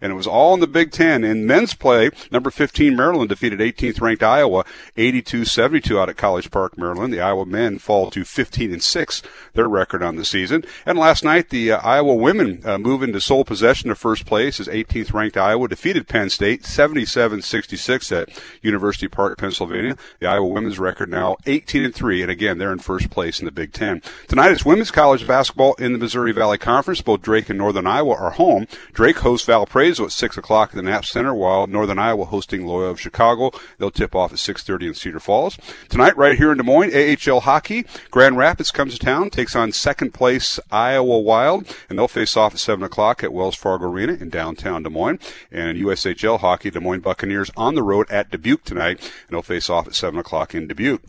and 0.00 0.12
it 0.12 0.14
was, 0.14 0.26
all 0.26 0.54
in 0.54 0.60
the 0.60 0.66
Big 0.66 0.90
Ten. 0.90 1.24
In 1.24 1.46
men's 1.46 1.74
play, 1.74 2.10
number 2.30 2.50
15 2.50 2.96
Maryland 2.96 3.28
defeated 3.28 3.60
18th 3.60 4.00
ranked 4.00 4.22
Iowa 4.22 4.64
82-72 4.96 5.98
out 5.98 6.08
at 6.08 6.16
College 6.16 6.50
Park, 6.50 6.76
Maryland. 6.76 7.12
The 7.12 7.20
Iowa 7.20 7.46
men 7.46 7.78
fall 7.78 8.10
to 8.10 8.24
15 8.24 8.72
and 8.72 8.82
6, 8.82 9.22
their 9.54 9.68
record 9.68 10.02
on 10.02 10.16
the 10.16 10.24
season. 10.24 10.64
And 10.84 10.98
last 10.98 11.24
night, 11.24 11.50
the 11.50 11.72
uh, 11.72 11.80
Iowa 11.82 12.14
women 12.14 12.60
uh, 12.64 12.78
move 12.96 13.02
into 13.02 13.20
sole 13.20 13.44
possession 13.44 13.90
of 13.90 13.98
first 13.98 14.24
place 14.24 14.58
as 14.58 14.68
18th 14.68 15.12
ranked 15.12 15.36
Iowa 15.36 15.68
defeated 15.68 16.08
Penn 16.08 16.30
State 16.30 16.62
77-66 16.62 18.22
at 18.22 18.42
University 18.62 19.06
Park, 19.06 19.36
Pennsylvania. 19.36 19.98
The 20.18 20.28
Iowa 20.28 20.46
women's 20.46 20.78
record 20.78 21.10
now 21.10 21.36
18 21.44 21.84
and 21.84 21.94
3, 21.94 22.22
and 22.22 22.30
again, 22.30 22.56
they're 22.56 22.72
in 22.72 22.78
first 22.78 23.10
place 23.10 23.38
in 23.38 23.44
the 23.44 23.52
Big 23.52 23.74
Ten. 23.74 24.00
Tonight, 24.28 24.52
it's 24.52 24.64
women's 24.64 24.90
college 24.90 25.26
basketball 25.26 25.74
in 25.74 25.92
the 25.92 25.98
Missouri 25.98 26.32
Valley 26.32 26.56
Conference. 26.56 27.02
Both 27.02 27.20
Drake 27.20 27.50
and 27.50 27.58
Northern 27.58 27.86
Iowa 27.86 28.14
are 28.14 28.30
home. 28.30 28.66
Drake 28.94 29.18
hosts 29.18 29.46
Valparaiso 29.46 30.06
at 30.06 30.12
6 30.12 30.38
o'clock 30.38 30.70
at 30.70 30.76
the 30.76 30.82
Knapp 30.82 31.04
Center, 31.04 31.34
while 31.34 31.66
Northern 31.66 31.98
Iowa 31.98 32.24
hosting 32.24 32.64
Loyola 32.64 32.92
of 32.92 33.00
Chicago. 33.00 33.50
They'll 33.76 33.90
tip 33.90 34.14
off 34.14 34.32
at 34.32 34.38
6.30 34.38 34.86
in 34.86 34.94
Cedar 34.94 35.20
Falls. 35.20 35.58
Tonight, 35.90 36.16
right 36.16 36.38
here 36.38 36.50
in 36.50 36.56
Des 36.56 36.64
Moines, 36.64 36.94
AHL 36.94 37.40
hockey. 37.40 37.84
Grand 38.10 38.38
Rapids 38.38 38.70
comes 38.70 38.94
to 38.94 38.98
town, 38.98 39.28
takes 39.28 39.54
on 39.54 39.72
second 39.72 40.14
place 40.14 40.58
Iowa 40.70 41.20
Wild, 41.20 41.70
and 41.90 41.98
they'll 41.98 42.08
face 42.08 42.38
off 42.38 42.54
at 42.54 42.60
7 42.60 42.85
o'clock 42.86 43.22
at 43.22 43.32
Wells 43.32 43.54
Fargo 43.54 43.86
Arena 43.86 44.14
in 44.14 44.30
downtown 44.30 44.82
Des 44.82 44.88
Moines. 44.90 45.18
And 45.52 45.76
USHL 45.76 46.40
hockey, 46.40 46.70
Des 46.70 46.80
Moines 46.80 47.02
Buccaneers 47.02 47.50
on 47.56 47.74
the 47.74 47.82
road 47.82 48.10
at 48.10 48.30
Dubuque 48.30 48.64
tonight, 48.64 49.00
and 49.00 49.36
they'll 49.36 49.42
face 49.42 49.68
off 49.68 49.86
at 49.86 49.94
7 49.94 50.18
o'clock 50.18 50.54
in 50.54 50.66
Dubuque. 50.66 51.02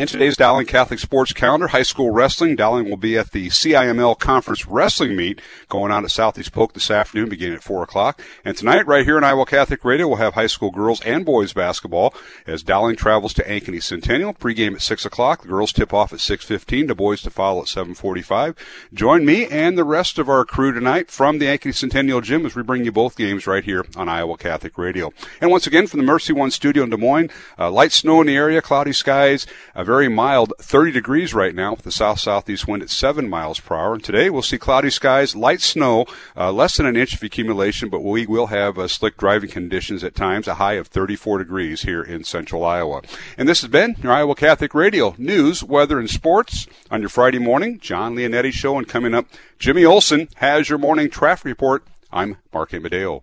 And 0.00 0.08
today's 0.08 0.38
Dowling 0.38 0.64
Catholic 0.64 0.98
Sports 0.98 1.34
Calendar, 1.34 1.66
high 1.66 1.82
school 1.82 2.10
wrestling. 2.10 2.56
Dowling 2.56 2.88
will 2.88 2.96
be 2.96 3.18
at 3.18 3.32
the 3.32 3.48
CIML 3.48 4.18
Conference 4.18 4.66
Wrestling 4.66 5.14
Meet 5.14 5.42
going 5.68 5.92
on 5.92 6.04
at 6.04 6.10
Southeast 6.10 6.52
Polk 6.52 6.72
this 6.72 6.90
afternoon, 6.90 7.28
beginning 7.28 7.56
at 7.56 7.62
4 7.62 7.82
o'clock. 7.82 8.22
And 8.42 8.56
tonight, 8.56 8.86
right 8.86 9.04
here 9.04 9.18
in 9.18 9.24
Iowa 9.24 9.44
Catholic 9.44 9.84
Radio, 9.84 10.08
we'll 10.08 10.16
have 10.16 10.32
high 10.32 10.46
school 10.46 10.70
girls 10.70 11.02
and 11.02 11.26
boys 11.26 11.52
basketball 11.52 12.14
as 12.46 12.62
Dowling 12.62 12.96
travels 12.96 13.34
to 13.34 13.44
Ankeny 13.44 13.82
Centennial. 13.82 14.32
Pregame 14.32 14.72
at 14.72 14.80
6 14.80 15.04
o'clock. 15.04 15.42
The 15.42 15.48
girls 15.48 15.70
tip 15.70 15.92
off 15.92 16.14
at 16.14 16.20
6.15. 16.20 16.88
The 16.88 16.94
boys 16.94 17.20
to 17.20 17.28
follow 17.28 17.60
at 17.60 17.66
7.45. 17.66 18.56
Join 18.94 19.26
me 19.26 19.48
and 19.48 19.76
the 19.76 19.84
rest 19.84 20.18
of 20.18 20.30
our 20.30 20.46
crew 20.46 20.72
tonight 20.72 21.10
from 21.10 21.40
the 21.40 21.44
Ankeny 21.44 21.74
Centennial 21.74 22.22
Gym 22.22 22.46
as 22.46 22.54
we 22.54 22.62
bring 22.62 22.86
you 22.86 22.92
both 22.92 23.18
games 23.18 23.46
right 23.46 23.64
here 23.64 23.84
on 23.96 24.08
Iowa 24.08 24.38
Catholic 24.38 24.78
Radio. 24.78 25.12
And 25.42 25.50
once 25.50 25.66
again, 25.66 25.86
from 25.86 26.00
the 26.00 26.06
Mercy 26.06 26.32
One 26.32 26.50
studio 26.50 26.84
in 26.84 26.88
Des 26.88 26.96
Moines, 26.96 27.28
uh, 27.58 27.70
light 27.70 27.92
snow 27.92 28.22
in 28.22 28.28
the 28.28 28.36
area, 28.36 28.62
cloudy 28.62 28.94
skies, 28.94 29.46
very 29.90 30.08
mild 30.08 30.52
30 30.60 30.92
degrees 30.92 31.34
right 31.34 31.52
now 31.52 31.72
with 31.72 31.82
the 31.82 31.90
south 31.90 32.20
southeast 32.20 32.68
wind 32.68 32.80
at 32.80 32.88
7 32.88 33.28
miles 33.28 33.58
per 33.58 33.74
hour. 33.74 33.94
And 33.94 34.04
today 34.04 34.30
we'll 34.30 34.40
see 34.40 34.56
cloudy 34.56 34.88
skies, 34.88 35.34
light 35.34 35.60
snow, 35.60 36.06
uh, 36.36 36.52
less 36.52 36.76
than 36.76 36.86
an 36.86 36.96
inch 36.96 37.14
of 37.14 37.22
accumulation, 37.24 37.88
but 37.88 38.04
we 38.04 38.24
will 38.24 38.46
have 38.46 38.78
uh, 38.78 38.86
slick 38.86 39.16
driving 39.16 39.50
conditions 39.50 40.04
at 40.04 40.14
times, 40.14 40.46
a 40.46 40.54
high 40.54 40.74
of 40.74 40.86
34 40.86 41.38
degrees 41.38 41.82
here 41.82 42.04
in 42.04 42.22
central 42.22 42.64
Iowa. 42.64 43.02
And 43.36 43.48
this 43.48 43.62
has 43.62 43.68
been 43.68 43.96
your 44.00 44.12
Iowa 44.12 44.36
Catholic 44.36 44.76
Radio 44.76 45.16
news, 45.18 45.64
weather, 45.64 45.98
and 45.98 46.08
sports 46.08 46.68
on 46.88 47.00
your 47.00 47.08
Friday 47.08 47.40
morning. 47.40 47.80
John 47.80 48.14
Leonetti 48.14 48.52
Show, 48.52 48.78
and 48.78 48.86
coming 48.86 49.12
up, 49.12 49.26
Jimmy 49.58 49.84
Olson 49.84 50.28
has 50.36 50.68
your 50.68 50.78
morning 50.78 51.10
traffic 51.10 51.46
report. 51.46 51.84
I'm 52.12 52.36
Mark 52.52 52.72
Amadeo. 52.72 53.22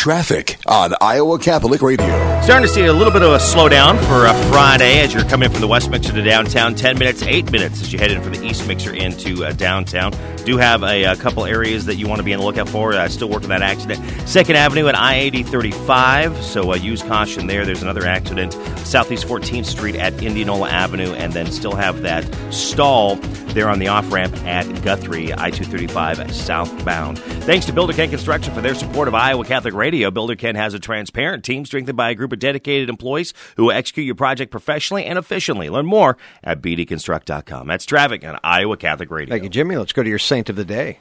Traffic 0.00 0.56
on 0.64 0.94
Iowa 0.98 1.38
Catholic 1.38 1.82
Radio. 1.82 2.06
Starting 2.40 2.66
to 2.66 2.72
see 2.72 2.86
a 2.86 2.92
little 2.92 3.12
bit 3.12 3.20
of 3.20 3.32
a 3.32 3.36
slowdown 3.36 3.98
for 4.06 4.24
a 4.24 4.32
Friday 4.48 5.00
as 5.00 5.12
you're 5.12 5.26
coming 5.26 5.50
from 5.50 5.60
the 5.60 5.68
West 5.68 5.90
Mixer 5.90 6.14
to 6.14 6.22
downtown. 6.22 6.74
10 6.74 6.98
minutes, 6.98 7.22
8 7.22 7.52
minutes 7.52 7.82
as 7.82 7.92
you 7.92 7.98
head 7.98 8.10
in 8.10 8.22
from 8.22 8.32
the 8.32 8.42
East 8.42 8.66
Mixer 8.66 8.94
into 8.94 9.44
uh, 9.44 9.52
downtown. 9.52 10.14
Do 10.46 10.56
have 10.56 10.82
a, 10.84 11.04
a 11.04 11.16
couple 11.16 11.44
areas 11.44 11.84
that 11.84 11.96
you 11.96 12.08
want 12.08 12.18
to 12.18 12.22
be 12.22 12.32
on 12.32 12.40
the 12.40 12.46
lookout 12.46 12.70
for. 12.70 12.94
Uh, 12.94 13.10
still 13.10 13.28
working 13.28 13.50
that 13.50 13.60
accident. 13.60 14.02
Second 14.26 14.56
Avenue 14.56 14.88
at 14.88 14.94
I 14.94 15.16
80 15.16 15.42
35, 15.42 16.42
so 16.42 16.72
uh, 16.72 16.76
use 16.76 17.02
caution 17.02 17.46
there. 17.46 17.66
There's 17.66 17.82
another 17.82 18.06
accident. 18.06 18.54
Southeast 18.78 19.26
14th 19.26 19.66
Street 19.66 19.96
at 19.96 20.14
Indianola 20.22 20.70
Avenue, 20.70 21.12
and 21.12 21.34
then 21.34 21.52
still 21.52 21.74
have 21.74 22.00
that 22.00 22.24
stall 22.50 23.16
there 23.52 23.68
on 23.68 23.78
the 23.80 23.88
off 23.88 24.10
ramp 24.10 24.34
at 24.46 24.64
Guthrie, 24.82 25.32
I 25.34 25.50
235 25.50 26.34
southbound. 26.34 27.18
Thanks 27.18 27.66
to 27.66 27.72
Builder 27.74 27.92
Ken 27.92 28.08
Construction 28.08 28.54
for 28.54 28.62
their 28.62 28.74
support 28.74 29.06
of 29.06 29.14
Iowa 29.14 29.44
Catholic 29.44 29.74
Radio. 29.74 29.89
Builder 29.90 30.36
Ken 30.36 30.54
has 30.54 30.74
a 30.74 30.78
transparent 30.78 31.44
team 31.44 31.64
strengthened 31.64 31.96
by 31.96 32.10
a 32.10 32.14
group 32.14 32.32
of 32.32 32.38
dedicated 32.38 32.88
employees 32.88 33.34
who 33.56 33.64
will 33.64 33.72
execute 33.72 34.06
your 34.06 34.14
project 34.14 34.50
professionally 34.50 35.04
and 35.04 35.18
efficiently. 35.18 35.68
Learn 35.68 35.86
more 35.86 36.16
at 36.42 36.62
bdconstruct.com. 36.62 37.66
That's 37.66 37.84
traffic 37.84 38.24
on 38.24 38.38
Iowa 38.42 38.76
Catholic 38.76 39.10
Radio. 39.10 39.32
Thank 39.32 39.44
you, 39.44 39.50
Jimmy. 39.50 39.76
Let's 39.76 39.92
go 39.92 40.02
to 40.02 40.08
your 40.08 40.18
saint 40.18 40.48
of 40.48 40.56
the 40.56 40.64
day. 40.64 41.00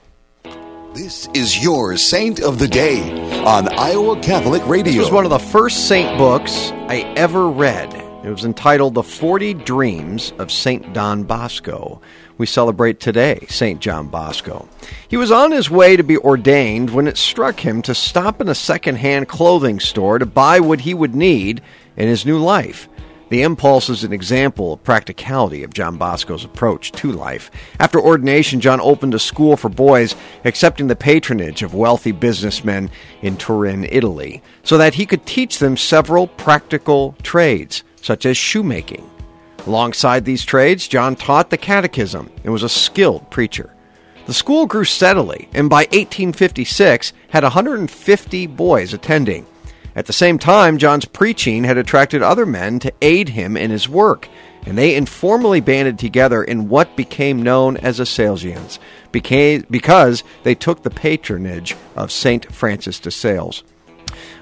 This 0.93 1.27
is 1.35 1.61
your 1.63 1.97
Saint 1.97 2.41
of 2.41 2.57
the 2.57 2.67
Day 2.67 3.11
on 3.43 3.71
Iowa 3.77 4.19
Catholic 4.21 4.65
Radio. 4.65 4.93
This 4.93 5.03
was 5.03 5.11
one 5.11 5.23
of 5.23 5.29
the 5.29 5.37
first 5.37 5.87
saint 5.87 6.17
books 6.17 6.71
I 6.71 7.01
ever 7.15 7.47
read. 7.47 7.93
It 8.21 8.29
was 8.29 8.43
entitled 8.43 8.95
The 8.95 9.03
40 9.03 9.53
Dreams 9.53 10.33
of 10.39 10.51
St. 10.51 10.91
Don 10.91 11.23
Bosco. 11.23 12.01
We 12.37 12.45
celebrate 12.45 12.99
today 12.99 13.45
St. 13.47 13.79
John 13.79 14.09
Bosco. 14.09 14.67
He 15.07 15.15
was 15.15 15.31
on 15.31 15.53
his 15.53 15.69
way 15.69 15.95
to 15.95 16.03
be 16.03 16.17
ordained 16.17 16.89
when 16.89 17.07
it 17.07 17.17
struck 17.17 17.61
him 17.61 17.81
to 17.83 17.95
stop 17.95 18.41
in 18.41 18.49
a 18.49 18.55
second-hand 18.55 19.29
clothing 19.29 19.79
store 19.79 20.19
to 20.19 20.25
buy 20.25 20.59
what 20.59 20.81
he 20.81 20.93
would 20.93 21.15
need 21.15 21.61
in 21.95 22.09
his 22.09 22.25
new 22.25 22.37
life. 22.37 22.89
The 23.29 23.43
impulse 23.43 23.89
is 23.89 24.03
an 24.03 24.11
example 24.11 24.73
of 24.73 24.83
practicality 24.83 25.63
of 25.63 25.73
John 25.73 25.95
Bosco's 25.95 26.43
approach 26.43 26.91
to 26.93 27.13
life. 27.13 27.49
After 27.79 28.01
ordination, 28.01 28.59
John 28.59 28.81
opened 28.81 29.13
a 29.13 29.19
school 29.19 29.55
for 29.55 29.69
boys, 29.69 30.15
accepting 30.43 30.87
the 30.87 30.95
patronage 30.95 31.63
of 31.63 31.73
wealthy 31.73 32.11
businessmen 32.11 32.89
in 33.21 33.37
Turin, 33.37 33.85
Italy, 33.85 34.43
so 34.63 34.77
that 34.77 34.95
he 34.95 35.05
could 35.05 35.25
teach 35.25 35.59
them 35.59 35.77
several 35.77 36.27
practical 36.27 37.15
trades, 37.23 37.83
such 38.01 38.25
as 38.25 38.37
shoemaking. 38.37 39.09
Alongside 39.67 40.25
these 40.25 40.45
trades, 40.45 40.87
John 40.87 41.15
taught 41.15 41.49
the 41.49 41.57
catechism 41.57 42.31
and 42.43 42.53
was 42.53 42.63
a 42.63 42.69
skilled 42.69 43.29
preacher. 43.29 43.73
The 44.25 44.33
school 44.33 44.65
grew 44.67 44.85
steadily, 44.85 45.49
and 45.53 45.69
by 45.69 45.83
1856 45.91 47.13
had 47.29 47.43
150 47.43 48.47
boys 48.47 48.93
attending. 48.93 49.45
At 49.95 50.05
the 50.05 50.13
same 50.13 50.37
time, 50.37 50.77
John's 50.77 51.05
preaching 51.05 51.63
had 51.63 51.77
attracted 51.77 52.21
other 52.21 52.45
men 52.45 52.79
to 52.79 52.93
aid 53.01 53.29
him 53.29 53.57
in 53.57 53.71
his 53.71 53.89
work, 53.89 54.29
and 54.65 54.77
they 54.77 54.95
informally 54.95 55.61
banded 55.61 55.97
together 55.97 56.43
in 56.43 56.69
what 56.69 56.95
became 56.95 57.41
known 57.41 57.75
as 57.77 57.97
the 57.97 58.03
Salesians, 58.03 58.77
because 59.11 60.23
they 60.43 60.55
took 60.55 60.83
the 60.83 60.89
patronage 60.89 61.75
of 61.95 62.11
St. 62.11 62.53
Francis 62.53 62.99
de 62.99 63.09
Sales. 63.09 63.63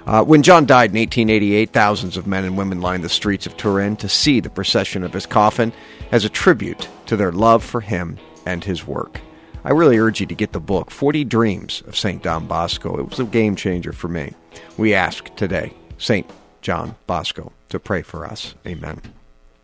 Uh, 0.07 0.23
when 0.23 0.41
John 0.41 0.65
died 0.65 0.91
in 0.91 0.99
1888, 0.99 1.73
thousands 1.73 2.15
of 2.15 2.25
men 2.25 2.45
and 2.45 2.57
women 2.57 2.79
lined 2.79 3.03
the 3.03 3.09
streets 3.09 3.45
of 3.45 3.57
Turin 3.57 3.97
to 3.97 4.07
see 4.07 4.39
the 4.39 4.49
procession 4.49 5.03
of 5.03 5.11
his 5.11 5.25
coffin 5.25 5.73
as 6.13 6.23
a 6.23 6.29
tribute 6.29 6.87
to 7.07 7.17
their 7.17 7.33
love 7.33 7.61
for 7.61 7.81
him 7.81 8.17
and 8.45 8.63
his 8.63 8.87
work. 8.87 9.19
I 9.65 9.71
really 9.71 9.97
urge 9.97 10.21
you 10.21 10.25
to 10.27 10.33
get 10.33 10.53
the 10.53 10.61
book, 10.61 10.91
40 10.91 11.25
Dreams 11.25 11.83
of 11.87 11.97
St. 11.97 12.23
Don 12.23 12.47
Bosco. 12.47 12.97
It 12.97 13.09
was 13.09 13.19
a 13.19 13.25
game 13.25 13.57
changer 13.57 13.91
for 13.91 14.07
me. 14.07 14.33
We 14.77 14.93
ask 14.93 15.35
today, 15.35 15.73
St. 15.97 16.25
John 16.61 16.95
Bosco, 17.05 17.51
to 17.67 17.77
pray 17.77 18.01
for 18.01 18.25
us. 18.25 18.55
Amen. 18.65 19.01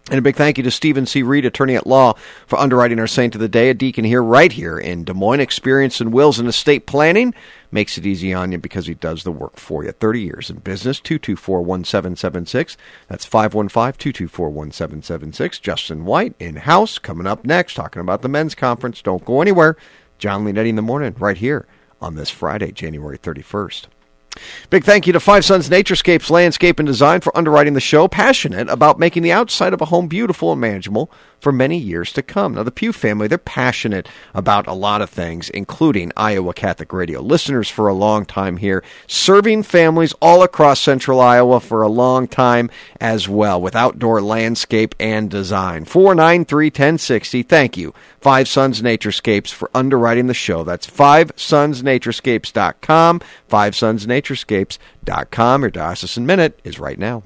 And 0.09 0.19
a 0.19 0.21
big 0.21 0.35
thank 0.35 0.57
you 0.57 0.63
to 0.65 0.71
Stephen 0.71 1.05
C. 1.05 1.23
Reed, 1.23 1.45
attorney 1.45 1.75
at 1.75 1.87
law, 1.87 2.15
for 2.45 2.59
underwriting 2.59 2.99
our 2.99 3.07
saint 3.07 3.35
of 3.35 3.41
the 3.41 3.47
day, 3.47 3.69
a 3.69 3.73
deacon 3.73 4.03
here, 4.03 4.21
right 4.21 4.51
here 4.51 4.77
in 4.77 5.05
Des 5.05 5.13
Moines. 5.13 5.39
Experience 5.39 6.01
in 6.01 6.11
wills 6.11 6.39
and 6.39 6.49
estate 6.49 6.85
planning 6.85 7.33
makes 7.71 7.97
it 7.97 8.05
easy 8.05 8.33
on 8.33 8.51
you 8.51 8.57
because 8.57 8.85
he 8.85 8.95
does 8.95 9.23
the 9.23 9.31
work 9.31 9.57
for 9.57 9.85
you. 9.85 9.93
30 9.93 10.21
years 10.21 10.49
in 10.49 10.57
business, 10.57 10.99
224 10.99 11.61
1776. 11.61 12.75
That's 13.07 13.23
515 13.23 13.97
224 13.97 14.49
1776. 14.49 15.59
Justin 15.59 16.03
White 16.03 16.35
in 16.37 16.57
house, 16.57 16.99
coming 16.99 17.25
up 17.25 17.45
next, 17.45 17.75
talking 17.75 18.01
about 18.01 18.21
the 18.21 18.29
men's 18.29 18.55
conference. 18.55 19.01
Don't 19.01 19.23
go 19.23 19.41
anywhere. 19.41 19.77
John 20.19 20.43
Leonetti 20.43 20.67
in 20.67 20.75
the 20.75 20.81
morning, 20.81 21.15
right 21.17 21.37
here 21.37 21.65
on 22.01 22.15
this 22.15 22.29
Friday, 22.29 22.73
January 22.73 23.17
31st. 23.17 23.87
Big 24.69 24.83
thank 24.83 25.05
you 25.05 25.13
to 25.13 25.19
Five 25.19 25.45
Sons 25.45 25.69
Naturescapes 25.69 26.29
Landscape 26.29 26.79
and 26.79 26.87
Design 26.87 27.21
for 27.21 27.35
underwriting 27.37 27.73
the 27.73 27.79
show. 27.79 28.07
Passionate 28.07 28.69
about 28.69 28.99
making 28.99 29.23
the 29.23 29.31
outside 29.31 29.73
of 29.73 29.81
a 29.81 29.85
home 29.85 30.07
beautiful 30.07 30.51
and 30.51 30.61
manageable 30.61 31.11
for 31.43 31.51
many 31.51 31.77
years 31.77 32.11
to 32.13 32.23
come. 32.23 32.55
Now, 32.55 32.63
the 32.63 32.71
Pew 32.71 32.93
family, 32.93 33.27
they're 33.27 33.37
passionate 33.37 34.07
about 34.33 34.65
a 34.65 34.73
lot 34.73 35.01
of 35.01 35.09
things, 35.09 35.49
including 35.49 36.13
Iowa 36.15 36.53
Catholic 36.53 36.93
Radio. 36.93 37.19
Listeners 37.21 37.67
for 37.69 37.89
a 37.89 37.93
long 37.93 38.25
time 38.25 38.55
here, 38.57 38.83
serving 39.07 39.63
families 39.63 40.13
all 40.21 40.41
across 40.41 40.79
central 40.79 41.19
Iowa 41.19 41.59
for 41.59 41.81
a 41.81 41.89
long 41.89 42.27
time 42.27 42.69
as 43.01 43.27
well 43.27 43.59
with 43.61 43.75
outdoor 43.75 44.21
landscape 44.21 44.95
and 44.99 45.29
design. 45.29 45.83
493 45.83 46.67
1060. 46.67 47.43
Thank 47.43 47.75
you, 47.75 47.93
Five 48.21 48.47
Sons 48.47 48.81
Naturescapes, 48.81 49.51
for 49.51 49.69
underwriting 49.75 50.27
the 50.27 50.33
show. 50.33 50.63
That's 50.63 50.87
fivesonsnaturescapes.com. 50.87 53.21
Fivesonsnaturescapes.com. 53.49 55.61
Your 55.61 55.71
Diocesan 55.71 56.25
Minute 56.25 56.61
is 56.63 56.79
right 56.79 56.97
now. 56.97 57.23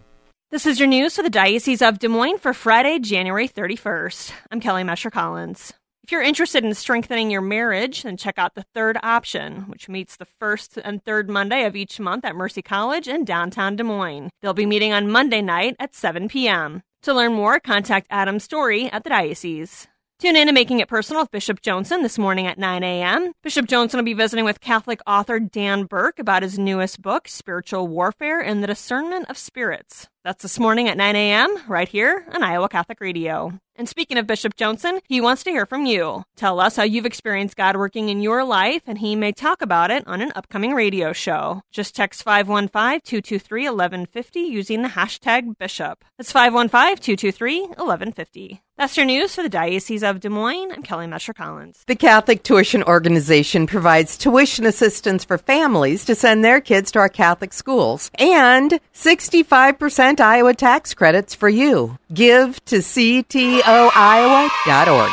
This 0.50 0.66
is 0.66 0.80
your 0.80 0.88
news 0.88 1.14
for 1.14 1.24
the 1.24 1.30
Diocese 1.30 1.82
of 1.82 2.00
Des 2.00 2.08
Moines 2.08 2.38
for 2.38 2.54
Friday, 2.54 3.00
January 3.00 3.50
31st. 3.50 4.32
I'm 4.50 4.62
Kelly 4.62 4.84
Mescher 4.84 5.12
Collins. 5.12 5.74
If 6.06 6.12
you're 6.14 6.22
interested 6.22 6.64
in 6.64 6.74
strengthening 6.74 7.30
your 7.30 7.41
marriage, 7.41 8.04
then 8.04 8.16
check 8.16 8.36
out 8.38 8.56
the 8.56 8.64
third 8.74 8.98
option, 9.04 9.64
which 9.64 9.89
meets 9.89 10.16
the 10.16 10.28
first 10.39 10.78
and 10.78 11.04
third 11.04 11.30
Monday 11.30 11.66
of 11.66 11.76
each 11.76 12.00
month 12.00 12.24
at 12.24 12.34
Mercy 12.34 12.62
College 12.62 13.10
in 13.10 13.26
downtown 13.26 13.76
Des 13.76 13.84
Moines. 13.84 14.30
They'll 14.41 14.54
be 14.54 14.66
meeting 14.66 14.93
on 14.93 15.12
Monday 15.12 15.41
night 15.41 15.76
at 15.80 15.93
7 15.93 16.30
p.m. 16.30 16.82
To 17.02 17.14
learn 17.14 17.34
more, 17.34 17.60
contact 17.60 18.08
Adam 18.10 18.39
Story 18.39 18.89
at 18.89 19.04
the 19.04 19.10
Diocese. 19.10 19.89
Tune 20.20 20.36
in 20.38 20.48
to 20.48 20.54
Making 20.54 20.80
It 20.80 20.88
Personal 20.88 21.24
with 21.24 21.32
Bishop 21.32 21.62
Joensen 21.62 22.02
this 22.02 22.18
morning 22.18 22.48
at 22.48 22.58
9 22.58 22.84
a.m. 22.84 23.34
Bishop 23.43 23.68
Joensen 23.68 23.95
will 23.95 24.04
be 24.04 24.14
visiting 24.14 24.45
with 24.45 24.62
Catholic 24.62 25.00
author 25.06 25.39
Dan 25.41 25.84
Burke 25.84 26.20
about 26.20 26.41
his 26.41 26.58
newest 26.58 27.02
book, 27.02 27.28
Spiritual 27.28 27.88
Warfare 27.88 28.39
and 28.39 28.64
the 28.64 28.68
Discernment 28.68 29.30
of 29.30 29.38
Spirits. 29.38 30.08
That's 30.28 30.43
this 30.43 30.59
morning 30.59 30.89
at 30.89 30.97
9 30.97 31.15
a.m. 31.15 31.57
right 31.69 31.88
here 31.88 32.25
on 32.34 32.43
Iowa 32.43 32.67
Catholic 32.67 32.99
Radio. 32.99 33.53
And 33.78 33.88
speaking 33.88 34.17
of 34.17 34.28
Bishop 34.28 34.57
Joensen, 34.57 34.99
he 35.07 35.21
wants 35.21 35.43
to 35.43 35.51
hear 35.51 35.67
from 35.67 35.86
you. 35.86 36.23
Tell 36.36 36.59
us 36.59 36.75
how 36.75 36.84
you've 36.84 37.05
experienced 37.05 37.55
God 37.55 37.78
working 37.78 38.09
in 38.09 38.21
your 38.21 38.43
life, 38.43 38.82
and 38.88 38.97
he 38.97 39.15
may 39.15 39.32
talk 39.32 39.61
about 39.61 39.91
it 39.91 40.05
on 40.07 40.19
an 40.19 40.34
upcoming 40.36 40.73
radio 40.73 41.13
show. 41.13 41.61
Just 41.71 41.95
text 41.95 42.23
515 42.23 43.01
223 43.05 43.61
1150 43.69 44.39
using 44.39 44.82
the 44.82 44.89
hashtag 44.89 45.57
Bishop. 45.59 46.03
That's 46.17 46.32
515 46.32 46.97
223 46.97 47.61
1150. 47.61 48.63
That's 48.78 48.95
your 48.95 49.07
news 49.07 49.34
for 49.34 49.41
the 49.41 49.49
Diocese 49.49 50.03
of 50.03 50.19
Des 50.19 50.30
Moines. 50.30 50.71
I'm 50.71 50.84
Kelly 50.84 51.07
Mescher 51.07 51.34
Collins. 51.34 51.84
The 51.88 51.95
Catholic 51.95 52.43
Tuition 52.43 52.84
Organization 52.84 53.65
provides 53.65 54.19
tuition 54.19 54.67
assistance 54.67 55.25
for 55.25 55.39
families 55.39 56.05
to 56.05 56.13
send 56.13 56.45
their 56.45 56.61
kids 56.61 56.91
to 56.91 56.99
our 56.99 57.09
Catholic 57.09 57.53
schools 57.53 58.11
and 58.19 58.80
65% 58.93 60.16
Iowa 60.22 60.53
tax 60.53 60.93
credits 60.93 61.36
for 61.36 61.49
you. 61.49 61.97
Give 62.13 62.63
to 62.65 62.78
ctoiowa.org. 62.78 65.11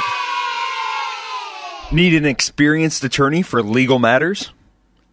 Need 1.93 2.15
an 2.15 2.27
experienced 2.27 3.05
attorney 3.05 3.43
for 3.43 3.63
legal 3.63 3.99
matters? 3.99 4.53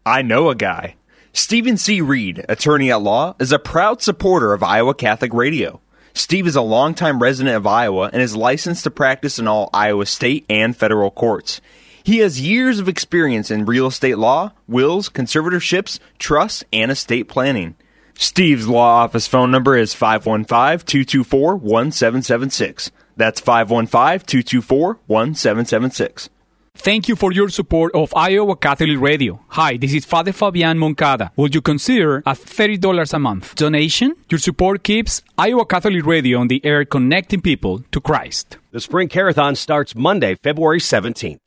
I 0.05 0.21
know 0.21 0.49
a 0.49 0.55
guy. 0.55 0.95
Stephen 1.33 1.77
C. 1.77 2.01
Reed, 2.01 2.45
attorney 2.49 2.91
at 2.91 3.01
law, 3.01 3.35
is 3.39 3.51
a 3.51 3.59
proud 3.59 4.01
supporter 4.01 4.53
of 4.53 4.63
Iowa 4.63 4.93
Catholic 4.93 5.33
Radio. 5.33 5.79
Steve 6.13 6.47
is 6.47 6.55
a 6.55 6.61
longtime 6.61 7.21
resident 7.21 7.55
of 7.55 7.65
Iowa 7.65 8.09
and 8.11 8.21
is 8.21 8.35
licensed 8.35 8.83
to 8.83 8.91
practice 8.91 9.39
in 9.39 9.47
all 9.47 9.69
Iowa 9.73 10.05
state 10.05 10.45
and 10.49 10.75
federal 10.75 11.11
courts. 11.11 11.61
He 12.03 12.17
has 12.17 12.41
years 12.41 12.79
of 12.79 12.89
experience 12.89 13.51
in 13.51 13.65
real 13.65 13.87
estate 13.87 14.17
law, 14.17 14.51
wills, 14.67 15.07
conservatorships, 15.07 15.99
trusts, 16.19 16.63
and 16.73 16.91
estate 16.91 17.29
planning. 17.29 17.75
Steve's 18.15 18.67
law 18.67 19.03
office 19.03 19.27
phone 19.27 19.51
number 19.51 19.75
is 19.77 19.93
515 19.93 20.85
224 20.85 21.55
1776. 21.55 22.91
That's 23.17 23.39
515 23.39 24.25
224 24.25 24.99
1776. 25.07 26.29
Thank 26.75 27.07
you 27.09 27.15
for 27.15 27.31
your 27.33 27.49
support 27.49 27.93
of 27.93 28.13
Iowa 28.15 28.55
Catholic 28.55 28.99
Radio. 28.99 29.41
Hi, 29.49 29.75
this 29.77 29.93
is 29.93 30.05
Father 30.05 30.31
Fabian 30.31 30.77
Moncada. 30.77 31.31
Would 31.35 31.53
you 31.53 31.61
consider 31.61 32.19
a 32.19 32.31
$30 32.31 33.13
a 33.13 33.19
month 33.19 33.55
donation? 33.55 34.15
Your 34.29 34.39
support 34.39 34.81
keeps 34.81 35.21
Iowa 35.37 35.65
Catholic 35.65 36.05
Radio 36.05 36.39
on 36.39 36.47
the 36.47 36.65
air 36.65 36.85
connecting 36.85 37.41
people 37.41 37.83
to 37.91 37.99
Christ. 37.99 38.57
The 38.71 38.79
Spring 38.79 39.09
Carathon 39.09 39.55
starts 39.55 39.95
Monday, 39.95 40.35
February 40.35 40.79
17th. 40.79 41.39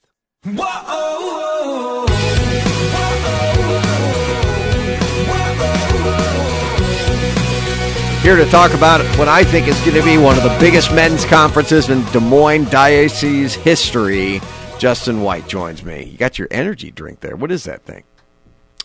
Here 8.25 8.37
to 8.37 8.47
talk 8.47 8.73
about 8.73 9.03
what 9.19 9.29
I 9.29 9.45
think 9.45 9.69
is 9.69 9.79
going 9.81 10.01
to 10.01 10.03
be 10.03 10.17
one 10.17 10.39
of 10.39 10.43
the 10.43 10.57
biggest 10.59 10.91
men's 10.95 11.27
conferences 11.27 11.91
in 11.91 12.03
Des 12.07 12.21
Moines 12.21 12.71
Diocese 12.71 13.55
history. 13.55 14.41
Justin 14.79 15.21
White 15.21 15.47
joins 15.47 15.85
me. 15.85 16.05
You 16.05 16.17
got 16.17 16.39
your 16.39 16.49
energy 16.51 16.91
drink 16.91 17.21
there. 17.21 17.37
What 17.37 17.53
is 17.53 17.65
that 17.65 17.83
thing? 17.83 18.03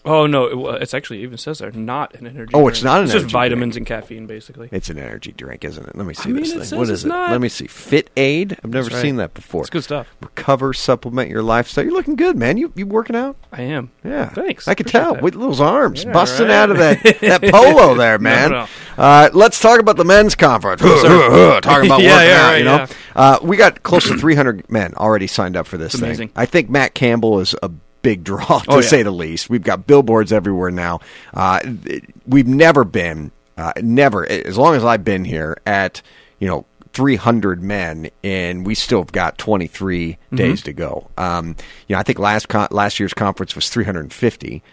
Oh 0.05 0.25
no, 0.27 0.45
it, 0.45 0.57
well, 0.57 0.75
it's 0.75 0.93
actually 0.93 1.19
it 1.19 1.23
even 1.23 1.37
says 1.37 1.59
there 1.59 1.71
not 1.71 2.15
an 2.15 2.25
energy. 2.27 2.51
Oh, 2.53 2.59
drink. 2.61 2.71
it's 2.71 2.83
not 2.83 2.99
an 2.99 3.03
It's 3.05 3.11
energy 3.13 3.23
just 3.25 3.33
vitamins 3.33 3.75
drink. 3.75 3.89
and 3.89 4.01
caffeine, 4.01 4.27
basically. 4.27 4.69
It's 4.71 4.89
an 4.89 4.97
energy 4.97 5.31
drink, 5.33 5.63
isn't 5.65 5.85
it? 5.87 5.95
Let 5.95 6.05
me 6.07 6.13
see 6.13 6.29
I 6.29 6.33
mean, 6.33 6.43
this 6.43 6.69
thing. 6.69 6.79
What 6.79 6.89
it's 6.89 7.03
it? 7.03 7.07
not. 7.07 7.31
Let 7.31 7.41
me 7.41 7.49
see. 7.49 7.67
Fit 7.67 8.09
Aid. 8.15 8.57
I've 8.63 8.71
never 8.71 8.89
right. 8.89 9.01
seen 9.01 9.17
that 9.17 9.33
before. 9.33 9.61
It's 9.61 9.69
good 9.69 9.83
stuff. 9.83 10.07
Recover, 10.21 10.73
supplement 10.73 11.29
your 11.29 11.43
lifestyle. 11.43 11.83
You're 11.83 11.93
looking 11.93 12.15
good, 12.15 12.37
man. 12.37 12.57
You 12.57 12.71
you 12.75 12.85
working 12.87 13.15
out? 13.15 13.35
I 13.51 13.63
am. 13.63 13.91
Yeah, 14.03 14.29
Thanks. 14.29 14.67
I 14.67 14.73
could 14.73 14.87
Appreciate 14.87 15.01
tell 15.01 15.13
that. 15.15 15.23
with 15.23 15.33
those 15.33 15.59
arms 15.59 16.03
Yeah, 16.03 16.13
busting 16.13 16.47
right. 16.47 16.55
out 16.55 16.71
of 16.71 16.77
that 16.77 17.03
that 17.21 17.41
polo 17.51 17.95
there, 17.95 18.19
man. 18.19 18.51
no. 18.51 18.67
Uh, 18.97 19.29
let's 19.33 19.59
talk 19.59 19.79
about 19.79 19.97
the 19.97 20.05
men's 20.05 20.35
conference. 20.35 20.81
Talking 20.81 21.05
about 21.05 21.65
Yeah, 21.65 21.89
working 21.89 22.05
yeah, 22.05 22.41
out, 22.41 22.49
right, 22.51 22.57
you 22.57 22.63
know. 22.65 22.85
Uh, 23.15 23.39
we 23.41 23.57
got 23.57 23.81
close 23.83 24.07
to 24.07 24.17
300 24.17 24.69
men 24.69 24.93
already 24.95 25.27
signed 25.27 25.55
up 25.57 25.67
for 25.67 25.77
this 25.77 25.93
It's 25.93 26.01
thing. 26.01 26.09
amazing. 26.09 26.31
I 26.35 26.45
think 26.45 26.69
Matt 26.69 26.93
Campbell 26.93 27.39
is 27.39 27.55
a 27.63 27.69
big 28.01 28.23
draw, 28.23 28.59
to 28.59 28.65
Oh, 28.71 28.75
yeah. 28.75 28.81
say 28.81 29.03
the 29.03 29.11
least. 29.11 29.49
We've 29.49 29.63
got 29.63 29.87
billboards 29.87 30.31
everywhere 30.31 30.71
now. 30.71 30.99
Uh, 31.33 31.59
we've 32.27 32.47
never 32.47 32.83
been, 32.83 33.31
uh, 33.57 33.73
never, 33.81 34.29
as 34.29 34.57
long 34.57 34.75
as 34.75 34.83
I've 34.85 35.03
been 35.03 35.25
here, 35.25 35.57
at, 35.65 36.01
you 36.39 36.47
know, 36.47 36.65
300 36.93 37.61
men, 37.61 38.09
and 38.23 38.65
we 38.65 38.73
still 38.75 38.99
have 38.99 39.11
got 39.11 39.37
23 39.37 40.17
Mhm. 40.31 40.37
days 40.37 40.61
to 40.63 40.73
go. 40.73 41.09
Um, 41.17 41.55
you 41.87 41.93
know, 41.95 41.99
I 41.99 42.03
think 42.03 42.17
last 42.19 42.47
con- 42.49 42.67
last 42.71 42.99
year's 42.99 43.13
conference 43.13 43.55
was 43.55 43.69
350. 43.69 44.63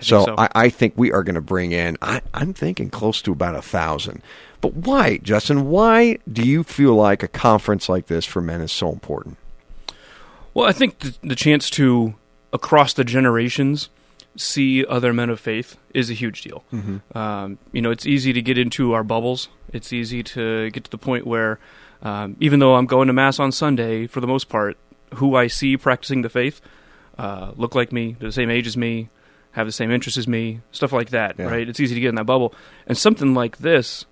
So, 0.00 0.24
so. 0.24 0.34
I, 0.38 0.48
I 0.54 0.68
think 0.68 0.94
we 0.96 1.12
are 1.12 1.22
going 1.22 1.34
to 1.36 1.40
bring 1.40 1.72
in. 1.72 1.96
I, 2.02 2.20
I'm 2.34 2.52
thinking 2.54 2.90
close 2.90 3.20
to 3.22 3.32
about 3.32 3.54
a 3.54 3.62
thousand. 3.62 4.22
But 4.60 4.74
why, 4.74 5.18
Justin? 5.18 5.68
Why 5.68 6.18
do 6.30 6.42
you 6.42 6.64
feel 6.64 6.94
like 6.94 7.22
a 7.22 7.28
conference 7.28 7.88
like 7.88 8.06
this 8.06 8.24
for 8.24 8.40
men 8.42 8.60
is 8.62 8.72
so 8.72 8.90
important? 8.90 9.36
Well, 10.54 10.66
I 10.68 10.72
think 10.72 10.98
the, 11.00 11.14
the 11.22 11.34
chance 11.36 11.68
to, 11.70 12.14
across 12.52 12.92
the 12.92 13.04
generations, 13.04 13.88
see 14.36 14.84
other 14.84 15.12
men 15.12 15.30
of 15.30 15.40
faith 15.40 15.76
is 15.94 16.10
a 16.10 16.14
huge 16.14 16.42
deal. 16.42 16.62
Mhm. 16.72 17.00
Um, 17.16 17.58
you 17.72 17.80
know, 17.80 17.90
it's 17.90 18.06
easy 18.06 18.32
to 18.32 18.42
get 18.42 18.58
into 18.58 18.92
our 18.92 19.02
bubbles. 19.02 19.48
It's 19.72 19.92
easy 19.92 20.22
to 20.22 20.70
get 20.70 20.84
to 20.84 20.90
the 20.90 20.98
point 20.98 21.26
where, 21.26 21.58
um, 22.02 22.36
even 22.40 22.60
though 22.60 22.74
I'm 22.76 22.86
going 22.86 23.06
to 23.08 23.12
mass 23.12 23.40
on 23.40 23.50
Sunday, 23.52 24.06
for 24.06 24.20
the 24.20 24.26
most 24.26 24.48
part, 24.48 24.76
who 25.14 25.36
I 25.36 25.46
see 25.46 25.76
practicing 25.76 26.22
the 26.22 26.28
faith 26.28 26.60
uh, 27.18 27.52
look 27.56 27.74
like 27.74 27.92
me, 27.92 28.16
they're 28.18 28.28
the 28.28 28.32
same 28.32 28.50
age 28.50 28.66
as 28.66 28.76
me, 28.76 29.08
have 29.52 29.66
the 29.66 29.72
same 29.72 29.90
interests 29.90 30.18
as 30.18 30.28
me, 30.28 30.60
stuff 30.70 30.92
like 30.92 31.10
that. 31.10 31.36
Yeah. 31.38 31.46
Right? 31.46 31.66
It's 31.66 31.80
easy 31.80 31.94
to 31.94 32.00
get 32.00 32.10
in 32.10 32.14
that 32.16 32.26
bubble, 32.26 32.54
and 32.86 32.98
something 32.98 33.32
like 33.32 33.56
this 33.58 34.04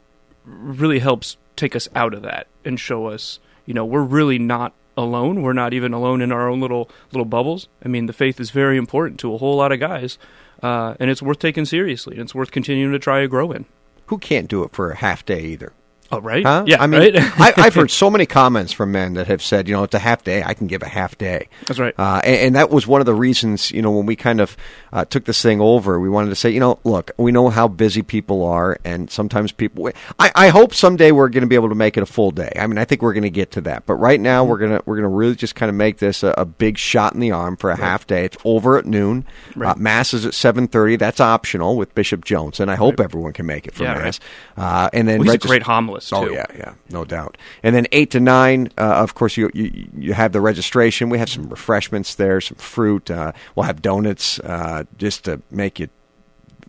really 0.46 1.00
helps 1.00 1.36
take 1.56 1.76
us 1.76 1.86
out 1.94 2.14
of 2.14 2.22
that 2.22 2.46
and 2.64 2.80
show 2.80 3.06
us, 3.06 3.38
you 3.66 3.74
know, 3.74 3.84
we're 3.84 4.02
really 4.02 4.38
not 4.38 4.72
alone. 4.96 5.42
We're 5.42 5.52
not 5.52 5.74
even 5.74 5.92
alone 5.92 6.20
in 6.20 6.32
our 6.32 6.48
own 6.48 6.60
little 6.60 6.90
little 7.12 7.24
bubbles. 7.24 7.68
I 7.84 7.88
mean, 7.88 8.06
the 8.06 8.12
faith 8.12 8.40
is 8.40 8.50
very 8.50 8.76
important 8.76 9.20
to 9.20 9.34
a 9.34 9.38
whole 9.38 9.56
lot 9.56 9.72
of 9.72 9.80
guys, 9.80 10.18
uh, 10.62 10.94
and 11.00 11.10
it's 11.10 11.22
worth 11.22 11.38
taking 11.38 11.64
seriously. 11.64 12.14
And 12.14 12.22
it's 12.22 12.34
worth 12.34 12.50
continuing 12.50 12.92
to 12.92 12.98
try 12.98 13.20
to 13.20 13.28
grow 13.28 13.52
in. 13.52 13.66
Who 14.06 14.18
can't 14.18 14.48
do 14.48 14.62
it 14.64 14.72
for 14.72 14.90
a 14.90 14.96
half 14.96 15.24
day 15.24 15.42
either? 15.44 15.72
Oh, 16.12 16.20
right? 16.20 16.44
Huh? 16.44 16.64
Yeah, 16.66 16.82
I 16.82 16.86
mean, 16.86 17.00
right? 17.00 17.16
I, 17.40 17.52
I've 17.56 17.74
heard 17.74 17.90
so 17.90 18.10
many 18.10 18.26
comments 18.26 18.72
from 18.72 18.92
men 18.92 19.14
that 19.14 19.26
have 19.26 19.42
said, 19.42 19.68
you 19.68 19.74
know, 19.74 19.84
it's 19.84 19.94
a 19.94 19.98
half 19.98 20.22
day. 20.22 20.42
I 20.44 20.54
can 20.54 20.66
give 20.66 20.82
a 20.82 20.88
half 20.88 21.16
day. 21.18 21.48
That's 21.66 21.80
right. 21.80 21.94
Uh, 21.98 22.20
and, 22.24 22.36
and 22.36 22.56
that 22.56 22.70
was 22.70 22.86
one 22.86 23.00
of 23.00 23.06
the 23.06 23.14
reasons, 23.14 23.70
you 23.70 23.82
know, 23.82 23.90
when 23.90 24.06
we 24.06 24.16
kind 24.16 24.40
of 24.40 24.56
uh, 24.92 25.04
took 25.04 25.24
this 25.24 25.40
thing 25.42 25.60
over, 25.60 25.98
we 25.98 26.08
wanted 26.08 26.28
to 26.28 26.36
say, 26.36 26.50
you 26.50 26.60
know, 26.60 26.78
look, 26.84 27.10
we 27.16 27.32
know 27.32 27.48
how 27.48 27.68
busy 27.68 28.02
people 28.02 28.44
are, 28.44 28.78
and 28.84 29.10
sometimes 29.10 29.50
people. 29.50 29.90
I, 30.18 30.30
I 30.34 30.48
hope 30.48 30.74
someday 30.74 31.10
we're 31.10 31.28
going 31.28 31.42
to 31.42 31.48
be 31.48 31.56
able 31.56 31.70
to 31.70 31.74
make 31.74 31.96
it 31.96 32.02
a 32.02 32.06
full 32.06 32.30
day. 32.30 32.52
I 32.56 32.66
mean, 32.66 32.78
I 32.78 32.84
think 32.84 33.02
we're 33.02 33.12
going 33.12 33.22
to 33.22 33.30
get 33.30 33.50
to 33.52 33.60
that, 33.62 33.86
but 33.86 33.94
right 33.94 34.20
now 34.20 34.44
we're 34.44 34.58
gonna 34.58 34.82
we're 34.86 34.96
gonna 34.96 35.08
really 35.08 35.34
just 35.34 35.54
kind 35.54 35.70
of 35.70 35.74
make 35.74 35.98
this 35.98 36.22
a, 36.22 36.34
a 36.38 36.44
big 36.44 36.78
shot 36.78 37.14
in 37.14 37.20
the 37.20 37.32
arm 37.32 37.56
for 37.56 37.70
a 37.70 37.76
half 37.76 38.06
day. 38.06 38.24
It's 38.24 38.36
over 38.44 38.76
at 38.76 38.86
noon. 38.86 39.24
Right. 39.56 39.70
Uh, 39.70 39.74
mass 39.78 40.14
is 40.14 40.26
at 40.26 40.34
seven 40.34 40.68
thirty. 40.68 40.96
That's 40.96 41.20
optional 41.20 41.76
with 41.76 41.94
Bishop 41.94 42.24
Jones, 42.24 42.60
and 42.60 42.70
I 42.70 42.74
hope 42.74 43.00
everyone 43.00 43.32
can 43.32 43.46
make 43.46 43.66
it 43.66 43.74
for 43.74 43.84
Yeah, 43.84 43.94
mass. 43.94 44.20
Uh, 44.56 44.90
and 44.92 45.08
then 45.08 45.18
Well, 45.18 45.32
he's 45.32 45.34
a 45.34 45.38
great 45.38 45.62
homilist, 45.62 45.93
Oh 46.12 46.26
too. 46.26 46.34
yeah, 46.34 46.46
yeah, 46.56 46.74
no 46.90 47.04
doubt. 47.04 47.36
And 47.62 47.74
then 47.74 47.86
eight 47.92 48.10
to 48.12 48.20
nine, 48.20 48.70
uh, 48.78 48.82
of 48.82 49.14
course, 49.14 49.36
you, 49.36 49.50
you 49.54 49.88
you 49.96 50.12
have 50.12 50.32
the 50.32 50.40
registration. 50.40 51.08
We 51.08 51.18
have 51.18 51.28
some 51.28 51.48
refreshments 51.48 52.14
there, 52.14 52.40
some 52.40 52.56
fruit. 52.58 53.10
Uh, 53.10 53.32
we'll 53.54 53.64
have 53.64 53.82
donuts 53.82 54.38
uh, 54.40 54.84
just 54.96 55.24
to 55.24 55.40
make 55.50 55.78
you 55.78 55.88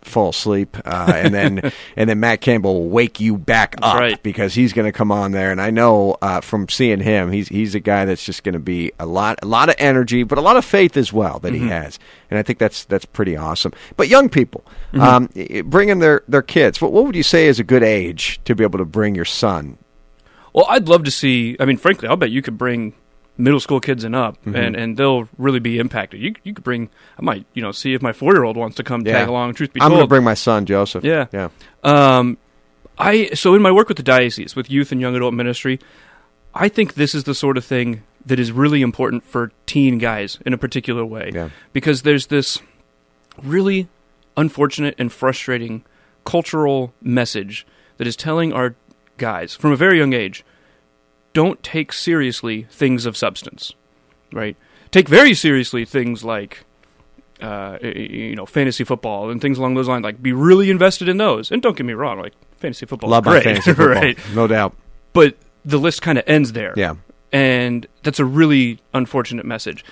fall 0.02 0.30
asleep, 0.30 0.76
uh, 0.84 1.12
and 1.14 1.34
then 1.34 1.72
and 1.96 2.08
then 2.10 2.20
Matt 2.20 2.40
Campbell 2.40 2.74
will 2.82 2.88
wake 2.88 3.20
you 3.20 3.36
back 3.36 3.76
up 3.82 3.98
right. 3.98 4.22
because 4.22 4.54
he's 4.54 4.72
going 4.72 4.86
to 4.86 4.92
come 4.92 5.10
on 5.12 5.32
there. 5.32 5.50
And 5.50 5.60
I 5.60 5.70
know 5.70 6.16
uh, 6.22 6.40
from 6.40 6.68
seeing 6.68 7.00
him, 7.00 7.30
he's 7.32 7.48
he's 7.48 7.74
a 7.74 7.80
guy 7.80 8.04
that's 8.04 8.24
just 8.24 8.44
going 8.44 8.52
to 8.54 8.58
be 8.58 8.92
a 8.98 9.06
lot 9.06 9.38
a 9.42 9.46
lot 9.46 9.68
of 9.68 9.74
energy, 9.78 10.22
but 10.22 10.38
a 10.38 10.40
lot 10.40 10.56
of 10.56 10.64
faith 10.64 10.96
as 10.96 11.12
well 11.12 11.38
that 11.40 11.52
Mhm. 11.52 11.56
he 11.62 11.68
has. 11.68 11.98
And 12.30 12.38
I 12.38 12.42
think 12.42 12.58
that's 12.58 12.84
that's 12.84 13.04
pretty 13.04 13.36
awesome. 13.36 13.72
But 13.96 14.08
young 14.08 14.28
people, 14.28 14.64
Mhm. 14.92 15.00
um, 15.00 15.68
bringing 15.70 15.98
their 16.00 16.22
their 16.28 16.42
kids. 16.42 16.80
What 16.80 16.92
what 16.92 17.04
would 17.06 17.16
you 17.16 17.22
say 17.22 17.46
is 17.46 17.58
a 17.60 17.64
good 17.64 17.82
age 17.82 18.40
to 18.44 18.54
be 18.54 18.64
able 18.64 18.78
to 18.78 18.84
bring 18.84 19.14
your 19.14 19.24
son 19.24 19.78
Well, 20.52 20.66
I'd 20.70 20.88
love 20.88 21.04
to 21.04 21.10
see. 21.10 21.54
I 21.60 21.66
mean, 21.66 21.76
frankly, 21.76 22.08
I'll 22.08 22.16
bet 22.16 22.30
you 22.30 22.40
could 22.42 22.56
bring 22.56 22.94
middle 23.38 23.60
school 23.60 23.80
kids 23.80 24.02
and 24.04 24.14
up, 24.16 24.42
Mhm. 24.44 24.54
and, 24.56 24.76
and 24.76 24.96
they'll 24.96 25.28
really 25.38 25.60
be 25.60 25.78
impacted. 25.78 26.20
You 26.20 26.34
you 26.44 26.54
could 26.54 26.64
bring. 26.64 26.88
I 27.18 27.22
might 27.22 27.44
you 27.54 27.62
know 27.62 27.72
see 27.72 27.94
if 27.94 28.02
my 28.02 28.12
four 28.12 28.32
year 28.34 28.44
old 28.44 28.56
wants 28.56 28.76
to 28.76 28.82
come 28.82 29.04
tag 29.04 29.28
along. 29.28 29.54
Truth 29.54 29.72
be 29.72 29.80
told, 29.80 29.92
I'm 29.92 29.96
going 29.96 30.04
to 30.04 30.08
bring 30.08 30.24
my 30.24 30.34
son 30.34 30.66
Joseph. 30.66 31.04
Yeah, 31.04 31.26
yeah. 31.32 31.48
Um, 31.84 32.38
I 32.98 33.26
so 33.34 33.54
in 33.54 33.62
my 33.62 33.70
work 33.72 33.88
with 33.88 33.98
the 33.98 34.02
diocese 34.02 34.56
with 34.56 34.70
youth 34.70 34.90
and 34.92 35.00
young 35.00 35.14
adult 35.16 35.34
ministry, 35.34 35.78
I 36.54 36.68
think 36.68 36.94
this 36.94 37.14
is 37.14 37.24
the 37.24 37.34
sort 37.34 37.56
of 37.58 37.64
thing 37.64 38.02
that 38.24 38.40
is 38.40 38.50
really 38.52 38.82
important 38.82 39.22
for 39.24 39.52
teen 39.66 39.98
guys 39.98 40.38
in 40.46 40.52
a 40.52 40.58
particular 40.58 41.04
way. 41.04 41.30
Yeah. 41.34 41.50
Because 41.72 42.02
there's 42.02 42.26
this 42.26 42.60
really 43.42 43.88
unfortunate 44.36 44.94
and 44.98 45.12
frustrating 45.12 45.84
cultural 46.24 46.92
message 47.02 47.66
that 47.98 48.06
is 48.06 48.16
telling 48.16 48.52
our 48.52 48.74
guys 49.18 49.54
from 49.54 49.72
a 49.72 49.76
very 49.76 49.98
young 49.98 50.12
age 50.12 50.44
don't 51.36 51.62
take 51.62 51.92
seriously 51.92 52.62
things 52.70 53.04
of 53.04 53.14
substance, 53.14 53.74
right? 54.32 54.56
Take 54.90 55.06
very 55.06 55.34
seriously 55.34 55.84
things 55.84 56.24
like 56.24 56.64
uh, 57.42 57.76
you 57.82 58.34
know, 58.34 58.46
fantasy 58.46 58.84
football 58.84 59.28
and 59.30 59.42
things 59.42 59.58
along 59.58 59.74
those 59.74 59.86
lines. 59.86 60.02
Like, 60.02 60.22
be 60.22 60.32
really 60.32 60.70
invested 60.70 61.06
in 61.10 61.18
those. 61.18 61.50
And 61.50 61.60
don't 61.60 61.76
get 61.76 61.84
me 61.84 61.92
wrong, 61.92 62.18
like 62.18 62.32
fantasy 62.56 62.86
football, 62.86 63.10
Love 63.10 63.24
great, 63.24 63.44
fantasy 63.44 63.72
football, 63.74 63.88
right? 63.88 64.18
no 64.34 64.46
doubt. 64.46 64.74
But 65.12 65.36
the 65.62 65.76
list 65.76 66.00
kind 66.00 66.16
of 66.16 66.24
ends 66.26 66.52
there. 66.52 66.72
Yeah. 66.74 66.94
and 67.32 67.86
that's 68.02 68.18
a 68.18 68.24
really 68.24 68.78
unfortunate 68.94 69.44
message. 69.44 69.84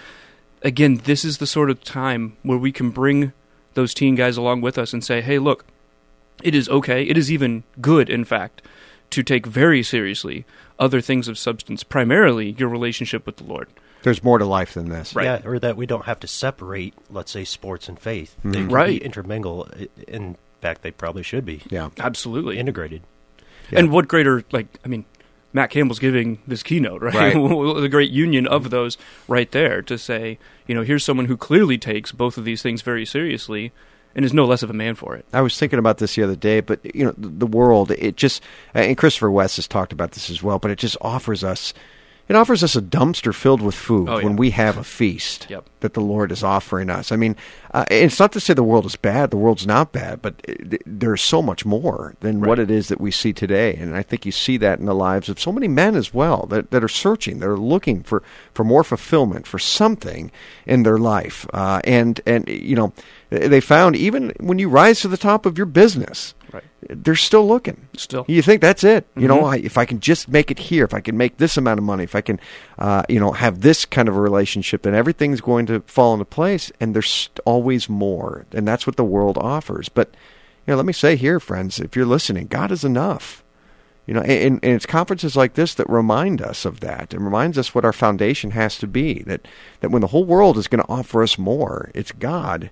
Again, 0.62 1.02
this 1.04 1.26
is 1.26 1.36
the 1.36 1.46
sort 1.46 1.68
of 1.68 1.84
time 1.84 2.38
where 2.42 2.56
we 2.56 2.72
can 2.72 2.88
bring 2.88 3.34
those 3.74 3.92
teen 3.92 4.14
guys 4.14 4.38
along 4.38 4.62
with 4.62 4.78
us 4.78 4.94
and 4.94 5.04
say, 5.04 5.20
"Hey, 5.20 5.38
look, 5.38 5.66
it 6.42 6.54
is 6.54 6.70
okay. 6.70 7.02
It 7.02 7.18
is 7.18 7.30
even 7.30 7.64
good, 7.82 8.08
in 8.08 8.24
fact, 8.24 8.62
to 9.14 9.22
take 9.22 9.46
very 9.46 9.82
seriously 9.82 10.44
other 10.78 11.00
things 11.00 11.28
of 11.28 11.38
substance, 11.38 11.82
primarily 11.82 12.50
your 12.58 12.68
relationship 12.68 13.26
with 13.26 13.36
the 13.36 13.44
Lord." 13.44 13.68
There's 14.02 14.22
more 14.22 14.38
to 14.38 14.44
life 14.44 14.74
than 14.74 14.90
this. 14.90 15.14
Yeah, 15.18 15.40
or 15.46 15.58
that 15.58 15.76
we 15.78 15.86
don't 15.86 16.04
have 16.04 16.20
to 16.20 16.26
separate, 16.26 16.92
let's 17.10 17.32
say, 17.32 17.44
sports 17.44 17.88
and 17.88 17.98
faith. 17.98 18.36
They 18.44 18.50
Mhm. 18.50 18.52
can 18.54 18.68
Right. 18.68 19.00
be 19.00 19.04
intermingle. 19.04 19.66
In 20.06 20.36
fact, 20.60 20.82
they 20.82 20.90
probably 20.90 21.22
should 21.22 21.46
be. 21.46 21.62
Yeah, 21.70 21.88
absolutely 21.98 22.58
integrated. 22.58 23.00
And 23.72 23.90
what 23.90 24.06
greater, 24.08 24.44
like, 24.52 24.66
I 24.84 24.88
mean, 24.88 25.06
Matt 25.54 25.70
Campbell's 25.70 25.98
giving 26.00 26.38
this 26.46 26.62
keynote, 26.62 27.00
right? 27.00 27.14
Right. 27.14 27.34
the 27.80 27.88
great 27.88 28.10
union 28.10 28.46
of 28.46 28.68
those 28.70 28.98
right 29.28 29.50
there 29.52 29.80
to 29.82 29.96
say, 29.96 30.38
you 30.66 30.74
know, 30.74 30.82
here's 30.82 31.02
someone 31.04 31.26
who 31.26 31.36
clearly 31.38 31.78
takes 31.78 32.12
both 32.12 32.36
of 32.36 32.44
these 32.44 32.60
things 32.60 32.82
very 32.82 33.06
seriously 33.06 33.72
and 34.14 34.24
is 34.24 34.32
no 34.32 34.44
less 34.44 34.62
of 34.62 34.70
a 34.70 34.74
man 34.74 34.94
for 34.94 35.14
it. 35.16 35.24
I 35.32 35.40
was 35.42 35.58
thinking 35.58 35.78
about 35.78 35.98
this 35.98 36.14
the 36.14 36.22
other 36.22 36.36
day, 36.36 36.60
but 36.60 36.80
you 36.94 37.04
know, 37.04 37.14
the, 37.16 37.46
world, 37.46 37.90
it 37.92 38.16
just, 38.16 38.42
and 38.74 38.96
Christopher 38.96 39.30
West 39.30 39.56
has 39.56 39.66
talked 39.68 39.92
about 39.92 40.12
this 40.12 40.30
as 40.30 40.42
well, 40.42 40.58
but 40.58 40.70
it 40.70 40.78
just 40.78 40.96
offers 41.00 41.42
us, 41.44 41.74
it 42.28 42.36
offers 42.36 42.62
us 42.64 42.74
a 42.74 42.80
dumpster 42.80 43.34
filled 43.34 43.60
with 43.60 43.74
food 43.74 44.08
Oh, 44.08 44.18
yeah. 44.18 44.24
when 44.24 44.36
we 44.36 44.50
have 44.50 44.78
a 44.78 44.84
feast 44.84 45.46
Yep. 45.50 45.68
that 45.80 45.92
the 45.94 46.00
Lord 46.00 46.32
is 46.32 46.42
offering 46.42 46.88
us. 46.88 47.12
I 47.12 47.16
mean, 47.16 47.36
uh, 47.74 47.84
it's 47.90 48.18
not 48.18 48.32
to 48.32 48.40
say 48.40 48.54
the 48.54 48.62
world 48.62 48.86
is 48.86 48.96
bad; 48.96 49.30
the 49.30 49.36
world's 49.36 49.66
not 49.66 49.92
bad, 49.92 50.22
but 50.22 50.36
it, 50.44 50.80
there's 50.86 51.20
so 51.20 51.42
much 51.42 51.66
more 51.66 52.14
than 52.20 52.40
what 52.40 52.58
it 52.58 52.70
is 52.70 52.88
that 52.88 53.00
we 53.00 53.10
see 53.10 53.32
today, 53.34 53.74
and 53.74 53.94
I 53.96 54.02
think 54.02 54.24
you 54.24 54.32
see 54.32 54.56
that 54.58 54.78
in 54.78 54.86
the 54.86 54.94
lives 54.94 55.28
of 55.28 55.38
so 55.40 55.52
many 55.52 55.68
men 55.68 55.96
as 55.96 56.14
well 56.14 56.46
that 56.50 56.70
that 56.70 56.82
are 56.84 56.88
searching, 56.88 57.40
that 57.40 57.48
are 57.48 57.58
looking 57.58 58.02
for 58.04 58.22
for 58.54 58.64
more 58.64 58.84
fulfillment, 58.84 59.46
for 59.46 59.58
something 59.58 60.30
in 60.66 60.84
their 60.84 60.98
life, 60.98 61.46
uh, 61.52 61.80
and 61.84 62.20
and 62.26 62.48
you 62.48 62.76
know, 62.76 62.92
they 63.38 63.60
found 63.60 63.96
even 63.96 64.32
when 64.40 64.58
you 64.58 64.68
rise 64.68 65.00
to 65.00 65.08
the 65.08 65.16
top 65.16 65.46
of 65.46 65.56
your 65.58 65.66
business 65.66 66.34
Right. 66.52 66.62
they're 66.88 67.16
still 67.16 67.46
looking. 67.48 67.88
Still. 67.96 68.24
you 68.28 68.40
think 68.40 68.60
that's 68.60 68.84
it? 68.84 69.06
You 69.16 69.26
know, 69.26 69.40
Mhm. 69.42 69.52
I, 69.54 69.56
if 69.58 69.76
I 69.76 69.84
can 69.86 69.98
just 69.98 70.28
make 70.28 70.52
it 70.52 70.58
here, 70.60 70.84
if 70.84 70.94
I 70.94 71.00
can 71.00 71.16
make 71.16 71.38
this 71.38 71.56
amount 71.56 71.78
of 71.78 71.84
money, 71.84 72.04
if 72.04 72.14
I 72.14 72.20
can, 72.20 72.38
uh, 72.78 73.02
you 73.08 73.18
know, 73.18 73.32
have 73.32 73.62
this 73.62 73.84
kind 73.84 74.08
of 74.08 74.16
a 74.16 74.20
relationship, 74.20 74.82
then 74.82 74.94
everything's 74.94 75.40
going 75.40 75.66
to 75.66 75.80
fall 75.86 76.12
into 76.12 76.24
place. 76.24 76.70
And 76.80 76.94
there's 76.94 77.28
always 77.44 77.88
more, 77.88 78.46
and 78.52 78.68
that's 78.68 78.86
what 78.86 78.94
the 78.94 79.04
world 79.04 79.36
offers. 79.38 79.88
But 79.88 80.10
you 80.66 80.72
know, 80.72 80.76
let 80.76 80.86
me 80.86 80.92
say 80.92 81.16
here, 81.16 81.40
friends, 81.40 81.80
if 81.80 81.96
you're 81.96 82.06
listening, 82.06 82.46
God 82.46 82.70
is 82.70 82.84
enough. 82.84 83.42
You 84.06 84.14
know, 84.14 84.20
and, 84.20 84.60
and 84.62 84.72
it's 84.74 84.86
conferences 84.86 85.34
like 85.34 85.54
this 85.54 85.74
that 85.74 85.88
remind 85.90 86.40
us 86.40 86.64
of 86.64 86.80
that, 86.80 87.12
and 87.14 87.24
reminds 87.24 87.58
us 87.58 87.74
what 87.74 87.84
our 87.84 87.92
foundation 87.92 88.52
has 88.52 88.78
to 88.78 88.86
be. 88.86 89.22
That 89.24 89.48
that 89.80 89.90
when 89.90 90.02
the 90.02 90.08
whole 90.08 90.24
world 90.24 90.56
is 90.56 90.68
going 90.68 90.82
to 90.84 90.88
offer 90.90 91.22
us 91.22 91.36
more, 91.36 91.90
it's 91.94 92.12
God, 92.12 92.70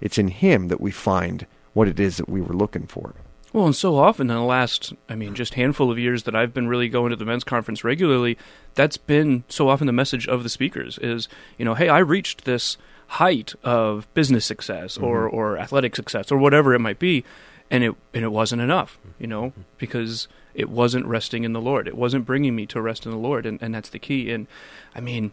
it's 0.00 0.18
in 0.18 0.28
Him 0.28 0.68
that 0.68 0.80
we 0.80 0.90
find 0.90 1.46
what 1.72 1.88
it 1.88 1.98
is 2.00 2.16
that 2.16 2.28
we 2.28 2.40
were 2.40 2.54
looking 2.54 2.86
for. 2.86 3.14
Well, 3.52 3.64
and 3.66 3.74
so 3.76 3.96
often 3.96 4.28
in 4.30 4.36
the 4.36 4.42
last, 4.42 4.92
I 5.08 5.14
mean, 5.14 5.34
just 5.34 5.54
handful 5.54 5.90
of 5.90 5.98
years 5.98 6.24
that 6.24 6.36
I've 6.36 6.52
been 6.52 6.68
really 6.68 6.88
going 6.88 7.10
to 7.10 7.16
the 7.16 7.24
men's 7.24 7.44
conference 7.44 7.82
regularly, 7.82 8.36
that's 8.74 8.98
been 8.98 9.44
so 9.48 9.68
often 9.70 9.86
the 9.86 9.92
message 9.92 10.28
of 10.28 10.42
the 10.42 10.48
speakers 10.50 10.98
is, 10.98 11.28
you 11.56 11.64
know, 11.64 11.74
hey, 11.74 11.88
I 11.88 11.98
reached 12.00 12.44
this 12.44 12.76
height 13.12 13.54
of 13.64 14.06
business 14.12 14.44
success 14.44 14.98
or, 14.98 15.30
Mhm. 15.30 15.32
or 15.32 15.58
athletic 15.58 15.96
success 15.96 16.30
or 16.30 16.36
whatever 16.36 16.74
it 16.74 16.78
might 16.80 16.98
be, 16.98 17.24
and 17.70 17.82
it 17.82 17.94
and 18.12 18.22
it 18.22 18.32
wasn't 18.32 18.60
enough, 18.60 18.98
you 19.18 19.26
know, 19.26 19.52
because 19.78 20.28
it 20.54 20.68
wasn't 20.68 21.06
resting 21.06 21.44
in 21.44 21.54
the 21.54 21.60
Lord. 21.60 21.88
It 21.88 21.96
wasn't 21.96 22.26
bringing 22.26 22.54
me 22.54 22.66
to 22.66 22.82
rest 22.82 23.06
in 23.06 23.12
the 23.12 23.18
Lord, 23.18 23.46
and, 23.46 23.58
and 23.62 23.74
that's 23.74 23.88
the 23.88 23.98
key. 23.98 24.30
And 24.30 24.46
I 24.94 25.00
mean, 25.00 25.32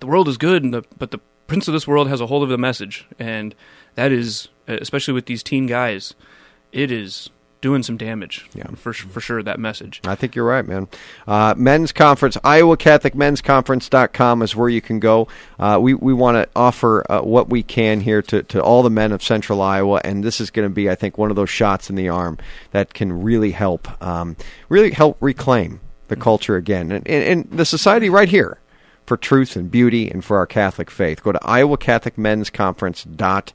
the 0.00 0.06
world 0.06 0.28
is 0.28 0.36
good, 0.36 0.62
and 0.62 0.74
the 0.74 0.84
but 0.98 1.10
the 1.10 1.20
prince 1.50 1.66
of 1.66 1.74
this 1.74 1.84
world 1.88 2.06
has 2.06 2.20
a 2.20 2.26
hold 2.28 2.44
of 2.44 2.48
the 2.48 2.56
message, 2.56 3.08
and 3.18 3.56
that 3.96 4.12
is 4.12 4.48
especially 4.68 5.12
with 5.12 5.26
these 5.26 5.42
teen 5.42 5.66
guys, 5.66 6.14
it 6.70 6.92
is 6.92 7.28
doing 7.60 7.82
some 7.82 7.96
damage. 7.96 8.48
Yeah, 8.54 8.68
for 8.76 8.92
for 8.92 9.20
sure 9.20 9.42
that 9.42 9.58
message. 9.58 10.00
I 10.06 10.14
think 10.14 10.36
you're 10.36 10.44
right, 10.44 10.64
man. 10.64 10.86
Uh, 11.26 11.54
men's 11.56 11.90
conference, 11.90 12.38
Iowa 12.44 12.76
Catholic 12.76 13.16
Men's 13.16 13.40
Conference.com 13.40 14.42
is 14.42 14.54
where 14.54 14.68
you 14.68 14.80
can 14.80 15.00
go. 15.00 15.26
Uh, 15.58 15.80
we 15.82 15.92
we 15.92 16.14
want 16.14 16.36
to 16.36 16.48
offer 16.54 17.04
uh, 17.10 17.20
what 17.22 17.48
we 17.50 17.64
can 17.64 17.98
here 17.98 18.22
to, 18.22 18.44
to 18.44 18.62
all 18.62 18.84
the 18.84 18.88
men 18.88 19.10
of 19.10 19.20
Central 19.20 19.60
Iowa, 19.60 20.00
and 20.04 20.22
this 20.22 20.40
is 20.40 20.52
going 20.52 20.68
to 20.68 20.72
be, 20.72 20.88
I 20.88 20.94
think, 20.94 21.18
one 21.18 21.30
of 21.30 21.36
those 21.36 21.50
shots 21.50 21.90
in 21.90 21.96
the 21.96 22.08
arm 22.08 22.38
that 22.70 22.94
can 22.94 23.24
really 23.24 23.50
help, 23.50 24.00
um, 24.00 24.36
really 24.68 24.92
help 24.92 25.16
reclaim 25.20 25.80
the 26.06 26.14
Mm-hmm. 26.14 26.22
culture 26.22 26.56
again, 26.56 26.92
and, 26.92 27.06
and, 27.08 27.24
and 27.24 27.58
the 27.58 27.64
society 27.64 28.08
right 28.08 28.28
here 28.28 28.58
for 29.10 29.16
truth 29.16 29.56
and 29.56 29.72
beauty 29.72 30.08
and 30.08 30.24
for 30.24 30.36
our 30.36 30.46
Catholic 30.46 30.88
faith. 30.88 31.24
Go 31.24 31.32
to 31.32 31.40
iowacatholicmensconference.com. 31.40 33.54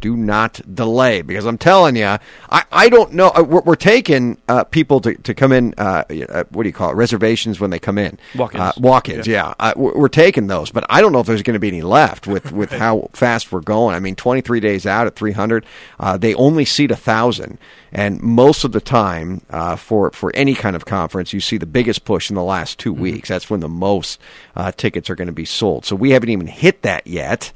Do 0.00 0.16
not 0.16 0.60
delay 0.72 1.22
because 1.22 1.46
I'm 1.46 1.58
telling 1.58 1.96
you, 1.96 2.04
I, 2.06 2.64
I 2.70 2.88
don't 2.88 3.12
know. 3.14 3.30
uh, 3.36 3.42
We're, 3.42 3.62
we're 3.62 3.74
taking 3.76 4.38
uh, 4.48 4.64
people 4.64 5.00
to, 5.00 5.14
to 5.14 5.34
come 5.34 5.52
in, 5.52 5.74
uh, 5.78 6.04
uh, 6.28 6.44
what 6.50 6.62
do 6.62 6.68
you 6.68 6.72
call 6.72 6.90
it, 6.90 6.94
reservations 6.94 7.58
when 7.58 7.70
they 7.70 7.78
come 7.78 7.98
in. 7.98 8.18
Walk-ins. 8.36 8.60
Uh, 8.60 8.72
walk-ins, 8.78 9.26
yeah. 9.26 9.54
Uh, 9.58 9.72
we're, 9.76 9.96
we're 9.96 10.08
taking 10.08 10.46
those, 10.46 10.70
but 10.70 10.84
I 10.88 11.00
don't 11.00 11.12
know 11.12 11.20
if 11.20 11.26
there's 11.26 11.42
going 11.42 11.54
to 11.54 11.60
be 11.60 11.68
any 11.68 11.82
left 11.82 12.26
with, 12.26 12.52
with 12.60 12.70
how 12.70 13.10
fast 13.12 13.50
we're 13.50 13.60
going. 13.60 13.94
I 13.96 13.98
mean, 14.00 14.14
23 14.14 14.60
days 14.60 14.86
out 14.86 15.06
at 15.06 15.16
300, 15.16 15.64
uh, 15.98 16.16
they 16.16 16.34
only 16.34 16.64
seat 16.64 16.90
a 16.90 16.94
1,000. 16.94 17.58
And 17.92 18.20
most 18.20 18.64
of 18.64 18.72
the 18.72 18.80
time, 18.80 19.40
uh, 19.50 19.76
for, 19.76 20.10
for 20.10 20.30
any 20.34 20.54
kind 20.54 20.76
of 20.76 20.84
conference, 20.84 21.32
you 21.32 21.40
see 21.40 21.56
the 21.56 21.66
biggest 21.66 22.04
push 22.04 22.28
in 22.30 22.36
the 22.36 22.42
last 22.42 22.78
2 22.78 22.92
weeks. 22.92 23.28
That's 23.30 23.48
when 23.48 23.60
the 23.60 23.68
most 23.68 24.20
uh, 24.54 24.72
tickets 24.72 25.08
are 25.08 25.14
going 25.14 25.26
to 25.28 25.32
be 25.32 25.44
sold. 25.46 25.86
So 25.86 25.96
we 25.96 26.10
haven't 26.10 26.28
even 26.28 26.46
hit 26.46 26.82
that 26.82 27.06
yet. 27.06 27.52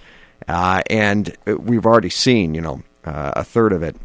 Uh, 0.51 0.83
and 0.91 1.37
we've 1.47 1.87
already 1.87 2.11
seen, 2.11 2.55
you 2.55 2.61
know, 2.61 2.83
uh, 3.05 3.33
a 3.37 3.45
third 3.45 3.73
of 3.73 3.83
it 3.83 3.97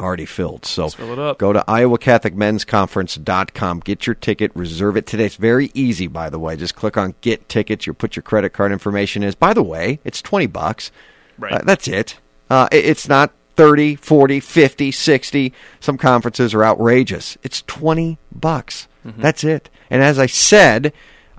already 0.00 0.26
filled. 0.26 0.64
So 0.66 0.88
fill 0.88 1.12
it 1.12 1.18
up. 1.18 1.38
go 1.38 1.52
to 1.52 1.62
iowacatholicmensconference.com. 1.68 3.80
Get 3.80 4.06
your 4.06 4.14
ticket. 4.14 4.52
Reserve 4.54 4.96
it 4.96 5.06
today. 5.06 5.26
It's 5.26 5.36
very 5.36 5.70
easy, 5.74 6.06
by 6.06 6.30
the 6.30 6.38
way. 6.38 6.56
Just 6.56 6.74
click 6.74 6.96
on 6.96 7.14
Get 7.20 7.48
Tickets. 7.48 7.86
You 7.86 7.94
put 7.94 8.16
your 8.16 8.22
credit 8.22 8.52
card 8.52 8.72
information 8.72 9.22
is. 9.22 9.34
By 9.34 9.54
the 9.54 9.62
way, 9.62 10.00
it's 10.04 10.20
20 10.22 10.46
bucks. 10.46 10.90
Right. 11.38 11.52
Uh, 11.52 11.60
that's 11.64 11.88
it. 11.88 12.18
Uh, 12.50 12.68
It's 12.72 13.08
not 13.08 13.32
30, 13.56 13.96
40, 13.96 14.40
50, 14.40 14.90
60. 14.90 15.52
Some 15.80 15.96
conferences 15.96 16.54
are 16.54 16.64
outrageous. 16.64 17.38
It's 17.42 17.62
20 17.62 18.18
bucks. 18.32 18.88
Mhm. 19.06 19.18
That's 19.18 19.44
it. 19.44 19.70
And 19.90 20.02
as 20.02 20.18
I 20.18 20.26
said, 20.26 20.92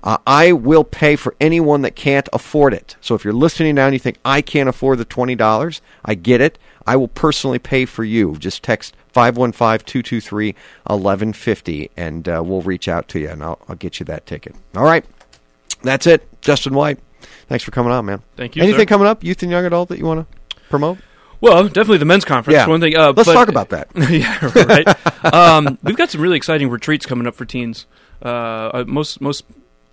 uh, 0.06 0.16
I 0.24 0.52
will 0.52 0.84
pay 0.84 1.16
for 1.16 1.34
anyone 1.40 1.82
that 1.82 1.96
can't 1.96 2.28
afford 2.32 2.72
it. 2.72 2.94
So 3.00 3.16
if 3.16 3.24
you're 3.24 3.34
listening 3.34 3.74
now 3.74 3.86
and 3.86 3.92
you 3.92 3.98
think, 3.98 4.18
I 4.24 4.40
can't 4.40 4.68
afford 4.68 4.98
the 4.98 5.04
$20, 5.04 5.80
I 6.04 6.14
get 6.14 6.40
it. 6.40 6.60
I 6.86 6.94
will 6.94 7.08
personally 7.08 7.58
pay 7.58 7.86
for 7.86 8.04
you. 8.04 8.36
Just 8.36 8.62
text 8.62 8.94
515-223-1150 9.14 11.90
and 11.96 12.28
uh, 12.28 12.40
we'll 12.44 12.62
reach 12.62 12.86
out 12.86 13.08
to 13.08 13.18
you 13.18 13.30
and 13.30 13.42
I'll, 13.42 13.58
I'll 13.68 13.74
get 13.74 13.98
you 13.98 14.06
that 14.06 14.26
ticket. 14.26 14.54
All 14.76 14.84
right. 14.84 15.04
That's 15.82 16.06
it. 16.06 16.40
Justin 16.40 16.74
White, 16.74 17.00
thanks 17.48 17.64
for 17.64 17.72
coming 17.72 17.90
on, 17.90 18.06
man. 18.06 18.22
Thank 18.36 18.54
you, 18.54 18.62
Anything 18.62 18.82
sir. 18.82 18.86
coming 18.86 19.08
up, 19.08 19.24
youth 19.24 19.42
and 19.42 19.50
young 19.50 19.64
adult, 19.64 19.88
that 19.88 19.98
you 19.98 20.04
want 20.04 20.30
to 20.30 20.36
promote? 20.70 20.98
Well, 21.40 21.64
definitely 21.64 21.98
the 21.98 22.04
men's 22.04 22.24
conference. 22.24 22.54
Yeah. 22.54 22.68
One 22.68 22.80
thing. 22.80 22.96
Uh, 22.96 23.12
Let's 23.14 23.28
but- 23.28 23.34
talk 23.34 23.48
about 23.48 23.70
that. 23.70 23.88
yeah, 24.10 24.38
right. 24.64 25.24
um, 25.34 25.78
we've 25.82 25.96
got 25.96 26.10
some 26.10 26.20
really 26.20 26.36
exciting 26.36 26.70
retreats 26.70 27.06
coming 27.06 27.26
up 27.26 27.34
for 27.34 27.44
teens. 27.44 27.86
Uh, 28.24 28.28
uh, 28.28 28.84
most 28.86 29.20
most 29.20 29.44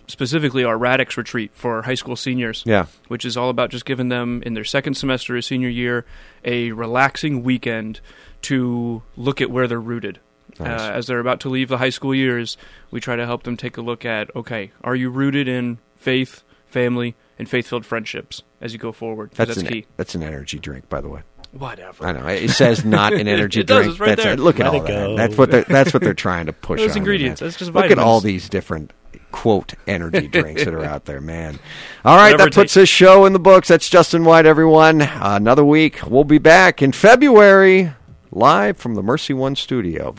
specifically, 0.08 0.64
our 0.64 0.76
Radix 0.78 1.16
retreat 1.16 1.50
for 1.54 1.82
high 1.82 1.94
school 1.94 2.16
seniors. 2.16 2.62
Yeah. 2.66 2.86
which 3.08 3.24
is 3.24 3.36
all 3.36 3.50
about 3.50 3.70
just 3.70 3.84
giving 3.84 4.08
them 4.08 4.42
in 4.44 4.54
their 4.54 4.64
second 4.64 4.94
semester 4.94 5.36
of 5.36 5.44
senior 5.44 5.68
year 5.68 6.04
a 6.44 6.72
relaxing 6.72 7.42
weekend 7.42 8.00
to 8.42 9.02
look 9.16 9.40
at 9.40 9.50
where 9.50 9.66
they're 9.66 9.80
rooted. 9.80 10.20
Nice. 10.60 10.80
Uh, 10.80 10.92
as 10.92 11.06
they're 11.06 11.18
about 11.20 11.40
to 11.40 11.48
leave 11.48 11.68
the 11.68 11.78
high 11.78 11.90
school 11.90 12.14
years, 12.14 12.56
we 12.90 13.00
try 13.00 13.16
to 13.16 13.26
help 13.26 13.42
them 13.42 13.56
take 13.56 13.76
a 13.76 13.80
look 13.82 14.04
at 14.04 14.34
okay, 14.36 14.70
are 14.82 14.94
you 14.94 15.10
rooted 15.10 15.48
in 15.48 15.78
faith, 15.96 16.42
family, 16.66 17.14
and 17.38 17.48
faith-filled 17.48 17.84
friendships 17.86 18.42
as 18.60 18.72
you 18.72 18.78
go 18.78 18.92
forward? 18.92 19.30
That's, 19.34 19.48
That's, 19.48 19.60
an, 19.60 19.66
key. 19.66 19.86
that's 19.96 20.14
an 20.14 20.22
energy 20.22 20.58
drink, 20.58 20.88
by 20.88 21.00
the 21.00 21.08
way. 21.08 21.22
Whatever. 21.52 22.04
I 22.06 22.12
know 22.12 22.26
it 22.26 22.50
says 22.50 22.84
not 22.84 23.12
an 23.12 23.26
energy 23.28 23.60
It 23.60 23.66
does, 23.66 23.84
drink. 23.84 23.90
it's 23.92 24.00
right 24.00 24.08
that's 24.08 24.22
there. 24.24 24.32
it. 24.34 24.40
Look 24.40 24.60
at 24.60 24.66
all 24.66 24.82
it 24.82 24.86
that. 24.86 25.16
That's 25.16 25.36
what 25.38 25.50
they're, 25.50 25.64
that's 25.64 25.94
what 25.94 26.02
they're 26.02 26.12
trying 26.14 26.46
to 26.46 26.52
push. 26.52 26.80
Those 26.80 26.92
on 26.92 26.98
ingredients, 26.98 27.40
man. 27.40 27.48
that's 27.48 27.58
just 27.58 27.72
Look 27.72 27.90
at 27.90 27.98
all 27.98 28.20
these 28.20 28.48
different 28.48 28.92
quote 29.34 29.74
energy 29.88 30.28
drinks 30.28 30.64
that 30.64 30.72
are 30.72 30.84
out 30.84 31.06
there, 31.06 31.20
man. 31.20 31.58
All 32.04 32.16
right, 32.16 32.26
Whatever 32.26 32.38
that 32.38 32.48
it 32.48 32.54
puts 32.54 32.74
this 32.74 32.88
show 32.88 33.24
in 33.24 33.32
the 33.32 33.40
books. 33.40 33.66
That's 33.66 33.88
Justin 33.88 34.24
White, 34.24 34.46
everyone. 34.46 35.02
Uh, 35.02 35.32
another 35.36 35.64
week. 35.64 35.98
We'll 36.06 36.22
be 36.22 36.38
back 36.38 36.82
in 36.82 36.92
February, 36.92 37.92
live 38.30 38.76
from 38.76 38.94
the 38.94 39.02
Mercy 39.02 39.34
One 39.34 39.56
studio. 39.56 40.14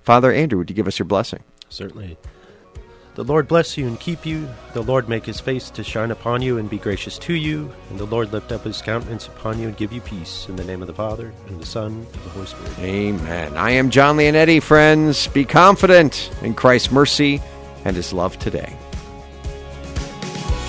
Father 0.00 0.32
Andrew, 0.32 0.58
would 0.58 0.70
you 0.70 0.76
give 0.76 0.88
us 0.88 0.98
your 0.98 1.04
blessing? 1.04 1.44
Certainly. 1.68 2.16
The 3.16 3.22
Lord 3.22 3.46
bless 3.46 3.76
you 3.76 3.86
and 3.86 4.00
keep 4.00 4.24
you. 4.24 4.48
The 4.72 4.82
Lord 4.82 5.10
make 5.10 5.26
his 5.26 5.40
face 5.40 5.68
to 5.70 5.84
shine 5.84 6.10
upon 6.10 6.40
you 6.40 6.56
and 6.56 6.68
be 6.68 6.78
gracious 6.78 7.18
to 7.18 7.34
you. 7.34 7.70
And 7.90 8.00
the 8.00 8.06
Lord 8.06 8.32
lift 8.32 8.50
up 8.50 8.64
his 8.64 8.80
countenance 8.80 9.28
upon 9.28 9.60
you 9.60 9.68
and 9.68 9.76
give 9.76 9.92
you 9.92 10.00
peace. 10.00 10.48
In 10.48 10.56
the 10.56 10.64
name 10.64 10.80
of 10.80 10.88
the 10.88 10.94
Father, 10.94 11.34
and 11.48 11.60
the 11.60 11.66
Son, 11.66 11.92
and 11.92 12.22
the 12.24 12.30
Holy 12.30 12.46
Spirit. 12.46 12.78
Amen. 12.78 13.56
I 13.58 13.72
am 13.72 13.90
John 13.90 14.16
Leonetti, 14.16 14.62
friends. 14.62 15.28
Be 15.28 15.44
confident 15.44 16.30
in 16.42 16.54
Christ's 16.54 16.90
mercy 16.90 17.42
and 17.84 17.96
his 17.96 18.12
love 18.12 18.38
today. 18.38 18.72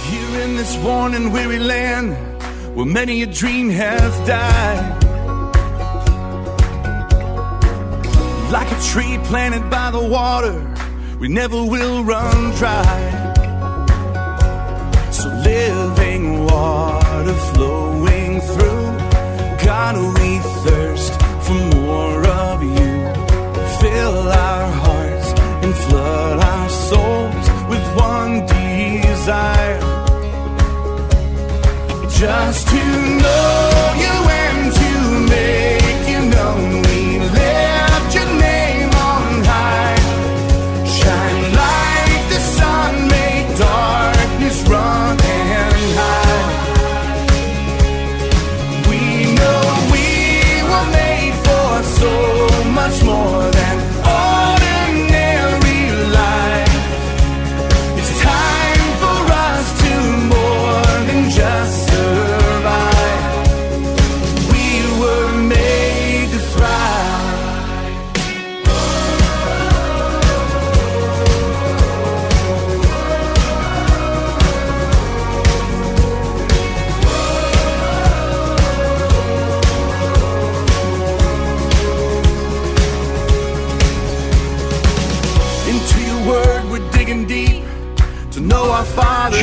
Here 0.09 0.41
in 0.41 0.55
this 0.55 0.77
worn 0.83 1.13
and 1.13 1.33
weary 1.33 1.59
land 1.59 2.13
where 2.75 2.85
many 2.85 3.23
a 3.23 3.25
dream 3.25 3.69
has 3.69 4.27
died. 4.27 5.03
Like 8.51 8.71
a 8.71 8.81
tree 8.91 9.17
planted 9.23 9.69
by 9.69 9.91
the 9.91 10.05
water, 10.05 10.55
we 11.19 11.27
never 11.29 11.63
will 11.63 12.03
run 12.03 12.51
dry. 12.55 13.21
So 15.11 15.29
living 15.29 16.45
water 16.45 17.33
flowing 17.53 18.41
through, 18.41 18.85
God, 19.65 19.95
we 20.19 20.39
thirst 20.65 21.13
for 21.45 21.53
more 21.75 22.27
of 22.27 22.61
you. 22.61 22.93
Fill 23.81 24.17
our 24.29 24.71
hearts 24.83 25.29
and 25.63 25.73
flood 25.75 26.39
our 26.39 26.64
with 27.69 27.85
one 27.95 28.45
desire. 28.45 29.79
Just 32.09 32.67
to 32.69 32.83
know 33.23 33.93
you 34.03 34.15
and 34.43 34.73
to 34.73 35.29
make 35.29 35.54